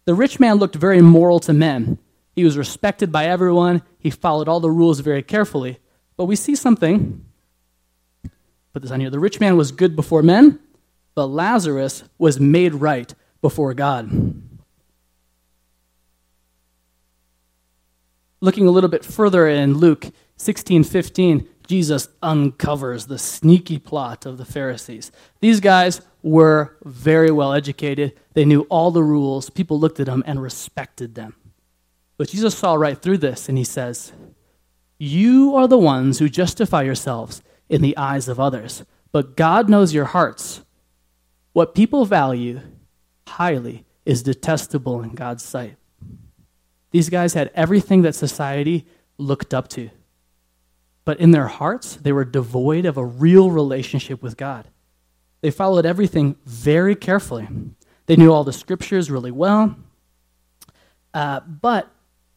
The 0.05 0.15
rich 0.15 0.39
man 0.39 0.57
looked 0.57 0.77
very 0.77 1.03
moral 1.03 1.41
to 1.41 1.53
men. 1.53 1.99
He 2.35 2.45
was 2.45 2.57
respected 2.57 3.11
by 3.11 3.27
everyone. 3.27 3.83
He 3.99 4.11
followed 4.11 4.49
all 4.49 4.61
the 4.61 4.71
rules 4.71 5.01
very 5.01 5.23
carefully. 5.23 5.79
But 6.17 6.27
we 6.27 6.37
see 6.37 6.55
something. 6.55 7.25
Put 8.73 8.83
this 8.83 8.91
on 8.91 9.01
here. 9.01 9.11
The 9.11 9.19
rich 9.19 9.41
man 9.41 9.57
was 9.57 9.73
good 9.73 9.97
before 9.97 10.23
men, 10.23 10.61
but 11.15 11.27
Lazarus 11.27 12.05
was 12.17 12.41
made 12.41 12.75
right 12.75 13.13
before 13.41 13.75
God. 13.75 14.11
Looking 18.43 18.67
a 18.67 18.73
little 18.73 18.91
bit 18.91 19.05
further 19.05 19.47
in 19.47 19.75
Luke 19.79 20.07
16 20.37 20.83
15, 20.83 21.49
Jesus 21.65 22.09
uncovers 22.21 23.07
the 23.07 23.17
sneaky 23.17 23.79
plot 23.79 24.27
of 24.27 24.37
the 24.37 24.45
Pharisees. 24.45 25.13
These 25.39 25.61
guys 25.61 26.01
were 26.25 26.77
very 26.83 27.31
well 27.31 27.53
educated, 27.53 28.19
they 28.35 28.45
knew 28.45 28.63
all 28.63 28.91
the 28.91 29.05
rules. 29.05 29.49
People 29.49 29.79
looked 29.79 30.01
at 30.01 30.07
them 30.07 30.25
and 30.27 30.43
respected 30.43 31.15
them. 31.15 31.37
But 32.17 32.31
Jesus 32.31 32.59
saw 32.59 32.75
right 32.75 33.01
through 33.01 33.19
this 33.19 33.49
and 33.49 33.57
he 33.57 33.63
says, 33.63 34.13
You 34.99 35.55
are 35.55 35.69
the 35.69 35.79
ones 35.79 36.19
who 36.19 36.29
justify 36.29 36.83
yourselves 36.83 37.45
in 37.69 37.81
the 37.81 37.97
eyes 37.97 38.27
of 38.27 38.41
others, 38.41 38.85
but 39.13 39.37
God 39.37 39.71
knows 39.71 39.95
your 39.95 40.07
hearts. 40.07 40.63
What 41.53 41.77
people 41.77 42.07
value 42.07 42.61
highly 43.29 43.85
is 44.05 44.25
detestable 44.25 45.01
in 45.01 45.11
God's 45.11 45.45
sight. 45.45 45.77
These 46.93 47.09
guys 47.09 47.35
had 47.35 47.51
everything 47.55 48.03
that 48.03 48.15
society 48.15 48.87
looked 49.19 49.53
up 49.53 49.69
to. 49.69 49.91
But 51.05 51.19
in 51.19 51.33
their 51.33 51.49
hearts, 51.49 51.97
they 51.97 52.13
were 52.13 52.25
devoid 52.25 52.87
of 52.87 52.97
a 52.97 53.05
real 53.05 53.51
relationship 53.51 54.23
with 54.23 54.37
God. 54.37 54.69
They 55.41 55.51
followed 55.51 55.85
everything 55.85 56.37
very 56.47 56.95
carefully. 56.95 57.49
They 58.07 58.15
knew 58.15 58.33
all 58.33 58.45
the 58.45 58.53
scriptures 58.53 59.11
really 59.11 59.33
well. 59.33 59.75
Uh, 61.13 61.41
but 61.41 61.91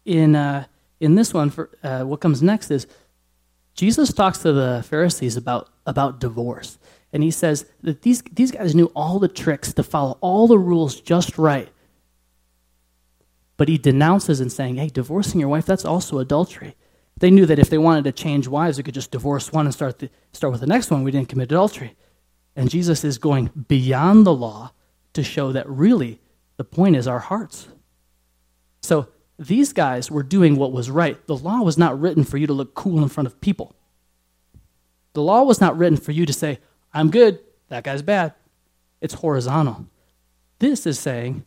in, 0.06 0.36
uh, 0.36 0.66
in 1.00 1.16
this 1.16 1.34
one, 1.34 1.50
for, 1.50 1.70
uh, 1.84 2.04
what 2.04 2.22
comes 2.22 2.42
next 2.42 2.72
is 2.72 2.88
Jesus 3.76 4.12
talks 4.14 4.40
to 4.40 4.54
the 4.54 4.84
Pharisees 4.88 5.38
about, 5.38 5.70
about 5.86 6.20
divorce. 6.20 6.80
And 7.14 7.24
he 7.24 7.32
says 7.32 7.66
that 7.84 8.02
these, 8.02 8.22
these 8.34 8.52
guys 8.52 8.74
knew 8.74 8.92
all 8.96 9.20
the 9.20 9.28
tricks 9.28 9.74
to 9.74 9.84
follow 9.84 10.18
all 10.22 10.48
the 10.48 10.58
rules 10.58 11.00
just 11.00 11.38
right. 11.38 11.70
But 13.58 13.70
he 13.70 13.78
denounces 13.78 14.40
and 14.40 14.52
saying, 14.52 14.76
hey, 14.76 14.90
divorcing 14.90 15.40
your 15.40 15.50
wife, 15.50 15.66
that's 15.66 15.86
also 15.86 16.20
adultery. 16.20 16.76
They 17.18 17.32
knew 17.32 17.46
that 17.46 17.60
if 17.60 17.70
they 17.70 17.78
wanted 17.78 18.04
to 18.04 18.12
change 18.12 18.48
wives, 18.48 18.78
they 18.78 18.84
could 18.84 18.94
just 18.94 19.12
divorce 19.12 19.54
one 19.54 19.66
and 19.66 19.74
start, 19.74 20.00
the, 20.00 20.10
start 20.34 20.52
with 20.52 20.62
the 20.62 20.68
next 20.68 20.92
one. 20.92 21.04
We 21.04 21.12
didn't 21.12 21.30
commit 21.30 21.52
adultery. 21.52 21.96
And 22.56 22.70
Jesus 22.70 23.04
is 23.04 23.18
going 23.18 23.52
beyond 23.68 24.26
the 24.26 24.34
law 24.34 24.72
to 25.14 25.24
show 25.24 25.52
that 25.54 25.70
really 25.70 26.20
the 26.58 26.64
point 26.64 26.96
is 26.96 27.08
our 27.08 27.20
hearts. 27.20 27.70
So 28.82 29.08
these 29.40 29.74
guys 29.74 30.12
were 30.12 30.24
doing 30.24 30.56
what 30.58 30.72
was 30.72 30.90
right. 30.90 31.26
The 31.28 31.38
law 31.38 31.62
was 31.62 31.78
not 31.78 32.00
written 32.00 32.24
for 32.24 32.38
you 32.38 32.48
to 32.48 32.54
look 32.54 32.76
cool 32.76 33.02
in 33.02 33.10
front 33.10 33.28
of 33.28 33.42
people. 33.42 33.76
The 35.14 35.22
law 35.22 35.44
was 35.44 35.62
not 35.62 35.78
written 35.78 35.98
for 35.98 36.12
you 36.12 36.26
to 36.26 36.34
say, 36.34 36.60
I'm 36.94 37.10
good, 37.10 37.40
that 37.70 37.84
guy's 37.84 38.02
bad. 38.02 38.34
It's 39.02 39.16
horizontal. 39.16 39.88
This 40.60 40.86
is 40.86 41.00
saying 41.00 41.46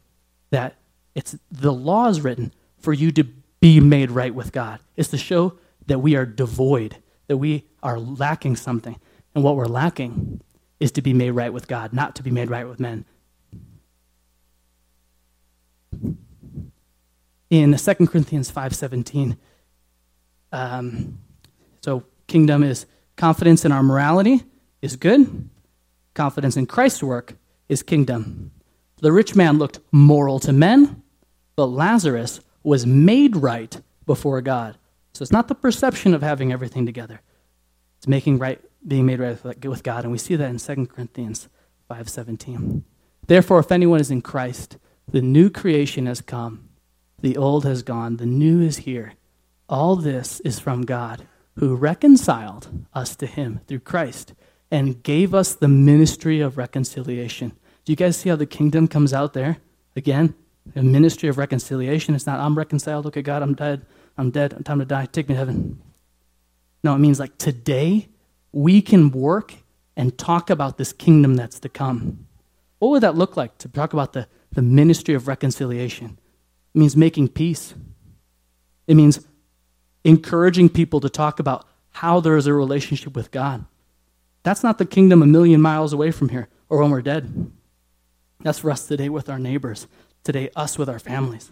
that 0.51 0.77
it's 1.18 1.37
the 1.50 1.72
law 1.72 2.07
is 2.07 2.20
written 2.20 2.54
for 2.78 2.92
you 2.92 3.11
to 3.11 3.24
be 3.59 3.81
made 3.81 4.12
right 4.12 4.33
with 4.33 4.52
God. 4.52 4.78
It's 4.96 5.09
to 5.09 5.18
show 5.18 5.59
that 5.88 5.98
we 5.98 6.14
are 6.14 6.24
devoid, 6.24 6.98
that 7.26 7.38
we 7.38 7.64
are 7.83 7.98
lacking 7.98 8.54
something. 8.54 9.00
And 9.35 9.42
what 9.42 9.57
we're 9.57 9.66
lacking 9.66 10.40
is 10.78 10.92
to 10.92 11.02
be 11.02 11.12
made 11.12 11.33
right 11.33 11.52
with 11.52 11.66
God, 11.66 11.92
not 11.92 12.14
to 12.14 12.22
be 12.22 12.31
made 12.31 12.50
right 12.50 12.68
with 12.68 12.78
men. 12.78 13.04
In 17.50 17.77
2 17.77 17.94
Corinthians 18.06 18.52
5.17, 18.52 19.37
um, 20.52 21.19
so 21.81 22.04
kingdom 22.29 22.62
is 22.62 22.87
confidence 23.16 23.64
in 23.64 23.73
our 23.73 23.83
morality 23.83 24.44
is 24.83 24.94
good. 24.94 25.50
Confidence 26.14 26.56
in 26.56 26.66
Christ's 26.66 27.02
work 27.02 27.35
is 27.69 27.83
kingdom. 27.83 28.52
The 29.00 29.10
rich 29.10 29.35
man 29.35 29.58
looked 29.58 29.81
moral 29.90 30.38
to 30.40 30.52
men, 30.52 31.02
but 31.59 31.67
Lazarus 31.67 32.38
was 32.63 32.87
made 32.87 33.35
right 33.35 33.81
before 34.06 34.40
God. 34.40 34.79
So 35.13 35.25
it's 35.25 35.33
not 35.33 35.48
the 35.48 35.56
perception 35.56 36.15
of 36.15 36.23
having 36.23 36.52
everything 36.52 36.87
together. 36.87 37.21
It's 37.96 38.06
making 38.06 38.38
right 38.38 38.61
being 38.87 39.06
made 39.06 39.19
right 39.19 39.65
with 39.65 39.83
God, 39.83 40.04
and 40.04 40.13
we 40.13 40.19
see 40.19 40.37
that 40.37 40.48
in 40.48 40.59
2 40.59 40.87
Corinthians 40.87 41.48
5:17. 41.90 42.85
Therefore, 43.27 43.59
if 43.59 43.73
anyone 43.73 43.98
is 43.98 44.09
in 44.09 44.23
Christ, 44.23 44.79
the 45.11 45.21
new 45.21 45.50
creation 45.50 46.06
has 46.06 46.21
come. 46.21 46.69
The 47.23 47.37
old 47.37 47.65
has 47.65 47.83
gone, 47.83 48.19
the 48.19 48.33
new 48.44 48.61
is 48.61 48.77
here. 48.87 49.15
All 49.69 49.96
this 49.96 50.38
is 50.44 50.61
from 50.61 50.83
God, 50.83 51.27
who 51.56 51.75
reconciled 51.75 52.69
us 52.94 53.17
to 53.17 53.27
him 53.27 53.63
through 53.67 53.81
Christ 53.81 54.33
and 54.71 55.02
gave 55.02 55.35
us 55.35 55.54
the 55.54 55.67
ministry 55.67 56.40
of 56.40 56.56
reconciliation. 56.56 57.48
Do 57.85 57.90
you 57.90 57.96
guys 57.96 58.17
see 58.17 58.29
how 58.29 58.37
the 58.37 58.46
kingdom 58.46 58.87
comes 58.87 59.13
out 59.13 59.33
there? 59.33 59.56
Again, 59.96 60.37
a 60.75 60.83
ministry 60.83 61.29
of 61.29 61.38
reconciliation. 61.38 62.14
It's 62.14 62.27
not, 62.27 62.40
I'm 62.40 62.56
reconciled. 62.56 63.06
Okay, 63.06 63.23
God, 63.23 63.42
I'm 63.42 63.54
dead. 63.54 63.87
I'm 64.16 64.31
dead. 64.31 64.52
I'm 64.52 64.64
Time 64.64 64.79
to 64.79 64.85
die. 64.85 65.06
Take 65.06 65.29
me 65.29 65.35
to 65.35 65.38
heaven. 65.38 65.81
No, 66.83 66.94
it 66.94 66.98
means 66.98 67.19
like 67.19 67.38
today 67.38 68.08
we 68.52 68.81
can 68.83 69.10
work 69.10 69.54
and 69.96 70.16
talk 70.16 70.48
about 70.50 70.79
this 70.79 70.92
kingdom 70.92 71.35
that's 71.35 71.58
to 71.60 71.69
come. 71.69 72.27
What 72.79 72.90
would 72.90 73.02
that 73.02 73.16
look 73.16 73.37
like 73.37 73.58
to 73.58 73.69
talk 73.69 73.92
about 73.92 74.12
the, 74.12 74.29
the 74.52 74.62
ministry 74.62 75.14
of 75.14 75.27
reconciliation? 75.27 76.19
It 76.75 76.79
means 76.79 76.96
making 76.96 77.29
peace. 77.29 77.75
It 78.87 78.94
means 78.94 79.27
encouraging 80.04 80.69
people 80.69 81.00
to 81.00 81.08
talk 81.08 81.40
about 81.40 81.66
how 81.90 82.21
there 82.21 82.37
is 82.37 82.46
a 82.46 82.54
relationship 82.54 83.16
with 83.16 83.31
God. 83.31 83.64
That's 84.44 84.62
not 84.62 84.79
the 84.79 84.87
kingdom 84.87 85.23
a 85.23 85.27
million 85.27 85.60
miles 85.60 85.92
away 85.92 86.10
from 86.12 86.29
here 86.29 86.48
or 86.69 86.81
when 86.81 86.90
we're 86.90 87.02
dead. 87.02 87.50
That's 88.40 88.60
for 88.60 88.71
us 88.71 88.87
today 88.87 89.08
with 89.08 89.29
our 89.29 89.38
neighbors, 89.38 89.88
today, 90.25 90.50
us 90.56 90.79
with 90.79 90.88
our 90.88 90.98
families. 90.98 91.50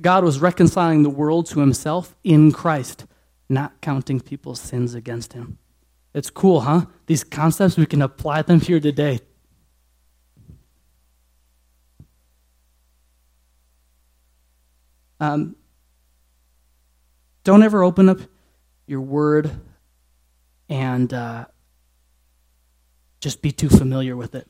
God 0.00 0.24
was 0.24 0.40
reconciling 0.40 1.02
the 1.02 1.10
world 1.10 1.46
to 1.46 1.60
himself 1.60 2.16
in 2.24 2.52
Christ, 2.52 3.06
not 3.48 3.80
counting 3.80 4.20
people's 4.20 4.60
sins 4.60 4.94
against 4.94 5.32
him. 5.32 5.58
It's 6.14 6.30
cool, 6.30 6.62
huh? 6.62 6.86
These 7.06 7.24
concepts, 7.24 7.76
we 7.76 7.86
can 7.86 8.02
apply 8.02 8.42
them 8.42 8.60
here 8.60 8.80
today. 8.80 9.20
Um, 15.20 15.54
don't 17.44 17.62
ever 17.62 17.84
open 17.84 18.08
up 18.08 18.18
your 18.86 19.00
word 19.00 19.50
and 20.68 21.14
uh, 21.14 21.46
just 23.20 23.40
be 23.40 23.52
too 23.52 23.68
familiar 23.68 24.16
with 24.16 24.34
it. 24.34 24.48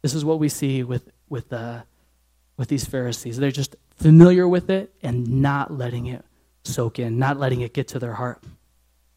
This 0.00 0.14
is 0.14 0.24
what 0.24 0.38
we 0.38 0.48
see 0.48 0.82
with 0.82 1.10
with 1.30 1.50
uh, 1.52 1.82
with 2.58 2.68
these 2.68 2.84
Pharisees. 2.84 3.38
They're 3.38 3.50
just 3.50 3.76
familiar 3.96 4.46
with 4.46 4.68
it 4.68 4.94
and 5.02 5.40
not 5.40 5.72
letting 5.72 6.04
it 6.04 6.22
soak 6.62 6.98
in, 6.98 7.18
not 7.18 7.38
letting 7.38 7.62
it 7.62 7.72
get 7.72 7.88
to 7.88 7.98
their 7.98 8.12
heart. 8.14 8.44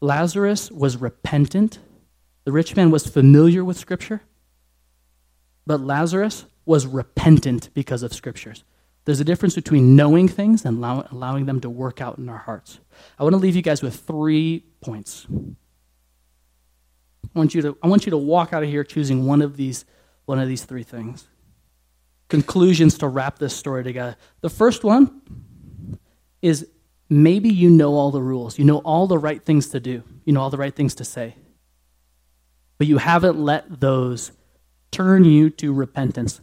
Lazarus 0.00 0.70
was 0.70 0.96
repentant. 0.96 1.78
The 2.44 2.52
rich 2.52 2.74
man 2.74 2.90
was 2.90 3.06
familiar 3.06 3.62
with 3.62 3.76
Scripture, 3.76 4.22
but 5.66 5.80
Lazarus 5.80 6.46
was 6.64 6.86
repentant 6.86 7.68
because 7.74 8.02
of 8.02 8.14
Scriptures. 8.14 8.64
There's 9.04 9.20
a 9.20 9.24
difference 9.24 9.54
between 9.54 9.96
knowing 9.96 10.28
things 10.28 10.64
and 10.64 10.78
allow, 10.78 11.06
allowing 11.10 11.44
them 11.44 11.60
to 11.60 11.68
work 11.68 12.00
out 12.00 12.16
in 12.16 12.28
our 12.30 12.38
hearts. 12.38 12.80
I 13.18 13.22
want 13.22 13.34
to 13.34 13.38
leave 13.38 13.56
you 13.56 13.62
guys 13.62 13.82
with 13.82 13.96
three 13.96 14.64
points. 14.80 15.26
I 17.34 17.38
want 17.38 17.54
you 17.54 17.62
to, 17.62 17.76
I 17.82 17.88
want 17.88 18.06
you 18.06 18.10
to 18.10 18.16
walk 18.16 18.52
out 18.54 18.62
of 18.62 18.68
here 18.68 18.84
choosing 18.84 19.26
one 19.26 19.42
of 19.42 19.56
these, 19.58 19.84
one 20.24 20.38
of 20.38 20.48
these 20.48 20.64
three 20.64 20.84
things. 20.84 21.28
Conclusions 22.28 22.98
to 22.98 23.08
wrap 23.08 23.38
this 23.38 23.54
story 23.54 23.84
together. 23.84 24.16
The 24.40 24.50
first 24.50 24.84
one 24.84 25.22
is 26.42 26.66
maybe 27.08 27.48
you 27.48 27.70
know 27.70 27.94
all 27.94 28.10
the 28.10 28.22
rules, 28.22 28.58
you 28.58 28.64
know 28.64 28.78
all 28.78 29.06
the 29.06 29.18
right 29.18 29.44
things 29.44 29.68
to 29.68 29.80
do, 29.80 30.02
you 30.24 30.32
know 30.32 30.40
all 30.40 30.50
the 30.50 30.56
right 30.56 30.74
things 30.74 30.94
to 30.96 31.04
say, 31.04 31.36
but 32.78 32.86
you 32.86 32.98
haven't 32.98 33.38
let 33.38 33.80
those 33.80 34.32
turn 34.90 35.24
you 35.24 35.50
to 35.50 35.72
repentance. 35.72 36.40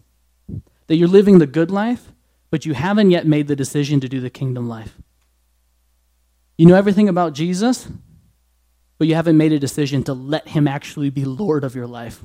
That 0.88 0.96
you're 0.96 1.08
living 1.08 1.40
the 1.40 1.48
good 1.48 1.72
life, 1.72 2.12
but 2.50 2.66
you 2.66 2.74
haven't 2.74 3.12
yet 3.12 3.26
made 3.26 3.48
the 3.48 3.56
decision 3.56 4.00
to 4.02 4.10
do 4.10 4.20
the 4.20 4.30
kingdom 4.30 4.68
life. 4.68 4.98
You 6.58 6.66
know 6.66 6.76
everything 6.76 7.10
about 7.10 7.34
Jesus, 7.34 7.88
but 8.98 9.08
you 9.08 9.16
haven't 9.16 9.38
made 9.38 9.52
a 9.52 9.60
decision 9.60 10.04
to 10.04 10.14
let 10.14 10.50
him 10.50 10.68
actually 10.68 11.10
be 11.10 11.26
Lord 11.26 11.64
of 11.64 11.76
your 11.76 11.88
life. 11.88 12.20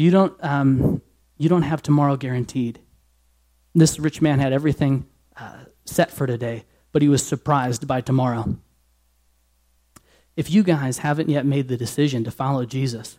You 0.00 0.10
don't, 0.10 0.32
um, 0.42 1.02
you 1.36 1.50
don't 1.50 1.60
have 1.60 1.82
tomorrow 1.82 2.16
guaranteed. 2.16 2.80
This 3.74 3.98
rich 3.98 4.22
man 4.22 4.38
had 4.38 4.50
everything 4.50 5.06
uh, 5.36 5.64
set 5.84 6.10
for 6.10 6.26
today, 6.26 6.64
but 6.90 7.02
he 7.02 7.08
was 7.10 7.22
surprised 7.22 7.86
by 7.86 8.00
tomorrow. 8.00 8.56
If 10.36 10.50
you 10.50 10.62
guys 10.62 10.98
haven't 10.98 11.28
yet 11.28 11.44
made 11.44 11.68
the 11.68 11.76
decision 11.76 12.24
to 12.24 12.30
follow 12.30 12.64
Jesus, 12.64 13.18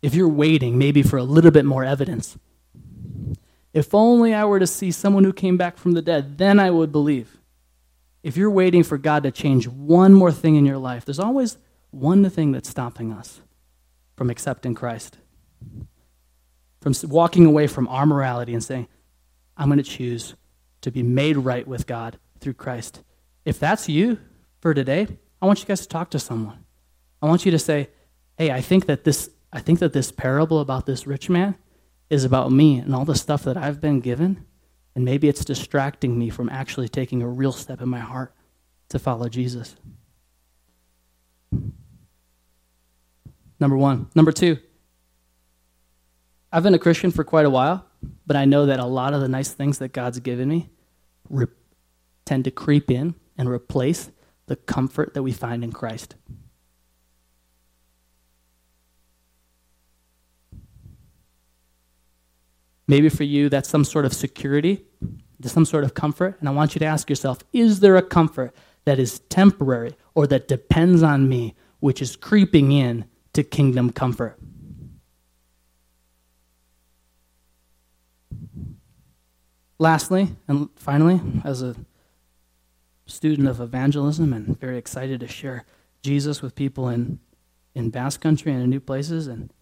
if 0.00 0.14
you're 0.14 0.30
waiting 0.30 0.78
maybe 0.78 1.02
for 1.02 1.18
a 1.18 1.24
little 1.24 1.50
bit 1.50 1.66
more 1.66 1.84
evidence, 1.84 2.38
if 3.74 3.92
only 3.92 4.32
I 4.32 4.46
were 4.46 4.60
to 4.60 4.66
see 4.66 4.90
someone 4.90 5.24
who 5.24 5.32
came 5.34 5.58
back 5.58 5.76
from 5.76 5.92
the 5.92 6.00
dead, 6.00 6.38
then 6.38 6.58
I 6.58 6.70
would 6.70 6.90
believe. 6.90 7.36
If 8.22 8.38
you're 8.38 8.50
waiting 8.50 8.82
for 8.82 8.96
God 8.96 9.24
to 9.24 9.30
change 9.30 9.68
one 9.68 10.14
more 10.14 10.32
thing 10.32 10.56
in 10.56 10.64
your 10.64 10.78
life, 10.78 11.04
there's 11.04 11.20
always 11.20 11.58
one 11.90 12.30
thing 12.30 12.52
that's 12.52 12.70
stopping 12.70 13.12
us 13.12 13.42
from 14.16 14.30
accepting 14.30 14.74
Christ, 14.74 15.18
from 16.80 16.94
walking 17.04 17.46
away 17.46 17.66
from 17.66 17.86
our 17.88 18.06
morality 18.06 18.54
and 18.54 18.64
saying, 18.64 18.88
I'm 19.56 19.68
going 19.68 19.78
to 19.78 19.82
choose 19.82 20.34
to 20.82 20.90
be 20.90 21.02
made 21.02 21.36
right 21.36 21.66
with 21.66 21.86
God 21.86 22.18
through 22.40 22.54
Christ. 22.54 23.02
If 23.44 23.58
that's 23.58 23.88
you 23.88 24.18
for 24.60 24.74
today, 24.74 25.06
I 25.40 25.46
want 25.46 25.60
you 25.60 25.66
guys 25.66 25.82
to 25.82 25.88
talk 25.88 26.10
to 26.10 26.18
someone. 26.18 26.64
I 27.22 27.26
want 27.26 27.44
you 27.44 27.50
to 27.50 27.58
say, 27.58 27.90
"Hey, 28.36 28.50
I 28.50 28.60
think 28.60 28.86
that 28.86 29.04
this 29.04 29.30
I 29.52 29.60
think 29.60 29.78
that 29.78 29.92
this 29.92 30.12
parable 30.12 30.60
about 30.60 30.86
this 30.86 31.06
rich 31.06 31.30
man 31.30 31.56
is 32.10 32.24
about 32.24 32.52
me 32.52 32.78
and 32.78 32.94
all 32.94 33.04
the 33.04 33.14
stuff 33.14 33.42
that 33.44 33.56
I've 33.56 33.80
been 33.80 34.00
given, 34.00 34.44
and 34.94 35.04
maybe 35.04 35.28
it's 35.28 35.44
distracting 35.44 36.18
me 36.18 36.30
from 36.30 36.48
actually 36.50 36.88
taking 36.88 37.22
a 37.22 37.28
real 37.28 37.52
step 37.52 37.80
in 37.80 37.88
my 37.88 38.00
heart 38.00 38.34
to 38.90 38.98
follow 38.98 39.28
Jesus." 39.28 39.76
Number 43.58 43.76
1. 43.76 44.10
Number 44.14 44.32
2. 44.32 44.58
I've 46.52 46.62
been 46.62 46.74
a 46.74 46.78
Christian 46.78 47.10
for 47.10 47.24
quite 47.24 47.46
a 47.46 47.50
while, 47.50 47.86
but 48.26 48.36
I 48.36 48.44
know 48.44 48.66
that 48.66 48.78
a 48.78 48.84
lot 48.84 49.14
of 49.14 49.20
the 49.20 49.28
nice 49.28 49.52
things 49.52 49.78
that 49.78 49.92
God's 49.92 50.20
given 50.20 50.48
me 50.48 50.70
re- 51.28 51.46
tend 52.24 52.44
to 52.44 52.50
creep 52.50 52.90
in 52.90 53.14
and 53.36 53.48
replace 53.48 54.10
the 54.46 54.56
comfort 54.56 55.14
that 55.14 55.22
we 55.22 55.32
find 55.32 55.64
in 55.64 55.72
Christ. 55.72 56.14
Maybe 62.88 63.08
for 63.08 63.24
you, 63.24 63.48
that's 63.48 63.68
some 63.68 63.84
sort 63.84 64.04
of 64.04 64.12
security, 64.12 64.84
some 65.42 65.64
sort 65.64 65.82
of 65.82 65.94
comfort. 65.94 66.36
And 66.38 66.48
I 66.48 66.52
want 66.52 66.74
you 66.74 66.78
to 66.78 66.84
ask 66.84 67.10
yourself 67.10 67.40
is 67.52 67.80
there 67.80 67.96
a 67.96 68.02
comfort 68.02 68.54
that 68.84 68.98
is 69.00 69.18
temporary 69.28 69.96
or 70.14 70.26
that 70.28 70.46
depends 70.46 71.02
on 71.02 71.28
me, 71.28 71.54
which 71.80 72.00
is 72.00 72.14
creeping 72.14 72.70
in 72.70 73.04
to 73.36 73.44
kingdom 73.44 73.90
comfort? 73.90 74.38
Lastly, 79.78 80.36
and 80.48 80.70
finally, 80.76 81.20
as 81.44 81.62
a 81.62 81.76
student 83.06 83.46
of 83.46 83.60
evangelism 83.60 84.32
and 84.32 84.58
very 84.58 84.78
excited 84.78 85.20
to 85.20 85.28
share 85.28 85.66
Jesus 86.02 86.40
with 86.40 86.54
people 86.54 86.88
in, 86.88 87.18
in 87.74 87.90
Basque 87.90 88.22
Country 88.22 88.52
and 88.52 88.62
in 88.62 88.70
new 88.70 88.80
places, 88.80 89.26
and 89.26 89.52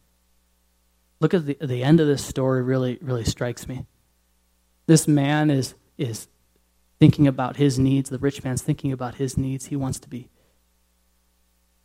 look 1.21 1.35
at 1.35 1.45
the, 1.45 1.57
the 1.61 1.83
end 1.83 1.99
of 1.99 2.07
this 2.07 2.25
story 2.25 2.63
really, 2.63 2.99
really 3.03 3.25
strikes 3.25 3.67
me. 3.67 3.87
This 4.87 5.09
man 5.09 5.51
is, 5.51 5.75
is 5.99 6.29
thinking 7.01 7.27
about 7.27 7.57
his 7.57 7.77
needs. 7.77 8.09
The 8.09 8.19
rich 8.19 8.45
man's 8.45 8.63
thinking 8.63 8.93
about 8.93 9.17
his 9.17 9.37
needs. 9.37 9.67
He 9.67 9.77
wants 9.77 9.99
to 9.99 10.09
be 10.09 10.29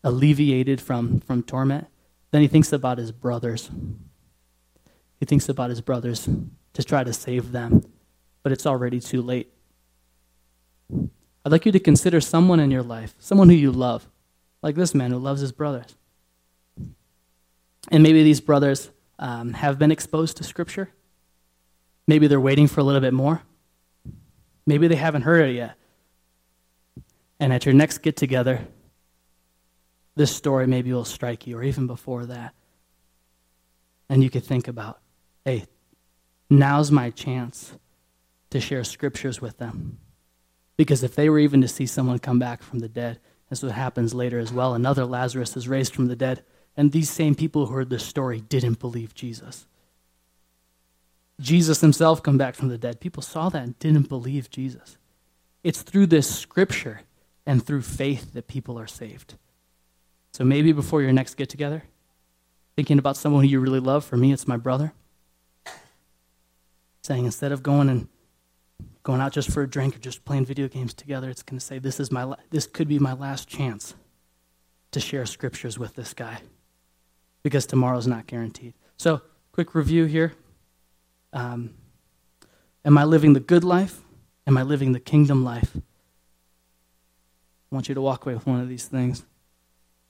alleviated 0.03 0.81
from, 0.81 1.19
from 1.21 1.43
torment. 1.43 1.87
Then 2.31 2.41
he 2.41 2.47
thinks 2.47 2.71
about 2.71 2.97
his 2.97 3.11
brothers. 3.11 3.69
He 5.19 5.25
thinks 5.25 5.49
about 5.49 5.69
his 5.69 5.81
brothers 5.81 6.29
to 6.73 6.83
try 6.83 7.03
to 7.03 7.13
save 7.13 7.51
them 7.51 7.83
but 8.43 8.51
it's 8.51 8.65
already 8.65 8.99
too 8.99 9.21
late. 9.21 9.51
I'd 10.91 11.51
like 11.51 11.65
you 11.65 11.71
to 11.71 11.79
consider 11.79 12.21
someone 12.21 12.59
in 12.59 12.71
your 12.71 12.83
life, 12.83 13.13
someone 13.19 13.49
who 13.49 13.55
you 13.55 13.71
love, 13.71 14.07
like 14.61 14.75
this 14.75 14.95
man 14.95 15.11
who 15.11 15.17
loves 15.17 15.41
his 15.41 15.51
brothers. 15.51 15.95
And 17.91 18.03
maybe 18.03 18.23
these 18.23 18.41
brothers 18.41 18.91
um, 19.17 19.53
have 19.53 19.79
been 19.79 19.91
exposed 19.91 20.37
to 20.37 20.43
Scripture. 20.43 20.89
Maybe 22.07 22.27
they're 22.27 22.39
waiting 22.39 22.67
for 22.67 22.81
a 22.81 22.83
little 22.83 23.01
bit 23.01 23.13
more. 23.13 23.43
Maybe 24.65 24.87
they 24.87 24.95
haven't 24.95 25.23
heard 25.23 25.49
it 25.49 25.53
yet. 25.53 25.75
And 27.39 27.53
at 27.53 27.65
your 27.65 27.73
next 27.73 27.99
get 27.99 28.17
together, 28.17 28.67
this 30.19 30.35
story 30.35 30.67
maybe 30.67 30.91
will 30.91 31.05
strike 31.05 31.47
you, 31.47 31.57
or 31.57 31.63
even 31.63 31.87
before 31.87 32.25
that. 32.25 32.53
And 34.09 34.21
you 34.21 34.29
could 34.29 34.43
think 34.43 34.67
about 34.67 34.99
hey, 35.45 35.65
now's 36.49 36.91
my 36.91 37.09
chance 37.09 37.71
to 38.49 38.59
share 38.59 38.83
scriptures 38.83 39.39
with 39.39 39.57
them. 39.59 39.97
Because 40.75 41.03
if 41.03 41.15
they 41.15 41.29
were 41.29 41.39
even 41.39 41.61
to 41.61 41.69
see 41.69 41.85
someone 41.85 42.19
come 42.19 42.37
back 42.37 42.61
from 42.61 42.79
the 42.79 42.89
dead, 42.89 43.21
that's 43.47 43.63
what 43.63 43.71
happens 43.71 44.13
later 44.13 44.39
as 44.39 44.51
well. 44.51 44.73
Another 44.73 45.05
Lazarus 45.05 45.55
is 45.55 45.69
raised 45.69 45.95
from 45.95 46.07
the 46.07 46.17
dead, 46.17 46.43
and 46.75 46.91
these 46.91 47.09
same 47.09 47.33
people 47.33 47.67
who 47.67 47.73
heard 47.73 47.89
this 47.89 48.05
story 48.05 48.41
didn't 48.41 48.81
believe 48.81 49.15
Jesus. 49.15 49.67
Jesus 51.39 51.79
himself 51.79 52.21
come 52.21 52.37
back 52.37 52.55
from 52.55 52.67
the 52.67 52.77
dead. 52.77 52.99
People 52.99 53.23
saw 53.23 53.47
that 53.47 53.63
and 53.63 53.79
didn't 53.79 54.09
believe 54.09 54.49
Jesus. 54.49 54.97
It's 55.63 55.81
through 55.81 56.07
this 56.07 56.29
scripture 56.29 57.03
and 57.45 57.65
through 57.65 57.83
faith 57.83 58.33
that 58.33 58.49
people 58.49 58.77
are 58.77 58.85
saved. 58.85 59.35
So 60.31 60.43
maybe 60.43 60.71
before 60.71 61.01
your 61.01 61.11
next 61.11 61.35
get 61.35 61.49
together, 61.49 61.83
thinking 62.75 62.99
about 62.99 63.17
someone 63.17 63.43
who 63.43 63.49
you 63.49 63.59
really 63.59 63.79
love. 63.79 64.05
For 64.05 64.17
me, 64.17 64.31
it's 64.31 64.47
my 64.47 64.57
brother. 64.57 64.93
Saying 67.03 67.25
instead 67.25 67.51
of 67.51 67.63
going 67.63 67.89
and 67.89 68.07
going 69.03 69.21
out 69.21 69.33
just 69.33 69.51
for 69.51 69.63
a 69.63 69.69
drink 69.69 69.95
or 69.95 69.99
just 69.99 70.23
playing 70.23 70.45
video 70.45 70.67
games 70.67 70.93
together, 70.93 71.29
it's 71.29 71.43
going 71.43 71.59
to 71.59 71.65
say, 71.65 71.79
this, 71.79 71.99
is 71.99 72.11
my 72.11 72.35
this 72.51 72.67
could 72.67 72.87
be 72.87 72.99
my 72.99 73.13
last 73.13 73.47
chance 73.47 73.95
to 74.91 74.99
share 74.99 75.25
scriptures 75.25 75.77
with 75.77 75.95
this 75.95 76.13
guy 76.13 76.39
because 77.43 77.65
tomorrow's 77.65 78.07
not 78.07 78.27
guaranteed. 78.27 78.73
So, 78.97 79.21
quick 79.51 79.75
review 79.75 80.05
here. 80.05 80.33
Um, 81.33 81.75
am 82.85 82.97
I 82.97 83.03
living 83.03 83.33
the 83.33 83.39
good 83.39 83.63
life? 83.63 84.01
Am 84.47 84.57
I 84.57 84.63
living 84.63 84.93
the 84.93 84.99
kingdom 84.99 85.43
life? 85.43 85.71
I 85.75 87.75
want 87.75 87.87
you 87.87 87.95
to 87.95 88.01
walk 88.01 88.25
away 88.25 88.35
with 88.35 88.47
one 88.47 88.59
of 88.59 88.67
these 88.67 88.85
things. 88.85 89.25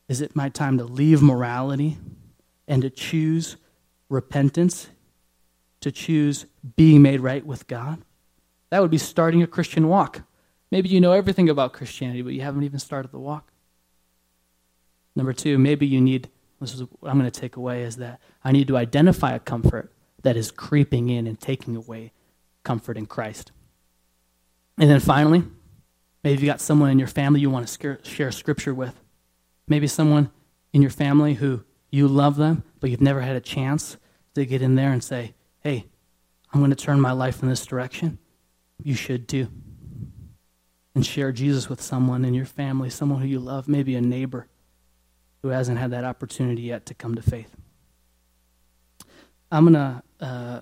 Is 0.10 0.22
it 0.22 0.36
my 0.36 0.50
time 0.50 0.80
to 0.80 0.84
leave 0.84 1.22
morality 1.22 1.98
and 2.68 2.82
to 2.82 2.90
choose 2.90 3.56
repentance, 4.10 4.90
to 5.82 5.92
choose 5.92 6.48
being 6.76 7.04
made 7.04 7.22
right 7.22 7.46
with 7.46 7.68
God? 7.68 8.02
That 8.72 8.82
would 8.82 8.92
be 8.92 8.98
starting 8.98 9.44
a 9.44 9.48
Christian 9.48 9.88
walk. 9.88 10.24
Maybe 10.72 10.90
you 10.90 11.00
know 11.00 11.12
everything 11.12 11.48
about 11.48 11.74
Christianity, 11.74 12.24
but 12.24 12.34
you 12.34 12.42
haven't 12.42 12.64
even 12.64 12.80
started 12.80 13.12
the 13.12 13.20
walk. 13.20 13.52
Number 15.16 15.32
two, 15.32 15.60
maybe 15.60 15.86
you 15.86 16.02
need, 16.02 16.30
this 16.60 16.74
is 16.74 16.82
what 16.82 17.10
I'm 17.10 17.20
going 17.20 17.30
to 17.30 17.40
take 17.40 17.56
away, 17.56 17.84
is 17.84 17.98
that 17.98 18.20
I 18.44 18.52
need 18.52 18.68
to 18.68 18.78
identify 18.78 19.34
a 19.34 19.40
comfort 19.40 19.94
that 20.24 20.36
is 20.36 20.52
creeping 20.52 21.10
in 21.10 21.28
and 21.28 21.40
taking 21.40 21.76
away 21.76 22.14
comfort 22.64 22.98
in 22.98 23.06
Christ. 23.06 23.52
And 24.78 24.90
then 24.90 25.00
finally, 25.00 25.44
maybe 26.24 26.42
you 26.42 26.48
got 26.48 26.62
someone 26.62 26.90
in 26.90 26.98
your 26.98 27.08
family 27.08 27.42
you 27.42 27.50
want 27.50 27.68
to 27.68 27.98
share 28.04 28.32
scripture 28.32 28.74
with. 28.74 29.00
Maybe 29.70 29.88
someone 29.88 30.32
in 30.74 30.82
your 30.82 30.92
family 30.92 31.36
who 31.36 31.64
you 31.90 32.08
love 32.08 32.36
them, 32.36 32.64
but 32.80 32.90
you've 32.90 33.02
never 33.02 33.22
had 33.22 33.36
a 33.36 33.42
chance 33.42 33.98
to 34.36 34.46
get 34.46 34.62
in 34.62 34.76
there 34.76 34.92
and 34.92 35.04
say, 35.04 35.34
hey, 35.62 35.86
I'm 36.52 36.60
going 36.60 36.72
to 36.72 36.76
turn 36.76 37.00
my 37.00 37.12
life 37.12 37.42
in 37.42 37.50
this 37.50 37.66
direction. 37.66 38.18
You 38.84 38.96
should 38.96 39.28
too. 39.28 39.48
And 40.96 41.06
share 41.06 41.32
Jesus 41.32 41.70
with 41.70 41.82
someone 41.82 42.26
in 42.26 42.34
your 42.34 42.46
family, 42.46 42.90
someone 42.90 43.22
who 43.22 43.28
you 43.28 43.40
love, 43.40 43.68
maybe 43.68 43.96
a 43.96 44.02
neighbor 44.02 44.48
who 45.42 45.50
hasn't 45.50 45.78
had 45.78 45.92
that 45.92 46.04
opportunity 46.04 46.64
yet 46.64 46.86
to 46.88 46.94
come 46.94 47.16
to 47.16 47.22
faith. 47.22 47.56
I'm 49.52 49.66
gonna 49.66 50.04
uh, 50.20 50.62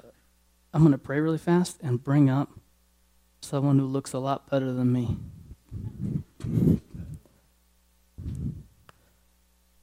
I'm 0.73 0.83
gonna 0.83 0.97
pray 0.97 1.19
really 1.19 1.37
fast 1.37 1.79
and 1.81 2.01
bring 2.01 2.29
up 2.29 2.51
someone 3.41 3.79
who 3.79 3.85
looks 3.85 4.13
a 4.13 4.19
lot 4.19 4.49
better 4.49 4.71
than 4.71 4.91
me. 4.91 5.17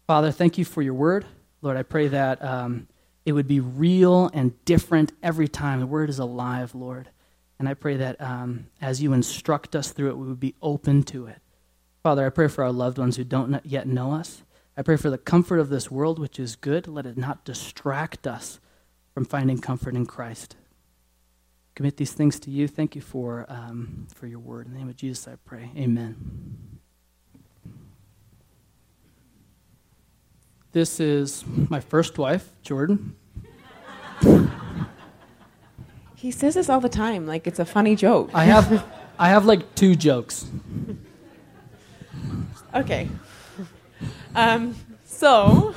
Father, 0.06 0.30
thank 0.30 0.58
you 0.58 0.64
for 0.64 0.82
your 0.82 0.94
word. 0.94 1.24
Lord, 1.62 1.76
I 1.76 1.82
pray 1.82 2.08
that 2.08 2.44
um, 2.44 2.88
it 3.24 3.32
would 3.32 3.48
be 3.48 3.60
real 3.60 4.30
and 4.34 4.62
different 4.64 5.12
every 5.22 5.48
time. 5.48 5.80
The 5.80 5.86
word 5.86 6.10
is 6.10 6.18
alive, 6.18 6.74
Lord. 6.74 7.08
And 7.58 7.68
I 7.68 7.74
pray 7.74 7.96
that 7.96 8.20
um, 8.20 8.66
as 8.82 9.02
you 9.02 9.12
instruct 9.12 9.74
us 9.74 9.92
through 9.92 10.10
it, 10.10 10.18
we 10.18 10.28
would 10.28 10.40
be 10.40 10.54
open 10.60 11.04
to 11.04 11.26
it. 11.26 11.38
Father, 12.02 12.26
I 12.26 12.30
pray 12.30 12.48
for 12.48 12.64
our 12.64 12.72
loved 12.72 12.98
ones 12.98 13.16
who 13.16 13.24
don't 13.24 13.64
yet 13.64 13.86
know 13.86 14.12
us. 14.12 14.42
I 14.76 14.82
pray 14.82 14.96
for 14.96 15.08
the 15.08 15.16
comfort 15.16 15.58
of 15.58 15.70
this 15.70 15.90
world, 15.90 16.18
which 16.18 16.38
is 16.38 16.56
good. 16.56 16.86
Let 16.86 17.06
it 17.06 17.16
not 17.16 17.44
distract 17.44 18.26
us 18.26 18.60
from 19.14 19.24
finding 19.24 19.58
comfort 19.58 19.94
in 19.94 20.04
Christ. 20.04 20.56
Commit 21.74 21.96
these 21.96 22.12
things 22.12 22.38
to 22.40 22.50
you. 22.50 22.68
Thank 22.68 22.94
you 22.94 23.00
for, 23.00 23.46
um, 23.48 24.06
for 24.14 24.26
your 24.26 24.40
word. 24.40 24.66
In 24.66 24.72
the 24.72 24.78
name 24.78 24.88
of 24.88 24.96
Jesus, 24.96 25.26
I 25.26 25.36
pray. 25.44 25.70
Amen. 25.76 26.80
This 30.74 30.98
is 30.98 31.44
my 31.70 31.78
first 31.78 32.18
wife, 32.18 32.50
Jordan. 32.62 33.14
He 36.16 36.32
says 36.32 36.54
this 36.54 36.68
all 36.68 36.80
the 36.80 36.88
time, 36.88 37.28
like 37.28 37.46
it's 37.46 37.60
a 37.60 37.64
funny 37.64 37.94
joke. 37.94 38.30
I 38.34 38.46
have, 38.46 38.84
I 39.16 39.28
have 39.28 39.46
like 39.46 39.76
two 39.76 39.94
jokes. 39.94 40.50
Okay. 42.74 43.08
Um, 44.34 44.74
so, 45.04 45.76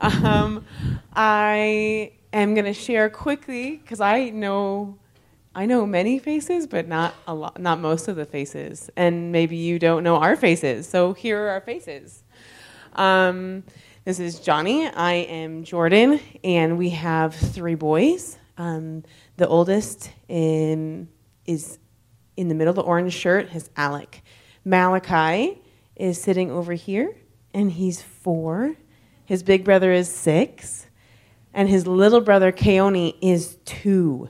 um, 0.00 0.64
I 1.14 2.10
am 2.32 2.54
going 2.54 2.64
to 2.64 2.72
share 2.74 3.08
quickly 3.08 3.76
because 3.76 4.00
I 4.00 4.30
know 4.30 4.98
I 5.54 5.66
know 5.66 5.86
many 5.86 6.18
faces, 6.18 6.66
but 6.66 6.88
not 6.88 7.14
a 7.28 7.34
lot, 7.34 7.60
not 7.60 7.78
most 7.78 8.08
of 8.08 8.16
the 8.16 8.24
faces, 8.24 8.90
and 8.96 9.30
maybe 9.30 9.56
you 9.56 9.78
don't 9.78 10.02
know 10.02 10.16
our 10.16 10.34
faces. 10.34 10.88
So 10.88 11.12
here 11.12 11.46
are 11.46 11.50
our 11.50 11.60
faces. 11.60 12.24
Um, 12.98 13.62
this 14.04 14.18
is 14.18 14.40
Johnny. 14.40 14.88
I 14.88 15.12
am 15.12 15.62
Jordan, 15.62 16.18
and 16.42 16.76
we 16.76 16.90
have 16.90 17.32
three 17.32 17.76
boys. 17.76 18.36
Um, 18.56 19.04
the 19.36 19.46
oldest 19.46 20.10
in, 20.26 21.08
is 21.46 21.78
in 22.36 22.48
the 22.48 22.56
middle, 22.56 22.74
the 22.74 22.80
orange 22.80 23.12
shirt, 23.12 23.54
is 23.54 23.70
Alec. 23.76 24.22
Malachi 24.64 25.62
is 25.94 26.20
sitting 26.20 26.50
over 26.50 26.72
here 26.72 27.14
and 27.54 27.70
he's 27.70 28.02
four. 28.02 28.74
His 29.26 29.44
big 29.44 29.62
brother 29.62 29.92
is 29.92 30.12
six, 30.12 30.86
and 31.54 31.68
his 31.68 31.86
little 31.86 32.20
brother, 32.20 32.50
Keone, 32.50 33.14
is 33.22 33.58
two. 33.64 34.28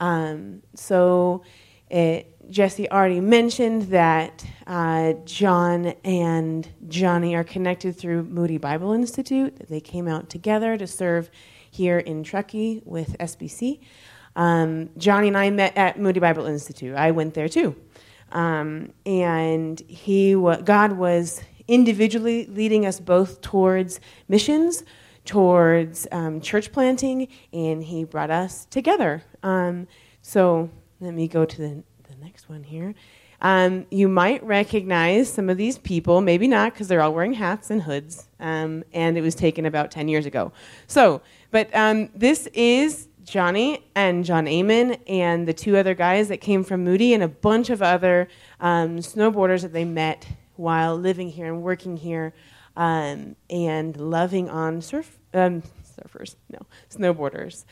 Um, 0.00 0.62
so 0.74 1.42
it, 1.90 2.35
Jesse 2.50 2.88
already 2.90 3.20
mentioned 3.20 3.82
that 3.82 4.44
uh, 4.66 5.14
John 5.24 5.94
and 6.04 6.68
Johnny 6.88 7.34
are 7.34 7.44
connected 7.44 7.96
through 7.96 8.24
Moody 8.24 8.58
Bible 8.58 8.92
Institute. 8.92 9.68
They 9.68 9.80
came 9.80 10.06
out 10.06 10.30
together 10.30 10.76
to 10.76 10.86
serve 10.86 11.30
here 11.70 11.98
in 11.98 12.22
Truckee 12.22 12.82
with 12.84 13.16
SBC. 13.18 13.80
Um, 14.36 14.90
Johnny 14.96 15.28
and 15.28 15.36
I 15.36 15.50
met 15.50 15.76
at 15.76 15.98
Moody 15.98 16.20
Bible 16.20 16.46
Institute. 16.46 16.94
I 16.94 17.10
went 17.10 17.34
there 17.34 17.48
too. 17.48 17.74
Um, 18.32 18.92
and 19.04 19.80
he, 19.88 20.34
God 20.34 20.92
was 20.92 21.42
individually 21.68 22.46
leading 22.46 22.86
us 22.86 23.00
both 23.00 23.40
towards 23.40 24.00
missions, 24.28 24.84
towards 25.24 26.06
um, 26.12 26.40
church 26.40 26.72
planting, 26.72 27.28
and 27.52 27.82
he 27.82 28.04
brought 28.04 28.30
us 28.30 28.66
together. 28.66 29.22
Um, 29.42 29.88
so 30.22 30.70
let 31.00 31.14
me 31.14 31.28
go 31.28 31.44
to 31.44 31.56
the, 31.56 31.82
the 31.95 31.95
one 32.48 32.62
here. 32.62 32.94
Um, 33.40 33.86
you 33.90 34.08
might 34.08 34.42
recognize 34.42 35.30
some 35.30 35.50
of 35.50 35.56
these 35.56 35.78
people, 35.78 36.20
maybe 36.20 36.48
not, 36.48 36.72
because 36.72 36.88
they're 36.88 37.02
all 37.02 37.12
wearing 37.12 37.34
hats 37.34 37.70
and 37.70 37.82
hoods, 37.82 38.28
um, 38.40 38.82
and 38.92 39.18
it 39.18 39.20
was 39.20 39.34
taken 39.34 39.66
about 39.66 39.90
10 39.90 40.08
years 40.08 40.26
ago. 40.26 40.52
So, 40.86 41.20
but 41.50 41.74
um, 41.74 42.08
this 42.14 42.46
is 42.54 43.08
Johnny 43.24 43.84
and 43.94 44.24
John 44.24 44.48
Amon 44.48 44.94
and 45.06 45.46
the 45.46 45.52
two 45.52 45.76
other 45.76 45.94
guys 45.94 46.28
that 46.28 46.40
came 46.40 46.64
from 46.64 46.84
Moody 46.84 47.12
and 47.12 47.22
a 47.22 47.28
bunch 47.28 47.70
of 47.70 47.82
other 47.82 48.28
um, 48.60 48.98
snowboarders 48.98 49.62
that 49.62 49.72
they 49.72 49.84
met 49.84 50.26
while 50.54 50.96
living 50.96 51.28
here 51.28 51.46
and 51.46 51.62
working 51.62 51.96
here 51.96 52.32
um, 52.76 53.36
and 53.50 53.96
loving 53.96 54.48
on 54.48 54.80
surf, 54.80 55.18
um, 55.34 55.62
surfers, 55.84 56.36
no, 56.50 56.60
snowboarders. 56.90 57.64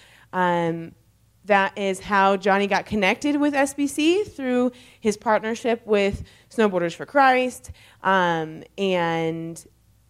Um, 1.44 1.48
that 1.48 1.76
is 1.76 2.00
how 2.00 2.36
Johnny 2.36 2.66
got 2.66 2.86
connected 2.86 3.36
with 3.36 3.54
SBC 3.54 4.26
through 4.26 4.72
his 5.00 5.16
partnership 5.16 5.82
with 5.86 6.24
Snowboarders 6.50 6.94
for 6.94 7.06
Christ. 7.06 7.70
Um, 8.02 8.64
and 8.78 9.64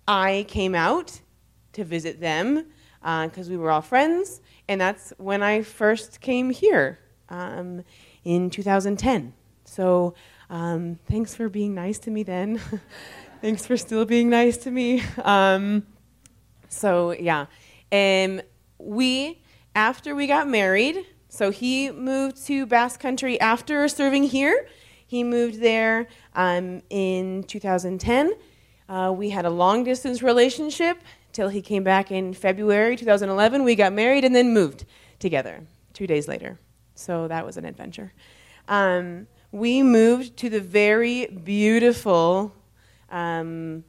I 0.06 0.46
came 0.48 0.74
out 0.74 1.20
to 1.72 1.84
visit 1.84 2.20
them 2.20 2.66
because 3.00 3.48
uh, 3.48 3.50
we 3.50 3.56
were 3.56 3.70
all 3.70 3.82
friends. 3.82 4.40
And 4.68 4.80
that's 4.80 5.12
when 5.18 5.42
I 5.42 5.62
first 5.62 6.20
came 6.20 6.50
here 6.50 7.00
um, 7.28 7.82
in 8.24 8.50
2010. 8.50 9.32
So 9.64 10.14
um, 10.50 10.98
thanks 11.06 11.34
for 11.34 11.48
being 11.48 11.74
nice 11.74 11.98
to 12.00 12.10
me 12.10 12.22
then. 12.22 12.60
thanks 13.40 13.66
for 13.66 13.76
still 13.76 14.04
being 14.04 14.30
nice 14.30 14.56
to 14.58 14.70
me. 14.70 15.02
Um, 15.22 15.86
so, 16.68 17.12
yeah. 17.12 17.46
And 17.90 18.44
we, 18.78 19.42
after 19.74 20.14
we 20.14 20.26
got 20.26 20.48
married, 20.48 21.04
so 21.34 21.50
he 21.50 21.90
moved 21.90 22.46
to 22.46 22.64
Basque 22.64 23.00
Country 23.00 23.40
after 23.40 23.88
serving 23.88 24.22
here. 24.22 24.68
He 25.04 25.24
moved 25.24 25.60
there 25.60 26.06
um, 26.36 26.80
in 26.90 27.42
2010. 27.42 28.34
Uh, 28.88 29.12
we 29.16 29.30
had 29.30 29.44
a 29.44 29.50
long 29.50 29.82
distance 29.82 30.22
relationship 30.22 30.96
till 31.32 31.48
he 31.48 31.60
came 31.60 31.82
back 31.82 32.12
in 32.12 32.34
February 32.34 32.96
2011. 32.96 33.64
We 33.64 33.74
got 33.74 33.92
married 33.92 34.24
and 34.24 34.32
then 34.32 34.54
moved 34.54 34.84
together 35.18 35.66
two 35.92 36.06
days 36.06 36.28
later. 36.28 36.56
So 36.94 37.26
that 37.26 37.44
was 37.44 37.56
an 37.56 37.64
adventure. 37.64 38.12
Um, 38.68 39.26
we 39.50 39.82
moved 39.82 40.36
to 40.36 40.48
the 40.48 40.60
very 40.60 41.26
beautiful 41.26 42.54
um, 43.10 43.82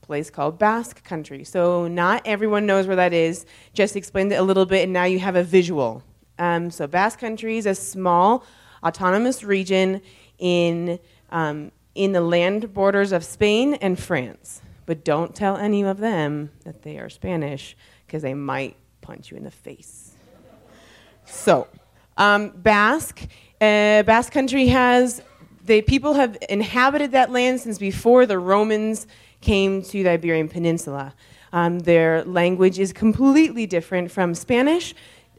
place 0.00 0.30
called 0.30 0.60
Basque 0.60 1.02
Country. 1.02 1.42
So, 1.42 1.88
not 1.88 2.22
everyone 2.24 2.66
knows 2.66 2.86
where 2.86 2.96
that 2.96 3.12
is. 3.12 3.46
Just 3.72 3.96
explained 3.96 4.32
it 4.32 4.36
a 4.36 4.42
little 4.42 4.66
bit, 4.66 4.84
and 4.84 4.92
now 4.92 5.04
you 5.04 5.18
have 5.18 5.34
a 5.34 5.42
visual. 5.42 6.04
Um, 6.38 6.70
so, 6.70 6.86
Basque 6.86 7.20
Country 7.20 7.58
is 7.58 7.66
a 7.66 7.74
small 7.74 8.44
autonomous 8.82 9.42
region 9.44 10.00
in, 10.38 10.98
um, 11.30 11.70
in 11.94 12.12
the 12.12 12.20
land 12.20 12.74
borders 12.74 13.12
of 13.12 13.24
Spain 13.24 13.74
and 13.74 13.98
France. 13.98 14.60
but 14.86 15.02
don't 15.02 15.34
tell 15.34 15.56
any 15.56 15.82
of 15.82 15.98
them 15.98 16.50
that 16.64 16.82
they 16.82 16.98
are 16.98 17.08
Spanish 17.08 17.76
because 18.06 18.22
they 18.22 18.34
might 18.34 18.76
punch 19.00 19.30
you 19.30 19.36
in 19.36 19.44
the 19.44 19.50
face. 19.50 20.12
So, 21.24 21.66
um, 22.16 22.50
Basque, 22.50 23.22
uh, 23.60 24.02
Basque 24.02 24.32
country 24.32 24.66
has 24.68 25.22
the 25.64 25.80
people 25.82 26.14
have 26.14 26.36
inhabited 26.50 27.12
that 27.12 27.30
land 27.30 27.60
since 27.60 27.78
before 27.78 28.26
the 28.26 28.38
Romans 28.38 29.06
came 29.40 29.82
to 29.82 30.02
the 30.02 30.10
Iberian 30.10 30.48
Peninsula. 30.48 31.14
Um, 31.52 31.78
their 31.80 32.24
language 32.24 32.78
is 32.78 32.92
completely 32.92 33.64
different 33.64 34.10
from 34.10 34.34
Spanish, 34.34 34.94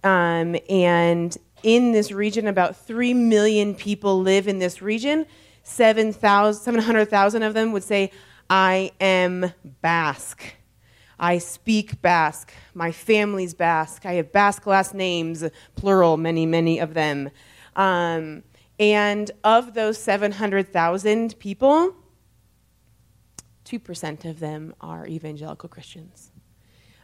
um, 0.06 0.56
and 0.70 1.36
in 1.64 1.92
this 1.92 2.12
region, 2.12 2.48
about 2.48 2.78
3 2.78 3.16
million 3.16 3.74
people 3.74 4.22
live 4.22 4.48
in 4.48 4.60
this 4.60 4.80
region. 4.80 5.26
700,000 5.64 7.44
of 7.44 7.54
them 7.56 7.72
would 7.72 7.84
say, 7.84 8.12
I 8.48 8.92
am 9.02 9.52
Basque. 9.82 10.44
I 11.18 11.40
speak 11.40 12.04
Basque. 12.04 12.54
My 12.76 12.92
family's 12.92 13.56
Basque. 13.56 14.06
I 14.06 14.14
have 14.14 14.32
Basque 14.32 14.68
last 14.68 14.94
names, 14.94 15.44
plural, 15.76 16.18
many, 16.18 16.46
many 16.46 16.78
of 16.78 16.94
them. 16.94 17.32
Um, 17.76 18.44
and 18.80 19.32
of 19.44 19.74
those 19.74 19.98
700,000 19.98 21.40
people, 21.40 21.96
2% 23.66 24.26
of 24.26 24.40
them 24.40 24.76
are 24.82 25.08
evangelical 25.08 25.68
Christians. 25.68 26.32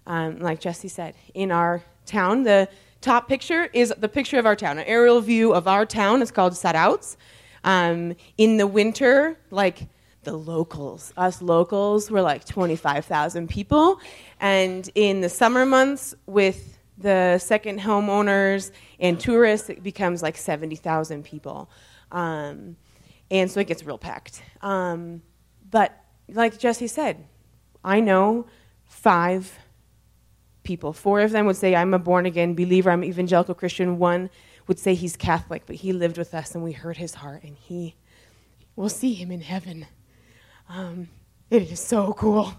Um, 0.06 0.40
like 0.40 0.60
Jesse 0.60 0.88
said, 0.88 1.16
in 1.34 1.52
our 1.52 1.82
town, 2.06 2.44
the 2.44 2.68
top 3.02 3.28
picture 3.28 3.70
is 3.74 3.94
the 3.98 4.08
picture 4.08 4.40
of 4.40 4.46
our 4.46 4.56
town, 4.56 4.78
an 4.78 4.86
aerial 4.86 5.22
view 5.22 5.54
of 5.54 5.68
our 5.68 5.86
town. 5.86 6.22
It's 6.22 6.32
called 6.32 6.54
Zarautz. 6.54 7.18
Um, 7.64 8.16
in 8.38 8.58
the 8.58 8.68
winter, 8.68 9.38
like 9.52 9.88
the 10.24 10.34
locals, 10.34 11.14
us 11.18 11.42
locals, 11.42 12.10
were 12.10 12.22
like 12.22 12.46
25,000 12.46 13.50
people. 13.50 14.00
And 14.40 14.90
in 14.96 15.22
the 15.22 15.30
summer 15.30 15.66
months, 15.66 16.16
with 16.26 16.78
the 16.98 17.40
second 17.40 17.80
homeowners 17.80 18.72
and 19.00 19.20
tourists, 19.20 19.70
it 19.70 19.84
becomes 19.84 20.22
like 20.22 20.38
70,000 20.38 21.24
people. 21.24 21.70
Um, 22.12 22.78
and 23.30 23.50
so 23.50 23.60
it 23.60 23.68
gets 23.68 23.84
real 23.84 23.98
packed. 23.98 24.44
Um, 24.62 25.22
but 25.70 25.98
like 26.30 26.60
Jesse 26.60 26.88
said, 26.88 27.26
I 27.84 28.00
know 28.00 28.46
five 28.86 29.58
people. 30.64 30.94
Four 30.94 31.22
of 31.22 31.32
them 31.32 31.46
would 31.46 31.56
say, 31.56 31.76
I'm 31.76 31.94
a 31.94 32.00
born 32.00 32.26
again 32.26 32.56
believer, 32.56 32.92
I'm 32.92 33.04
evangelical 33.04 33.56
Christian. 33.56 33.98
One 33.98 34.30
would 34.68 34.80
say 34.80 34.94
he's 34.94 35.16
Catholic, 35.18 35.64
but 35.66 35.78
he 35.78 35.94
lived 35.94 36.18
with 36.18 36.34
us 36.34 36.54
and 36.56 36.64
we 36.64 36.72
heard 36.72 36.98
his 36.98 37.16
heart, 37.16 37.44
and 37.44 37.56
he, 37.58 37.96
we'll 38.76 38.90
see 38.90 39.14
him 39.14 39.32
in 39.32 39.42
heaven. 39.42 39.86
Um, 40.70 41.10
it 41.50 41.64
is 41.72 41.80
so 41.80 42.14
cool. 42.14 42.54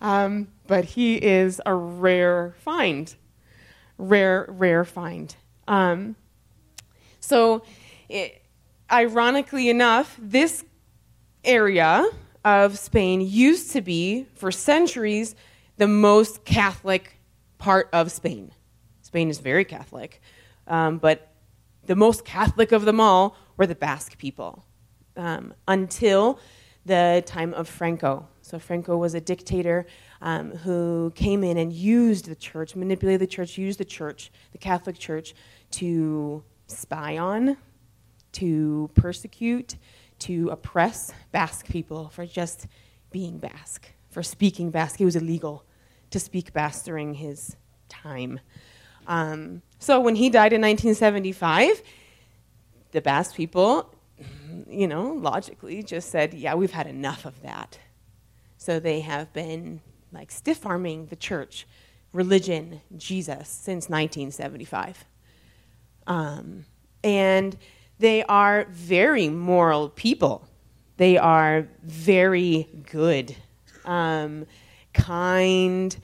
Um, 0.00 0.48
but 0.66 0.84
he 0.84 1.16
is 1.16 1.60
a 1.64 1.74
rare 1.74 2.54
find. 2.60 3.14
Rare, 3.98 4.46
rare 4.48 4.84
find. 4.84 5.34
Um, 5.68 6.16
so, 7.20 7.62
it, 8.08 8.42
ironically 8.90 9.68
enough, 9.68 10.16
this 10.20 10.64
area 11.44 12.06
of 12.44 12.78
Spain 12.78 13.20
used 13.20 13.72
to 13.72 13.80
be, 13.80 14.26
for 14.34 14.50
centuries, 14.50 15.34
the 15.76 15.86
most 15.86 16.44
Catholic 16.44 17.19
part 17.60 17.88
of 17.92 18.10
Spain. 18.10 18.50
Spain 19.02 19.30
is 19.30 19.38
very 19.38 19.64
Catholic, 19.64 20.20
um, 20.66 20.98
but 20.98 21.28
the 21.86 21.94
most 21.94 22.24
Catholic 22.24 22.72
of 22.72 22.84
them 22.84 23.00
all 23.00 23.36
were 23.56 23.66
the 23.66 23.74
Basque 23.74 24.18
people 24.18 24.64
um, 25.16 25.54
until 25.68 26.40
the 26.86 27.22
time 27.26 27.54
of 27.54 27.68
Franco. 27.68 28.26
So, 28.42 28.58
Franco 28.58 28.96
was 28.96 29.14
a 29.14 29.20
dictator 29.20 29.86
um, 30.20 30.50
who 30.50 31.12
came 31.14 31.44
in 31.44 31.56
and 31.56 31.72
used 31.72 32.26
the 32.26 32.34
church, 32.34 32.74
manipulated 32.74 33.20
the 33.20 33.26
church, 33.26 33.56
used 33.56 33.78
the 33.78 33.84
church, 33.84 34.32
the 34.52 34.58
Catholic 34.58 34.98
Church, 34.98 35.34
to 35.72 36.42
spy 36.66 37.18
on, 37.18 37.56
to 38.32 38.90
persecute, 38.94 39.76
to 40.20 40.48
oppress 40.50 41.12
Basque 41.30 41.66
people 41.66 42.08
for 42.08 42.26
just 42.26 42.66
being 43.10 43.38
Basque, 43.38 43.90
for 44.10 44.22
speaking 44.22 44.70
Basque. 44.70 45.00
It 45.00 45.04
was 45.04 45.16
illegal 45.16 45.64
to 46.10 46.20
speak 46.20 46.52
Basque 46.52 46.84
during 46.84 47.14
his 47.14 47.56
time. 47.88 48.40
Um, 49.06 49.62
so 49.78 50.00
when 50.00 50.14
he 50.14 50.30
died 50.30 50.52
in 50.52 50.60
1975, 50.60 51.82
the 52.92 53.00
Basque 53.00 53.34
people, 53.34 53.94
you 54.68 54.86
know, 54.86 55.12
logically 55.12 55.82
just 55.82 56.10
said, 56.10 56.34
yeah, 56.34 56.54
we've 56.54 56.72
had 56.72 56.86
enough 56.86 57.24
of 57.24 57.40
that. 57.42 57.78
So 58.58 58.78
they 58.78 59.00
have 59.00 59.32
been 59.32 59.80
like 60.12 60.30
stiff 60.30 60.66
arming 60.66 61.06
the 61.06 61.16
church, 61.16 61.66
religion, 62.12 62.80
Jesus 62.96 63.48
since 63.48 63.88
1975. 63.88 65.04
Um, 66.06 66.64
and 67.02 67.56
they 67.98 68.22
are 68.24 68.66
very 68.70 69.28
moral 69.28 69.88
people. 69.88 70.46
They 70.96 71.16
are 71.16 71.68
very 71.82 72.68
good, 72.90 73.34
um, 73.84 74.46
kind, 74.92 75.96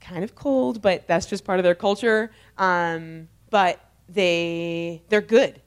kind 0.00 0.24
of 0.24 0.34
cold, 0.34 0.82
but 0.82 1.06
that's 1.06 1.26
just 1.26 1.44
part 1.44 1.58
of 1.58 1.64
their 1.64 1.74
culture. 1.74 2.30
Um, 2.58 3.28
but 3.50 3.80
they 4.08 5.02
they're 5.08 5.20
good. 5.20 5.60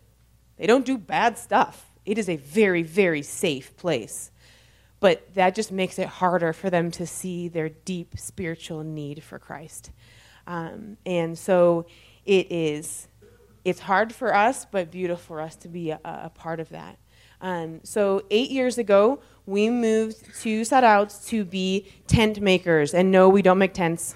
They 0.57 0.67
don't 0.67 0.85
do 0.85 0.97
bad 0.97 1.37
stuff. 1.37 1.85
It 2.05 2.17
is 2.17 2.29
a 2.29 2.37
very 2.37 2.83
very 2.83 3.21
safe 3.21 3.75
place. 3.77 4.31
But 4.99 5.35
that 5.35 5.55
just 5.55 5.71
makes 5.71 5.99
it 5.99 6.07
harder 6.07 6.53
for 6.53 6.69
them 6.69 6.89
to 6.91 7.05
see 7.05 7.47
their 7.47 7.69
deep 7.69 8.17
spiritual 8.17 8.83
need 8.83 9.21
for 9.23 9.37
Christ. 9.37 9.91
Um, 10.47 10.97
and 11.05 11.37
so 11.37 11.85
it 12.25 12.51
is 12.51 13.07
it's 13.63 13.79
hard 13.79 14.13
for 14.13 14.33
us, 14.33 14.65
but 14.65 14.91
beautiful 14.91 15.35
for 15.35 15.41
us 15.41 15.55
to 15.57 15.67
be 15.67 15.89
a, 15.89 15.99
a 16.03 16.31
part 16.33 16.59
of 16.59 16.69
that. 16.69 16.97
Um, 17.41 17.81
so 17.83 18.23
eight 18.29 18.51
years 18.51 18.77
ago, 18.77 19.19
we 19.45 19.69
moved 19.69 20.41
to 20.41 20.61
Zarautz 20.61 21.27
to 21.27 21.45
be 21.45 21.87
tent 22.07 22.41
makers. 22.41 22.93
And 22.93 23.11
no, 23.11 23.29
we 23.29 23.41
don't 23.41 23.57
make 23.57 23.73
tents. 23.73 24.15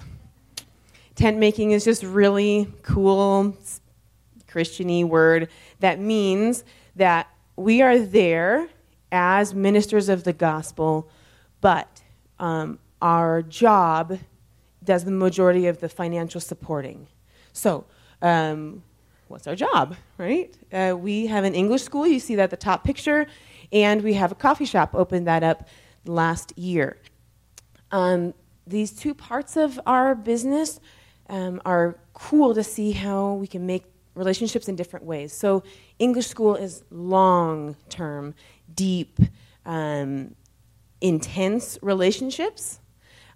Tent 1.14 1.38
making 1.38 1.72
is 1.72 1.84
just 1.84 2.02
really 2.02 2.72
cool, 2.82 3.56
Christiany 4.48 5.04
word 5.06 5.48
that 5.80 6.00
means 6.00 6.64
that 6.96 7.28
we 7.56 7.82
are 7.82 7.98
there 7.98 8.68
as 9.12 9.54
ministers 9.54 10.08
of 10.08 10.24
the 10.24 10.32
gospel, 10.32 11.08
but 11.60 12.02
um, 12.38 12.78
our 13.02 13.42
job 13.42 14.18
does 14.82 15.04
the 15.04 15.10
majority 15.10 15.66
of 15.66 15.80
the 15.80 15.88
financial 15.88 16.40
supporting. 16.40 17.06
So, 17.52 17.84
um, 18.22 18.82
what's 19.28 19.46
our 19.46 19.54
job, 19.54 19.96
right? 20.18 20.54
Uh, 20.72 20.96
we 20.98 21.26
have 21.26 21.44
an 21.44 21.54
English 21.54 21.82
school, 21.82 22.06
you 22.06 22.20
see 22.20 22.34
that 22.36 22.44
at 22.44 22.50
the 22.50 22.56
top 22.56 22.84
picture, 22.84 23.26
and 23.72 24.02
we 24.02 24.14
have 24.14 24.32
a 24.32 24.34
coffee 24.34 24.64
shop, 24.64 24.94
opened 24.94 25.26
that 25.26 25.42
up 25.42 25.68
last 26.04 26.56
year. 26.58 26.96
Um, 27.90 28.34
these 28.66 28.92
two 28.92 29.14
parts 29.14 29.56
of 29.56 29.80
our 29.86 30.14
business 30.14 30.80
um, 31.28 31.60
are 31.64 31.98
cool 32.12 32.54
to 32.54 32.62
see 32.62 32.92
how 32.92 33.34
we 33.34 33.46
can 33.46 33.66
make 33.66 33.84
relationships 34.14 34.68
in 34.68 34.76
different 34.76 35.06
ways. 35.06 35.32
So, 35.32 35.62
English 35.98 36.26
school 36.26 36.56
is 36.56 36.82
long 36.90 37.76
term, 37.88 38.34
deep, 38.74 39.18
um, 39.64 40.34
intense 41.00 41.78
relationships. 41.82 42.80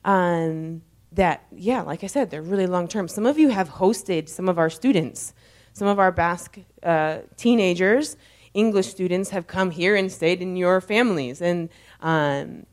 Um, 0.04 0.82
that, 1.12 1.46
yeah, 1.52 1.82
like 1.82 2.02
I 2.02 2.08
said, 2.08 2.30
they're 2.30 2.42
really 2.42 2.66
long 2.66 2.88
term. 2.88 3.06
Some 3.06 3.24
of 3.24 3.38
you 3.38 3.48
have 3.50 3.68
hosted 3.68 4.28
some 4.28 4.48
of 4.48 4.58
our 4.58 4.68
students 4.68 5.32
some 5.74 5.88
of 5.88 5.98
our 5.98 6.10
Basque 6.10 6.58
uh, 6.82 7.18
teenagers, 7.36 8.16
English 8.54 8.88
students, 8.88 9.30
have 9.30 9.46
come 9.46 9.70
here 9.70 9.96
and 9.96 10.10
stayed 10.10 10.40
in 10.40 10.56
your 10.56 10.80
families. 10.80 11.42
And 11.42 11.68
um, 12.00 12.66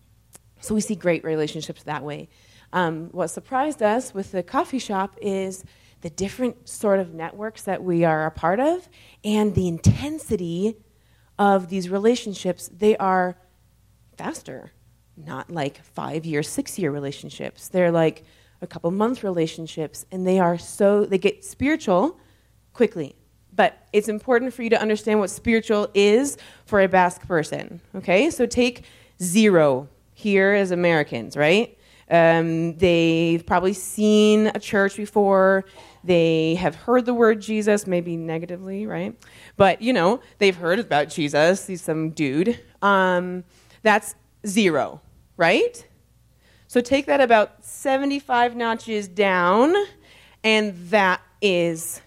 so 0.60 0.76
we 0.76 0.82
see 0.82 0.96
great 0.96 1.24
relationships 1.24 1.84
that 1.84 2.04
way. 2.04 2.30
Um, 2.72 3.10
what 3.12 3.28
surprised 3.28 3.82
us 3.82 4.14
with 4.14 4.32
the 4.32 4.44
coffee 4.44 4.80
shop 4.80 5.18
is 5.22 5.66
the 6.02 6.10
different 6.10 6.68
sort 6.68 7.00
of 7.00 7.14
networks 7.14 7.64
that 7.64 7.84
we 7.84 8.04
are 8.04 8.26
a 8.26 8.32
part 8.32 8.60
of 8.60 8.88
and 9.24 9.54
the 9.56 9.68
intensity 9.68 10.78
of 11.38 11.70
these 11.70 11.90
relationships. 11.90 12.70
They 12.72 12.96
are 12.98 13.38
faster, 14.18 14.72
not 15.18 15.52
like 15.52 15.84
five 15.84 16.26
year, 16.26 16.44
six 16.44 16.78
year 16.80 16.92
relationships. 16.92 17.68
They're 17.68 17.92
like 17.92 18.24
a 18.62 18.68
couple 18.68 18.92
month 18.92 19.24
relationships, 19.24 20.06
and 20.12 20.26
they 20.26 20.40
are 20.40 20.58
so, 20.58 21.06
they 21.06 21.18
get 21.18 21.44
spiritual 21.44 22.20
quickly. 22.74 23.16
But 23.54 23.86
it's 23.92 24.08
important 24.08 24.54
for 24.54 24.64
you 24.64 24.70
to 24.70 24.82
understand 24.82 25.20
what 25.20 25.30
spiritual 25.30 25.90
is 25.94 26.38
for 26.66 26.82
a 26.82 26.88
Basque 26.88 27.28
person. 27.28 27.82
Okay? 27.96 28.30
So 28.30 28.46
take 28.46 28.86
zero 29.22 29.90
here 30.14 30.54
as 30.54 30.72
Americans, 30.72 31.36
right? 31.36 31.78
Um, 32.10 32.78
they've 32.78 33.46
probably 33.46 33.74
seen 33.74 34.48
a 34.48 34.60
church 34.60 34.98
before. 34.98 35.66
They 36.04 36.56
have 36.56 36.76
heard 36.76 37.06
the 37.06 37.14
word 37.14 37.42
Jesus, 37.42 37.88
maybe 37.88 38.18
negatively, 38.18 38.86
right? 38.86 39.16
But, 39.56 39.82
you 39.82 39.94
know, 39.94 40.20
they've 40.38 40.56
heard 40.56 40.80
about 40.80 41.10
Jesus. 41.10 41.68
He's 41.68 41.82
some 41.82 42.10
dude. 42.12 42.60
Um, 42.82 43.44
that's 43.82 44.16
zero, 44.46 45.02
right? 45.38 45.88
So 46.68 46.82
take 46.82 47.06
that 47.06 47.22
about 47.22 47.64
75 47.64 48.56
notches 48.56 49.08
down, 49.08 49.74
and 50.44 50.76
that 50.90 51.22
is 51.42 52.02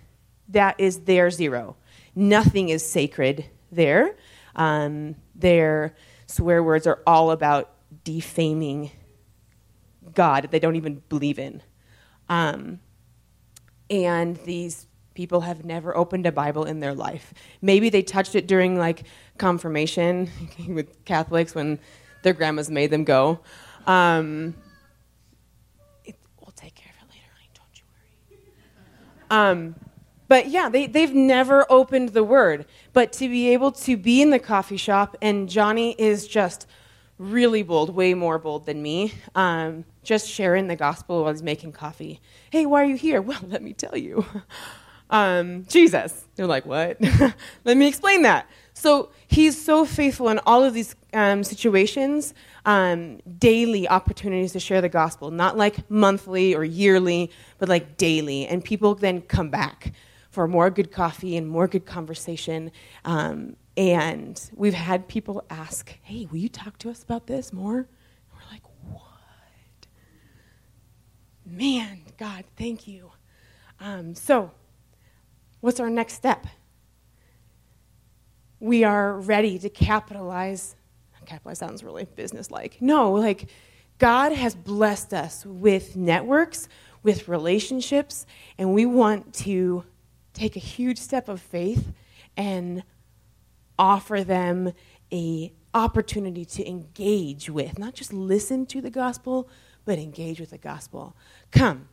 that 0.55 0.79
is 0.79 1.01
their 1.01 1.31
zero. 1.31 1.77
Nothing 2.15 2.71
is 2.71 2.85
sacred 2.85 3.45
there. 3.71 4.17
Um, 4.57 5.17
their 5.35 5.95
swear 6.27 6.63
words 6.63 6.87
are 6.87 7.01
all 7.07 7.31
about 7.31 7.71
defaming 8.05 8.91
God 10.15 10.45
that 10.45 10.51
they 10.51 10.59
don't 10.59 10.77
even 10.77 11.03
believe 11.09 11.39
in. 11.39 11.63
Um, 12.29 12.81
and 13.91 14.37
these 14.39 14.87
people 15.15 15.43
have 15.43 15.65
never 15.65 15.97
opened 15.97 16.27
a 16.27 16.33
Bible 16.33 16.65
in 16.65 16.81
their 16.81 16.95
life. 16.95 17.33
Maybe 17.63 17.89
they 17.89 18.03
touched 18.03 18.35
it 18.35 18.47
during 18.47 18.77
like 18.77 19.05
confirmation 19.39 20.31
with 20.69 21.05
Catholics 21.05 21.55
when 21.55 21.79
their 22.23 22.33
grandmas 22.33 22.71
made 22.71 22.91
them 22.91 23.05
go. 23.05 23.41
Um, 23.87 24.55
it, 26.05 26.17
we'll 26.41 26.53
take 26.57 26.75
care 26.75 26.93
of 27.01 27.09
it 27.09 27.13
later, 27.13 27.29
honey. 27.33 27.51
Don't 27.55 27.79
you 27.79 27.85
worry. 29.31 29.51
Um, 29.51 29.75
but 30.29 30.49
yeah, 30.49 30.69
they, 30.69 30.87
they've 30.87 31.15
never 31.15 31.71
opened 31.71 32.11
the 32.11 32.25
word. 32.25 32.67
But 32.93 33.13
to 33.15 33.29
be 33.29 33.49
able 33.51 33.73
to 33.73 33.97
be 33.97 34.23
in 34.23 34.31
the 34.31 34.39
coffee 34.39 34.77
shop, 34.77 35.17
and 35.21 35.49
Johnny 35.49 35.95
is 35.99 36.27
just 36.27 36.67
really 37.19 37.63
bold, 37.63 37.95
way 37.95 38.15
more 38.15 38.39
bold 38.39 38.67
than 38.67 38.83
me, 38.83 39.13
um, 39.35 39.85
just 40.03 40.29
sharing 40.29 40.69
the 40.69 40.77
gospel 40.77 41.23
while 41.23 41.33
he's 41.33 41.43
making 41.43 41.73
coffee. 41.73 42.21
Hey, 42.51 42.67
why 42.67 42.83
are 42.83 42.87
you 42.87 42.97
here? 42.97 43.23
Well, 43.35 43.41
let 43.49 43.63
me 43.63 43.73
tell 43.73 43.97
you. 43.97 44.25
Um, 45.11 45.65
Jesus. 45.67 46.25
They're 46.35 46.47
like, 46.47 46.67
what? 46.67 46.97
let 47.65 47.77
me 47.77 47.87
explain 47.87 48.23
that. 48.23 48.49
So 48.73 49.11
he's 49.29 49.63
so 49.63 49.85
faithful 49.85 50.29
in 50.29 50.41
all 50.41 50.65
of 50.65 50.75
these 50.75 50.97
um, 51.13 51.45
situations, 51.45 52.35
um, 52.65 53.21
daily 53.39 53.87
opportunities 53.87 54.53
to 54.53 54.61
share 54.61 54.81
the 54.81 54.89
gospel, 54.89 55.31
not 55.31 55.57
like 55.57 55.89
monthly 55.89 56.55
or 56.55 56.65
yearly, 56.65 57.31
but 57.59 57.69
like 57.69 57.97
daily. 57.97 58.47
And 58.47 58.65
people 58.65 58.95
then 58.95 59.21
come 59.21 59.51
back 59.51 59.93
for 60.35 60.49
more 60.49 60.69
good 60.69 60.91
coffee 60.91 61.37
and 61.37 61.49
more 61.49 61.69
good 61.69 61.87
conversation. 61.87 62.73
Um, 63.05 63.55
and 63.77 64.41
we've 64.53 64.75
had 64.75 65.07
people 65.07 65.45
ask, 65.49 65.97
hey, 66.03 66.27
will 66.27 66.39
you 66.39 66.49
talk 66.49 66.77
to 66.79 66.91
us 66.91 67.05
about 67.05 67.29
this 67.29 67.53
more? 67.53 67.77
And 67.77 67.87
we're 68.33 68.51
like, 68.51 68.63
what? 68.83 69.87
Man, 71.47 72.01
God, 72.19 72.45
thank 72.57 72.89
you. 72.89 73.13
Um, 73.79 74.17
so, 74.17 74.51
what's 75.61 75.79
our 75.79 75.89
next 75.89 76.15
step? 76.15 76.49
We 78.59 78.83
are 78.83 79.21
ready 79.21 79.59
to 79.61 79.69
capitalize. 79.69 80.75
Capitalize 81.27 81.59
sounds 81.59 81.83
really 81.83 82.05
business 82.05 82.51
like. 82.51 82.83
No, 82.83 83.13
like 83.13 83.49
God 83.99 84.33
has 84.33 84.55
blessed 84.55 85.15
us 85.15 85.47
with 85.47 85.97
networks, 85.97 86.69
with 87.03 87.29
relationships, 87.29 88.27
and 88.59 88.75
we 88.75 88.85
want 88.85 89.33
to 89.35 89.85
take 90.35 90.57
a 90.57 90.61
huge 90.61 90.99
step 90.99 91.29
of 91.29 91.41
faith 91.41 91.93
and 92.37 92.83
offer 93.79 94.23
them 94.23 94.73
a 95.13 95.53
opportunity 95.73 96.45
to 96.45 96.69
engage 96.69 97.51
with, 97.51 97.79
not 97.79 97.95
just 97.95 98.13
listen 98.13 98.67
to 98.67 98.81
the 98.81 98.91
gospel, 98.91 99.49
but 99.85 99.99
engage 99.99 100.41
with 100.41 100.51
the 100.51 100.59
gospel. 100.59 101.17
Come, 101.51 101.89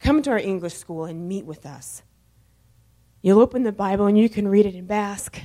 come 0.00 0.22
to 0.22 0.30
our 0.30 0.38
English 0.38 0.74
school 0.74 1.04
and 1.04 1.28
meet 1.28 1.44
with 1.44 1.66
us. 1.66 2.02
You'll 3.22 3.40
open 3.40 3.62
the 3.62 3.72
Bible 3.72 4.06
and 4.06 4.18
you 4.18 4.28
can 4.28 4.48
read 4.48 4.66
it 4.66 4.74
in 4.74 4.86
Basque, 4.86 5.40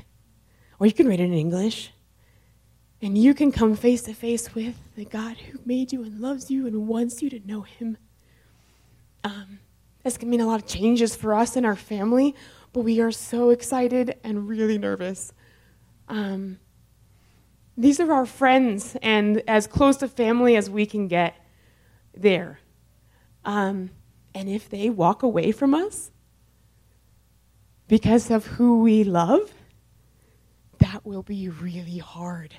or 0.80 0.86
you 0.86 0.93
can 0.93 1.08
read 1.08 1.20
it 1.20 1.24
in 1.26 1.34
English. 1.34 1.91
And 3.02 3.18
you 3.18 3.34
can 3.34 3.52
come 3.52 3.76
face 3.76 4.04
to 4.04 4.14
face 4.14 4.54
with 4.54 4.76
the 4.95 5.06
God 5.06 5.38
who 5.38 5.60
made 5.66 5.91
you 5.91 6.04
and 6.04 6.20
loves 6.20 6.52
you 6.52 6.68
and 6.68 6.88
wants 6.88 7.24
you 7.24 7.32
to 7.32 7.39
know 7.47 7.62
Him. 7.62 7.97
Um, 9.24 9.60
this 10.04 10.18
can 10.18 10.30
mean 10.30 10.41
a 10.41 10.47
lot 10.47 10.62
of 10.62 10.68
changes 10.68 11.16
for 11.16 11.34
us 11.34 11.56
and 11.56 11.66
our 11.66 11.76
family, 11.76 12.36
but 12.74 12.82
we 12.82 12.99
are 13.02 13.12
so 13.12 13.49
excited 13.49 14.16
and 14.24 14.47
really 14.47 14.78
nervous. 14.78 15.34
Um, 16.08 16.60
these 17.78 17.99
are 17.99 18.12
our 18.12 18.26
friends 18.26 18.97
and 19.02 19.41
as 19.47 19.68
close 19.68 19.97
to 19.97 20.08
family 20.08 20.56
as 20.56 20.70
we 20.70 20.86
can 20.86 21.08
get 21.08 21.36
there. 22.16 22.60
Um, 23.45 23.91
and 24.34 24.49
if 24.49 24.70
they 24.70 24.89
walk 24.89 25.24
away 25.24 25.52
from 25.52 25.74
us 25.74 26.12
because 27.88 28.30
of 28.32 28.45
who 28.45 28.82
we 28.82 29.04
love, 29.04 29.54
that 30.80 31.06
will 31.06 31.24
be 31.24 31.49
really 31.49 31.97
hard. 31.97 32.56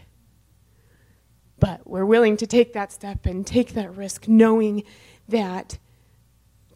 But 1.59 1.86
we're 1.86 2.05
willing 2.05 2.36
to 2.38 2.47
take 2.47 2.72
that 2.72 2.93
step 2.93 3.26
and 3.26 3.47
take 3.47 3.74
that 3.74 3.95
risk, 3.97 4.26
knowing 4.26 4.84
that, 5.28 5.78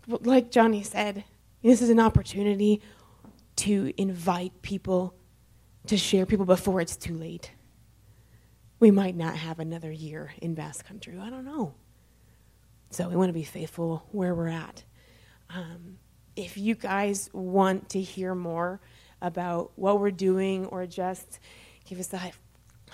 like 0.07 0.51
Johnny 0.51 0.83
said, 0.83 1.25
this 1.63 1.83
is 1.83 1.91
an 1.91 2.01
opportunity 2.01 2.83
to 3.57 3.93
invite 3.97 4.63
people 4.63 5.15
to 5.87 5.97
share 5.97 6.27
people 6.27 6.47
before 6.47 6.81
it's 6.81 6.97
too 6.97 7.15
late. 7.15 7.51
We 8.79 8.91
might 8.91 9.17
not 9.17 9.37
have 9.37 9.59
another 9.59 9.91
year 9.91 10.33
in 10.43 10.55
Basque 10.55 10.87
Country. 10.87 11.19
I 11.19 11.31
don't 11.31 11.45
know. 11.45 11.75
So 12.91 13.09
we 13.09 13.17
want 13.17 13.31
to 13.31 13.35
be 13.35 13.45
faithful 13.45 14.07
where 14.13 14.35
we're 14.35 14.49
at. 14.49 14.85
Um, 15.51 15.99
if 16.35 16.57
you 16.57 16.75
guys 16.75 17.31
want 17.33 17.91
to 17.91 18.01
hear 18.01 18.35
more 18.35 18.81
about 19.23 19.73
what 19.77 19.99
we're 20.01 20.11
doing 20.11 20.67
or 20.67 20.87
just 20.87 21.39
give 21.87 21.99
us 21.99 22.13
a 22.13 22.33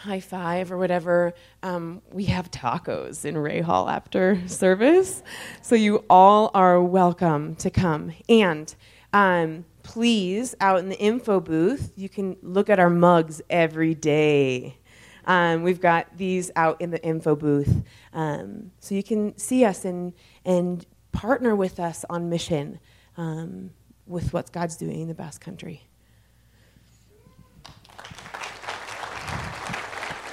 high, 0.03 0.19
five 0.19 0.73
or 0.73 0.79
whatever, 0.79 1.33
um, 1.63 2.03
we 2.11 2.25
have 2.25 2.51
tacos 2.51 3.25
in 3.25 3.39
Ray 3.39 3.61
Hall 3.61 3.89
after 3.89 4.43
service. 4.49 5.23
So 5.63 5.77
you 5.77 6.05
all 6.11 6.51
are 6.55 6.83
welcome 6.83 7.55
to 7.57 7.71
come. 7.71 8.13
And 8.29 8.75
um, 9.13 9.65
please, 9.85 10.57
out 10.61 10.81
in 10.81 10.89
the 10.89 10.99
info 10.99 11.39
booth, 11.39 11.93
you 11.95 12.09
can 12.09 12.37
look 12.43 12.69
at 12.69 12.81
our 12.81 12.91
mugs 12.91 13.41
every 13.49 13.95
day. 13.95 14.77
Um, 15.25 15.63
we've 15.63 15.81
got 15.81 16.19
these 16.19 16.51
out 16.57 16.81
in 16.81 16.91
the 16.91 17.03
info 17.05 17.37
booth. 17.37 17.85
Um, 18.13 18.73
so 18.81 18.97
you 18.97 19.05
can 19.05 19.39
see 19.39 19.65
us 19.65 19.85
and, 19.85 20.15
and 20.45 20.85
partner 21.13 21.55
with 21.55 21.79
us 21.79 22.05
on 22.11 22.29
mission 22.29 22.81
um, 23.17 23.71
with 24.07 24.33
what 24.33 24.51
God's 24.51 24.77
doing 24.77 25.03
in 25.03 25.07
the 25.07 25.15
Basque 25.15 25.41
Country. 25.41 25.87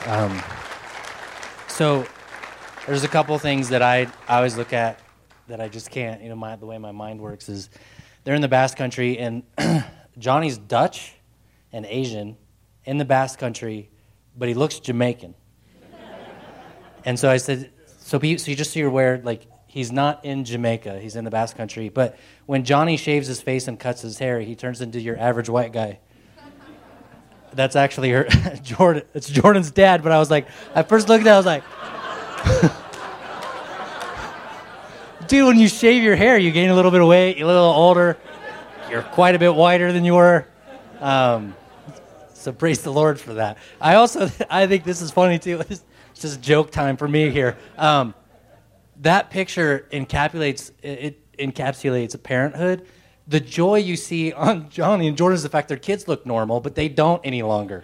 Um, 0.10 0.42
so 1.68 2.04
there's 2.88 3.04
a 3.04 3.08
couple 3.08 3.38
things 3.38 3.70
that 3.70 3.84
I, 3.84 4.08
I 4.28 4.38
always 4.38 4.58
look 4.58 4.74
at 4.74 5.00
that 5.48 5.62
I 5.62 5.68
just 5.68 5.92
can't, 5.92 6.24
you 6.24 6.30
know, 6.30 6.36
my, 6.36 6.56
the 6.56 6.66
way 6.66 6.80
my 6.80 6.92
mind 6.92 7.22
works 7.22 7.48
is 7.48 7.70
they're 8.24 8.34
in 8.34 8.42
the 8.42 8.48
Basque 8.48 8.76
Country, 8.76 9.20
and 9.20 9.44
Johnny's 10.18 10.58
Dutch 10.58 11.14
and 11.72 11.86
Asian 11.86 12.38
in 12.86 12.98
the 12.98 13.06
Basque 13.06 13.38
Country, 13.38 13.92
but 14.36 14.48
he 14.48 14.56
looks 14.56 14.80
Jamaican. 14.80 15.36
and 17.06 17.20
so 17.20 17.30
I 17.30 17.38
said, 17.38 17.70
so, 18.00 18.18
be, 18.18 18.36
so 18.40 18.50
you 18.50 18.58
just 18.58 18.74
so 18.74 18.80
you're 18.80 18.90
aware, 18.90 19.22
like 19.24 19.46
he's 19.68 19.92
not 19.92 20.26
in 20.26 20.44
Jamaica, 20.44 21.00
he's 21.00 21.18
in 21.18 21.24
the 21.24 21.30
Basque 21.30 21.56
Country. 21.56 21.90
But 21.90 22.18
when 22.48 22.64
Johnny 22.64 22.98
shaves 22.98 23.28
his 23.28 23.44
face 23.44 23.68
and 23.68 23.80
cuts 23.80 24.02
his 24.02 24.18
hair, 24.18 24.40
he 24.40 24.56
turns 24.56 24.82
into 24.82 25.00
your 25.00 25.20
average 25.20 25.50
white 25.50 25.72
guy. 25.72 26.00
That's 27.54 27.76
actually 27.76 28.12
her, 28.12 28.26
Jordan. 28.64 29.04
It's 29.14 29.30
Jordan's 29.30 29.72
dad. 29.72 30.04
But 30.04 30.12
I 30.12 30.20
was 30.20 30.30
like, 30.30 30.48
I 30.76 30.84
first 30.84 31.10
looked 31.10 31.26
at, 31.26 31.28
it, 31.28 31.34
I 31.34 31.38
was 31.38 31.46
like. 31.46 31.64
dude, 35.30 35.46
when 35.46 35.60
you 35.60 35.68
shave 35.68 36.04
your 36.04 36.16
hair, 36.16 36.38
you 36.38 36.52
gain 36.52 36.70
a 36.70 36.76
little 36.76 36.92
bit 36.92 37.02
of 37.02 37.08
weight, 37.08 37.38
you're 37.38 37.46
a 37.46 37.52
little 37.52 37.64
older, 37.64 38.18
you're 38.90 39.04
quite 39.04 39.36
a 39.36 39.40
bit 39.40 39.54
whiter 39.54 39.94
than 39.94 40.04
you 40.04 40.16
were. 40.16 40.46
Um, 41.00 41.56
so 42.34 42.52
praise 42.52 42.82
the 42.82 42.92
Lord 42.92 43.20
for 43.20 43.36
that. 43.36 43.58
I 43.80 43.96
also, 43.96 44.30
I 44.50 44.68
think 44.68 44.84
this 44.84 45.02
is 45.02 45.12
funny 45.12 45.40
too. 45.40 45.62
It's 46.12 46.24
just 46.24 46.42
joke 46.42 46.70
time 46.70 46.98
for 46.98 47.08
me 47.08 47.30
here. 47.30 47.56
Um, 47.78 48.14
that 48.98 49.30
picture 49.30 49.88
encapsulates 49.94 50.72
it 50.84 51.38
encapsulates 51.38 52.22
parenthood. 52.22 52.86
The 53.30 53.40
joy 53.40 53.78
you 53.78 53.96
see 53.96 54.34
on 54.34 54.70
Johnny 54.70 55.08
and 55.08 55.16
Jordan 55.16 55.36
is 55.36 55.44
the 55.44 55.50
fact 55.50 55.68
their 55.68 55.78
kids 55.78 56.08
look 56.08 56.26
normal, 56.26 56.60
but 56.60 56.76
they 56.76 56.90
don't 56.90 57.22
any 57.24 57.44
longer. 57.44 57.84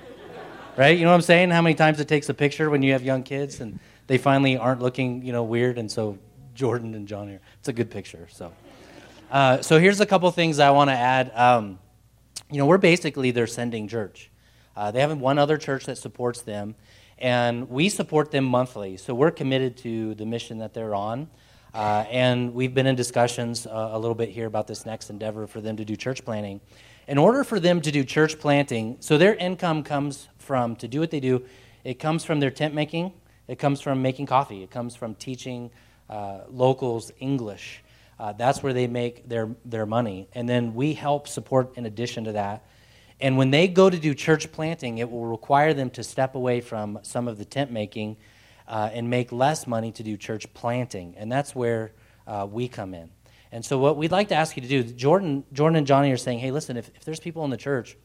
Right? 0.76 0.98
You 0.98 1.06
know 1.06 1.12
what 1.12 1.16
I'm 1.16 1.22
saying? 1.22 1.52
How 1.52 1.62
many 1.62 1.76
times 1.76 2.00
it 2.00 2.08
takes 2.08 2.28
a 2.28 2.34
picture 2.34 2.70
when 2.70 2.82
you 2.82 2.91
have 2.91 3.04
young 3.04 3.24
kids 3.24 3.62
and 3.62 3.80
they 4.08 4.18
finally 4.18 4.58
aren't 4.58 4.82
looking, 4.82 5.24
you 5.24 5.32
know, 5.32 5.43
weird, 5.43 5.78
and 5.78 5.89
so 5.89 6.18
Jordan 6.56 6.96
and 6.96 7.08
Johnny. 7.08 7.38
It's 7.60 7.68
a 7.68 7.74
good 7.74 7.91
picture. 7.91 8.28
So, 8.32 8.54
uh, 9.30 9.62
so 9.62 9.80
here's 9.80 10.00
a 10.00 10.06
couple 10.06 10.30
things 10.32 10.60
I 10.60 10.72
want 10.72 10.89
to 10.89 10.96
add. 10.96 11.32
Um, 11.36 11.80
you 12.50 12.58
know, 12.58 12.66
we're 12.66 12.78
basically 12.78 13.32
their 13.32 13.48
sending 13.48 13.88
church. 13.88 14.32
Uh, 14.76 14.91
they 14.91 15.02
have 15.02 15.16
one 15.18 15.38
other 15.38 15.58
church 15.58 15.86
that 15.86 15.98
supports 15.98 16.41
them, 16.41 16.76
and 17.18 17.70
we 17.70 17.89
support 17.89 18.32
them 18.32 18.46
monthly. 18.46 18.98
So 18.98 19.14
we're 19.14 19.32
committed 19.32 19.78
to 19.78 20.16
the 20.16 20.26
mission 20.26 20.58
that 20.60 20.74
they're 20.74 20.96
on. 20.96 21.30
Uh, 21.76 22.06
and 22.10 22.54
we've 22.54 22.74
been 22.74 22.88
in 22.88 22.96
discussions 22.96 23.68
uh, 23.68 23.90
a 23.92 24.00
little 24.00 24.16
bit 24.16 24.30
here 24.30 24.48
about 24.48 24.66
this 24.66 24.86
next 24.86 25.10
endeavor 25.10 25.46
for 25.46 25.60
them 25.60 25.76
to 25.76 25.84
do 25.84 25.94
church 25.94 26.24
planting. 26.24 26.62
In 27.10 27.18
order 27.18 27.44
for 27.44 27.60
them 27.60 27.82
to 27.82 27.92
do 27.92 28.06
church 28.06 28.40
planting, 28.40 28.96
so 29.02 29.18
their 29.18 29.36
income 29.36 29.84
comes 29.84 30.30
from, 30.38 30.78
to 30.78 30.88
do 30.88 31.02
what 31.02 31.12
they 31.12 31.20
do, 31.20 31.44
it 31.84 31.96
comes 31.96 32.24
from 32.24 32.40
their 32.40 32.50
tent 32.50 32.74
making, 32.74 33.12
it 33.50 33.60
comes 33.60 33.82
from 33.82 34.02
making 34.02 34.26
coffee, 34.26 34.64
it 34.64 34.72
comes 34.72 34.96
from 34.96 35.16
teaching 35.16 35.70
uh, 36.10 36.44
locals 36.50 37.12
English. 37.20 37.84
Uh, 38.18 38.32
that's 38.32 38.64
where 38.64 38.72
they 38.72 38.88
make 38.88 39.28
their, 39.28 39.50
their 39.66 39.86
money. 39.86 40.30
And 40.32 40.48
then 40.48 40.76
we 40.76 40.94
help 40.94 41.28
support 41.28 41.76
in 41.76 41.86
addition 41.86 42.24
to 42.24 42.32
that. 42.32 42.64
And 43.20 43.38
when 43.38 43.52
they 43.52 43.68
go 43.68 43.90
to 43.90 44.00
do 44.00 44.14
church 44.14 44.50
planting, 44.54 45.00
it 45.00 45.12
will 45.12 45.26
require 45.26 45.74
them 45.74 45.90
to 45.90 46.06
step 46.06 46.36
away 46.36 46.62
from 46.62 47.00
some 47.02 47.28
of 47.28 47.38
the 47.38 47.44
tent 47.44 47.70
making 47.70 48.16
uh, 48.68 48.89
and 48.93 49.09
make 49.09 49.32
less 49.32 49.68
money 49.68 49.91
to 49.93 50.03
do 50.03 50.18
church 50.18 50.51
planting. 50.53 51.16
And 51.18 51.32
that's 51.32 51.55
where 51.55 51.93
uh, 52.28 52.47
we 52.49 52.68
come 52.68 52.93
in. 52.93 53.09
And 53.51 53.63
so, 53.63 53.78
what 53.78 53.95
we'd 53.95 54.11
like 54.11 54.30
to 54.30 54.36
ask 54.36 54.55
you 54.57 54.61
to 54.61 54.68
do, 54.68 54.84
Jordan, 54.84 55.43
Jordan 55.53 55.78
and 55.78 55.88
Johnny 55.88 56.11
are 56.11 56.18
saying, 56.18 56.39
hey, 56.39 56.51
listen, 56.51 56.78
if, 56.78 56.89
if 56.95 57.05
there's 57.05 57.20
people 57.20 57.43
in 57.45 57.51
the 57.51 57.57
church 57.57 57.97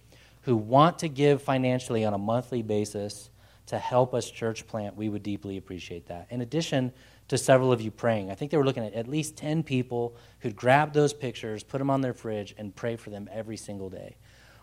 who 0.43 0.57
want 0.57 1.01
to 1.01 1.09
give 1.09 1.43
financially 1.43 2.05
on 2.05 2.15
a 2.15 2.19
monthly 2.19 2.63
basis 2.63 3.31
to 3.67 3.79
help 3.79 4.15
us 4.15 4.31
church 4.31 4.67
plant, 4.67 4.97
we 4.97 5.09
would 5.09 5.23
deeply 5.23 5.57
appreciate 5.57 6.07
that. 6.07 6.27
In 6.31 6.41
addition 6.41 6.93
to 7.29 7.39
several 7.39 7.73
of 7.73 7.81
you 7.81 7.91
praying, 7.91 8.31
I 8.31 8.35
think 8.35 8.51
they 8.51 8.57
were 8.57 8.65
looking 8.65 8.85
at 8.85 8.95
at 8.95 9.07
least 9.07 9.37
10 9.37 9.63
people 9.63 10.17
who'd 10.41 10.57
grab 10.57 10.93
those 10.93 11.13
pictures, 11.13 11.63
put 11.63 11.79
them 11.79 11.91
on 11.91 12.01
their 12.01 12.15
fridge, 12.15 12.55
and 12.59 12.75
pray 12.75 12.97
for 12.97 13.11
them 13.11 13.29
every 13.33 13.57
single 13.57 13.91
day. 13.91 14.17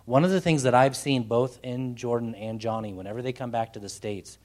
One 0.05 0.23
of 0.23 0.31
the 0.31 0.41
things 0.41 0.63
that 0.63 0.73
I've 0.73 0.95
seen 0.95 1.23
both 1.23 1.59
in 1.63 1.95
Jordan 1.95 2.33
and 2.35 2.61
Johnny, 2.61 2.93
whenever 2.93 3.21
they 3.21 3.33
come 3.33 3.51
back 3.51 3.73
to 3.73 3.79
the 3.79 3.89
States, 3.89 4.37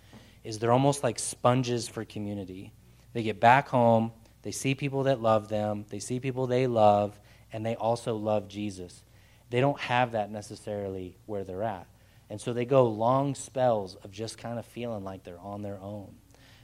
is 0.45 0.59
they're 0.59 0.73
almost 0.73 1.03
like 1.03 1.19
sponges 1.19 1.89
for 1.89 2.05
community. 2.05 2.73
They 3.13 3.23
get 3.23 3.41
back 3.41 3.69
home, 3.69 4.13
they 4.43 4.51
see 4.51 4.75
people 4.75 5.05
that 5.05 5.21
love 5.21 5.49
them, 5.49 5.85
they 5.89 5.99
see 5.99 6.19
people 6.21 6.47
they 6.47 6.67
love, 6.67 7.19
and 7.53 7.65
they 7.65 7.77
also 7.77 8.17
love 8.17 8.49
Jesus. 8.49 9.03
They 9.51 9.61
don't 9.61 9.79
have 9.81 10.13
that 10.13 10.31
necessarily 10.31 11.17
where 11.27 11.45
they're 11.45 11.63
at. 11.63 11.87
And 12.31 12.41
so 12.41 12.53
they 12.53 12.65
go 12.65 12.87
long 12.87 13.35
spells 13.35 13.97
of 13.97 14.11
just 14.11 14.39
kind 14.39 14.59
of 14.59 14.65
feeling 14.65 15.05
like 15.05 15.23
they're 15.23 15.39
on 15.39 15.61
their 15.61 15.79
own. 15.79 16.15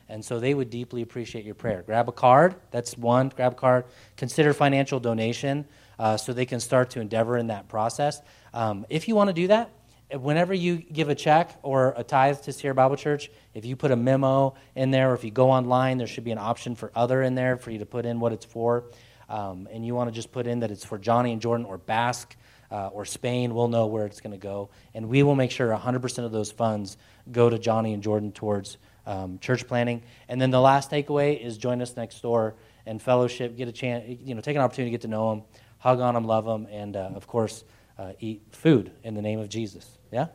And 0.09 0.24
so 0.24 0.41
they 0.41 0.55
would 0.55 0.70
deeply 0.70 1.03
appreciate 1.03 1.45
your 1.45 1.55
prayer. 1.55 1.83
Grab 1.83 2.09
a 2.09 2.12
card. 2.12 2.55
That's 2.70 2.97
one. 2.97 3.29
Grab 3.29 3.53
a 3.53 3.57
card. 3.57 3.85
Consider 4.16 4.55
financial 4.55 4.99
donation 4.99 5.66
uh, 5.99 6.16
so 6.16 6.33
they 6.33 6.47
can 6.47 6.61
start 6.61 6.91
to 6.91 7.01
endeavor 7.01 7.37
in 7.37 7.49
that 7.49 7.68
process. 7.68 8.22
Um, 8.55 8.87
if 8.89 9.09
you 9.09 9.14
want 9.14 9.29
to 9.29 9.35
do 9.35 9.49
that, 9.49 9.70
whenever 10.13 10.55
you 10.55 10.77
give 10.77 11.09
a 11.09 11.15
check 11.15 11.59
or 11.63 11.95
a 11.97 12.03
tithe 12.03 12.41
to 12.43 12.53
Sierra 12.53 12.75
Bible 12.75 12.97
Church, 12.97 13.31
if 13.55 13.65
you 13.65 13.77
put 13.77 13.91
a 13.91 13.97
memo 13.97 14.55
in 14.75 14.91
there 14.91 15.11
or 15.11 15.15
if 15.15 15.25
you 15.25 15.31
go 15.31 15.51
online, 15.51 15.99
there 15.99 16.07
should 16.07 16.25
be 16.25 16.31
an 16.31 16.39
option 16.39 16.75
for 16.75 16.91
other 16.95 17.23
in 17.23 17.35
there 17.35 17.57
for 17.57 17.71
you 17.71 17.79
to 17.81 17.87
put 17.87 18.07
in 18.07 18.21
what 18.21 18.33
it's 18.33 18.45
for. 18.45 18.85
Um, 19.29 19.69
and 19.71 19.85
you 19.85 19.95
want 19.95 20.09
to 20.09 20.15
just 20.15 20.33
put 20.33 20.47
in 20.47 20.61
that 20.61 20.71
it's 20.71 20.85
for 20.85 20.99
Johnny 20.99 21.33
and 21.33 21.43
Jordan 21.43 21.67
or 21.67 21.77
Basque 21.77 22.35
uh, 22.71 22.89
or 22.89 23.05
Spain, 23.05 23.55
we'll 23.55 23.69
know 23.69 23.87
where 23.87 24.07
it's 24.07 24.21
going 24.21 24.33
to 24.33 24.39
go. 24.39 24.71
And 24.95 25.09
we 25.09 25.23
will 25.23 25.35
make 25.35 25.51
sure 25.51 25.69
100% 25.69 26.25
of 26.25 26.33
those 26.33 26.51
funds 26.51 26.97
go 27.31 27.49
to 27.49 27.59
Johnny 27.59 27.95
and 27.95 28.03
Jordan 28.03 28.33
towards 28.33 28.79
um, 29.07 29.39
church 29.39 29.67
planting. 29.67 30.03
And 30.29 30.41
then 30.41 30.51
the 30.51 30.61
last 30.61 30.91
takeaway 30.91 31.43
is 31.43 31.57
join 31.57 31.81
us 31.81 31.97
next 31.97 32.21
door 32.21 32.55
and 32.85 33.01
fellowship, 33.01 33.57
get 33.57 33.69
a 33.69 33.73
chance, 33.73 34.19
you 34.23 34.35
know, 34.35 34.41
take 34.41 34.57
an 34.57 34.63
opportunity 34.63 34.91
to 34.91 34.95
get 34.95 35.03
to 35.03 35.09
know 35.09 35.31
them, 35.31 35.43
hug 35.79 36.01
on 36.01 36.15
them, 36.15 36.25
love 36.25 36.45
them, 36.45 36.67
and 36.71 36.97
uh, 36.97 37.11
of 37.15 37.27
course, 37.27 37.65
uh, 37.99 38.13
eat 38.21 38.43
food 38.53 38.93
in 39.03 39.15
the 39.15 39.23
name 39.23 39.41
of 39.41 39.49
Jesus. 39.49 39.99
Yeah? 40.13 40.29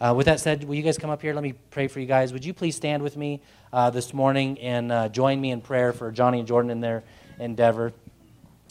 Uh, 0.00 0.14
with 0.16 0.26
that 0.26 0.40
said, 0.40 0.64
will 0.64 0.76
you 0.76 0.82
guys 0.82 0.96
come 0.96 1.10
up 1.10 1.20
here? 1.20 1.34
Let 1.34 1.42
me 1.42 1.54
pray 1.70 1.88
for 1.88 1.98
you 1.98 2.06
guys. 2.06 2.32
Would 2.32 2.44
you 2.44 2.54
please 2.54 2.76
stand 2.76 3.02
with 3.02 3.16
me 3.16 3.42
uh, 3.72 3.90
this 3.90 4.14
morning 4.14 4.58
and 4.60 4.92
uh, 4.92 5.08
join 5.08 5.40
me 5.40 5.50
in 5.50 5.60
prayer 5.60 5.92
for 5.92 6.12
Johnny 6.12 6.38
and 6.38 6.46
Jordan 6.46 6.70
in 6.70 6.80
their 6.80 7.02
endeavor? 7.38 7.92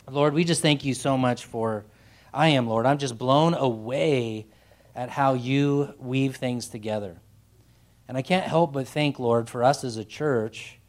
Lord, 0.09 0.33
we 0.33 0.45
just 0.45 0.61
thank 0.61 0.85
you 0.85 0.93
so 0.93 1.17
much 1.17 1.45
for, 1.45 1.83
I 2.33 2.49
am, 2.49 2.67
Lord. 2.67 2.85
I'm 2.85 2.97
just 2.97 3.17
blown 3.17 3.53
away 3.53 4.45
at 4.95 5.09
how 5.09 5.33
you 5.33 5.93
weave 5.99 6.37
things 6.37 6.69
together. 6.69 7.17
And 8.07 8.17
I 8.17 8.21
can't 8.21 8.45
help 8.45 8.71
but 8.71 8.87
think, 8.87 9.19
Lord, 9.19 9.49
for 9.49 9.63
us 9.63 9.83
as 9.83 9.97
a 9.97 10.05
church, 10.05 10.79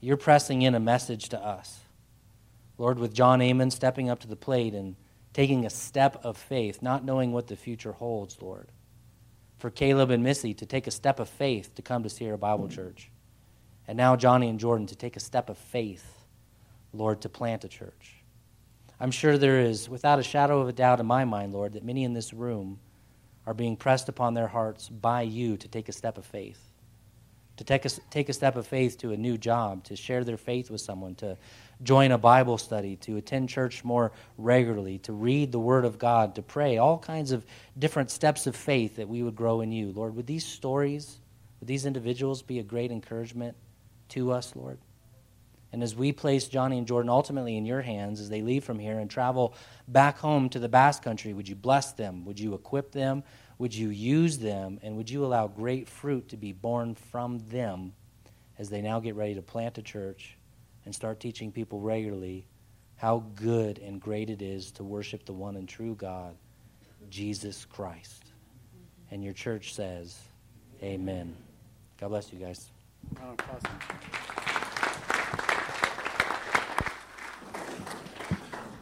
you're 0.00 0.16
pressing 0.16 0.62
in 0.62 0.76
a 0.76 0.80
message 0.80 1.28
to 1.30 1.44
us. 1.44 1.80
Lord, 2.78 3.00
with 3.00 3.12
John 3.12 3.42
Amon 3.42 3.72
stepping 3.72 4.08
up 4.08 4.20
to 4.20 4.28
the 4.28 4.36
plate 4.36 4.74
and 4.74 4.94
taking 5.32 5.64
a 5.64 5.70
step 5.70 6.24
of 6.24 6.36
faith, 6.36 6.82
not 6.82 7.04
knowing 7.04 7.32
what 7.32 7.46
the 7.46 7.56
future 7.56 7.92
holds, 7.92 8.40
Lord. 8.40 8.68
For 9.58 9.70
Caleb 9.70 10.10
and 10.10 10.22
Missy 10.22 10.54
to 10.54 10.66
take 10.66 10.86
a 10.86 10.92
step 10.92 11.20
of 11.20 11.28
faith 11.28 11.74
to 11.74 11.82
come 11.82 12.02
to 12.02 12.08
Sierra 12.08 12.38
Bible 12.38 12.68
Church. 12.68 13.10
And 13.86 13.96
now 13.96 14.16
Johnny 14.16 14.48
and 14.48 14.60
Jordan 14.60 14.86
to 14.88 14.96
take 14.96 15.16
a 15.16 15.20
step 15.20 15.48
of 15.48 15.58
faith, 15.58 16.24
Lord, 16.92 17.22
to 17.22 17.28
plant 17.28 17.64
a 17.64 17.68
church. 17.68 18.16
I'm 19.00 19.10
sure 19.10 19.38
there 19.38 19.60
is, 19.60 19.88
without 19.88 20.18
a 20.18 20.24
shadow 20.24 20.60
of 20.60 20.68
a 20.68 20.72
doubt 20.72 21.00
in 21.00 21.06
my 21.06 21.24
mind, 21.24 21.52
Lord, 21.52 21.74
that 21.74 21.84
many 21.84 22.04
in 22.04 22.14
this 22.14 22.32
room 22.34 22.80
are 23.46 23.54
being 23.54 23.76
pressed 23.76 24.08
upon 24.08 24.34
their 24.34 24.48
hearts 24.48 24.88
by 24.88 25.22
you 25.22 25.56
to 25.56 25.68
take 25.68 25.88
a 25.88 25.92
step 25.92 26.18
of 26.18 26.26
faith. 26.26 26.60
To 27.56 27.64
take 27.64 27.84
a, 27.84 27.88
take 28.10 28.28
a 28.28 28.32
step 28.32 28.56
of 28.56 28.66
faith 28.66 28.98
to 28.98 29.12
a 29.12 29.16
new 29.16 29.38
job, 29.38 29.84
to 29.84 29.96
share 29.96 30.22
their 30.22 30.36
faith 30.36 30.70
with 30.70 30.80
someone, 30.80 31.14
to 31.16 31.36
join 31.82 32.10
a 32.10 32.18
Bible 32.18 32.58
study, 32.58 32.96
to 32.96 33.16
attend 33.16 33.48
church 33.48 33.84
more 33.84 34.12
regularly, 34.36 34.98
to 35.00 35.12
read 35.12 35.52
the 35.52 35.60
Word 35.60 35.84
of 35.84 35.98
God, 35.98 36.34
to 36.34 36.42
pray, 36.42 36.78
all 36.78 36.98
kinds 36.98 37.32
of 37.32 37.44
different 37.78 38.10
steps 38.10 38.46
of 38.46 38.56
faith 38.56 38.96
that 38.96 39.08
we 39.08 39.22
would 39.22 39.36
grow 39.36 39.60
in 39.60 39.70
you. 39.70 39.92
Lord, 39.92 40.16
would 40.16 40.26
these 40.26 40.44
stories, 40.44 41.18
would 41.60 41.68
these 41.68 41.86
individuals 41.86 42.42
be 42.42 42.58
a 42.58 42.64
great 42.64 42.90
encouragement 42.90 43.56
to 44.10 44.32
us, 44.32 44.54
Lord? 44.56 44.78
And 45.72 45.82
as 45.82 45.94
we 45.94 46.12
place 46.12 46.48
Johnny 46.48 46.78
and 46.78 46.86
Jordan 46.86 47.10
ultimately 47.10 47.56
in 47.56 47.66
your 47.66 47.82
hands 47.82 48.20
as 48.20 48.30
they 48.30 48.40
leave 48.40 48.64
from 48.64 48.78
here 48.78 48.98
and 48.98 49.10
travel 49.10 49.54
back 49.86 50.18
home 50.18 50.48
to 50.50 50.58
the 50.58 50.68
Basque 50.68 51.02
Country, 51.02 51.34
would 51.34 51.48
you 51.48 51.54
bless 51.54 51.92
them? 51.92 52.24
Would 52.24 52.40
you 52.40 52.54
equip 52.54 52.90
them? 52.90 53.22
Would 53.58 53.74
you 53.74 53.90
use 53.90 54.38
them? 54.38 54.80
And 54.82 54.96
would 54.96 55.10
you 55.10 55.26
allow 55.26 55.46
great 55.46 55.88
fruit 55.88 56.30
to 56.30 56.38
be 56.38 56.52
born 56.52 56.94
from 56.94 57.40
them 57.50 57.92
as 58.58 58.70
they 58.70 58.80
now 58.80 58.98
get 58.98 59.14
ready 59.14 59.34
to 59.34 59.42
plant 59.42 59.76
a 59.76 59.82
church 59.82 60.37
and 60.88 60.94
start 60.94 61.20
teaching 61.20 61.52
people 61.52 61.80
regularly 61.80 62.46
how 62.96 63.22
good 63.34 63.76
and 63.76 64.00
great 64.00 64.30
it 64.30 64.40
is 64.40 64.72
to 64.72 64.82
worship 64.82 65.22
the 65.26 65.32
one 65.34 65.56
and 65.56 65.68
true 65.68 65.94
God, 65.94 66.34
Jesus 67.10 67.66
Christ. 67.66 68.24
And 69.10 69.22
your 69.22 69.34
church 69.34 69.74
says, 69.74 70.18
Amen. 70.82 71.36
God 72.00 72.08
bless 72.08 72.32
you 72.32 72.38
guys. 72.38 72.70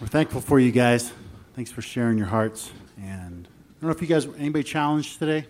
We're 0.01 0.07
thankful 0.07 0.41
for 0.41 0.61
you 0.61 0.71
guys. 0.71 1.13
Thanks 1.55 1.73
for 1.73 1.83
sharing 1.83 2.19
your 2.19 2.29
hearts. 2.29 2.71
And 3.03 3.49
I 3.49 3.81
don't 3.81 3.91
know 3.91 3.97
if 3.97 4.01
you 4.01 4.07
guys, 4.07 4.29
anybody 4.39 4.63
challenged 4.63 5.19
today? 5.19 5.49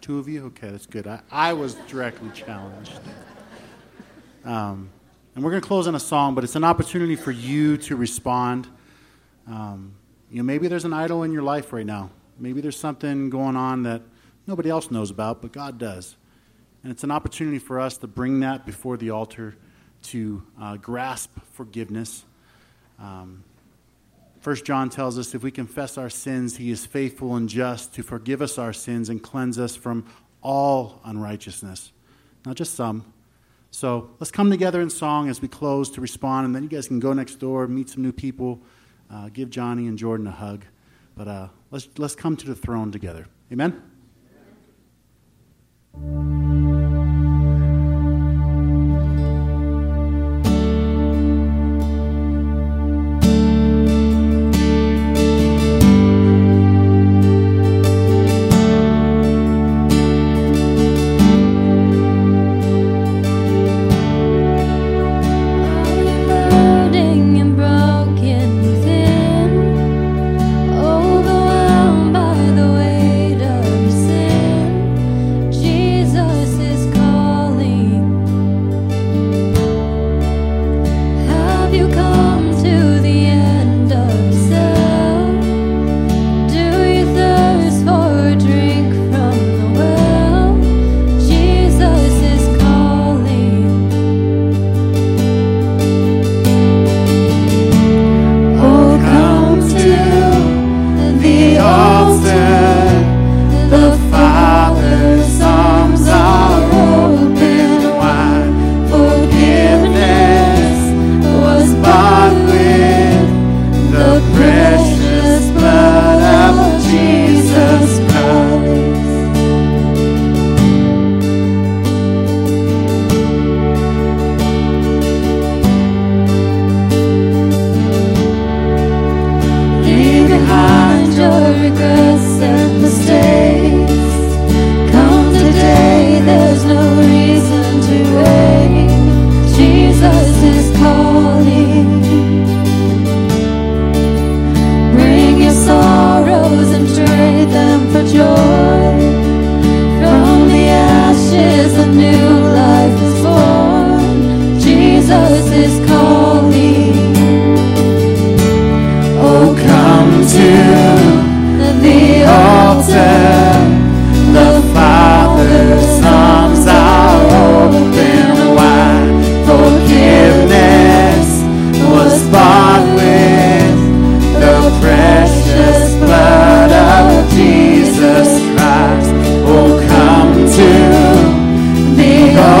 Two 0.00 0.18
of 0.18 0.26
you? 0.26 0.46
Okay, 0.46 0.70
that's 0.70 0.86
good. 0.86 1.06
I, 1.06 1.20
I 1.30 1.52
was 1.52 1.74
directly 1.74 2.30
challenged. 2.30 2.98
Um, 4.46 4.88
and 5.34 5.42
we're 5.42 5.50
going 5.50 5.62
to 5.62 5.66
close 5.66 5.86
on 5.88 5.94
a 5.94 6.00
song, 6.00 6.34
but 6.34 6.44
it's 6.44 6.54
an 6.54 6.64
opportunity 6.64 7.16
for 7.16 7.32
you 7.32 7.76
to 7.78 7.96
respond. 7.96 8.68
Um, 9.48 9.94
you 10.30 10.38
know, 10.38 10.44
maybe 10.44 10.68
there's 10.68 10.84
an 10.84 10.92
idol 10.92 11.22
in 11.24 11.32
your 11.32 11.42
life 11.42 11.72
right 11.72 11.86
now. 11.86 12.10
Maybe 12.38 12.60
there's 12.60 12.78
something 12.78 13.30
going 13.30 13.56
on 13.56 13.82
that 13.82 14.02
nobody 14.46 14.70
else 14.70 14.90
knows 14.90 15.10
about, 15.10 15.42
but 15.42 15.52
God 15.52 15.78
does. 15.78 16.16
And 16.82 16.92
it's 16.92 17.02
an 17.02 17.10
opportunity 17.10 17.58
for 17.58 17.80
us 17.80 17.96
to 17.98 18.06
bring 18.06 18.40
that 18.40 18.64
before 18.64 18.96
the 18.96 19.10
altar, 19.10 19.56
to 20.04 20.42
uh, 20.60 20.76
grasp 20.76 21.30
forgiveness. 21.52 22.24
Um, 22.98 23.42
First 24.40 24.66
John 24.66 24.90
tells 24.90 25.18
us 25.18 25.34
if 25.34 25.42
we 25.42 25.50
confess 25.50 25.96
our 25.96 26.10
sins, 26.10 26.58
he 26.58 26.70
is 26.70 26.84
faithful 26.84 27.34
and 27.34 27.48
just 27.48 27.94
to 27.94 28.02
forgive 28.02 28.42
us 28.42 28.58
our 28.58 28.74
sins 28.74 29.08
and 29.08 29.22
cleanse 29.22 29.58
us 29.58 29.74
from 29.74 30.04
all 30.42 31.00
unrighteousness. 31.02 31.92
Not 32.44 32.56
just 32.56 32.74
some, 32.74 33.10
so 33.74 34.10
let's 34.20 34.30
come 34.30 34.50
together 34.50 34.80
in 34.80 34.88
song 34.88 35.28
as 35.28 35.42
we 35.42 35.48
close 35.48 35.90
to 35.90 36.00
respond, 36.00 36.46
and 36.46 36.54
then 36.54 36.62
you 36.62 36.68
guys 36.68 36.86
can 36.86 37.00
go 37.00 37.12
next 37.12 37.40
door, 37.40 37.66
meet 37.66 37.88
some 37.88 38.04
new 38.04 38.12
people, 38.12 38.60
uh, 39.10 39.30
give 39.30 39.50
Johnny 39.50 39.88
and 39.88 39.98
Jordan 39.98 40.28
a 40.28 40.30
hug. 40.30 40.64
But 41.16 41.26
uh, 41.26 41.48
let's, 41.72 41.88
let's 41.98 42.14
come 42.14 42.36
to 42.36 42.46
the 42.46 42.54
throne 42.54 42.92
together. 42.92 43.26
Amen? 43.50 43.82
Overwhelmed 45.96 46.53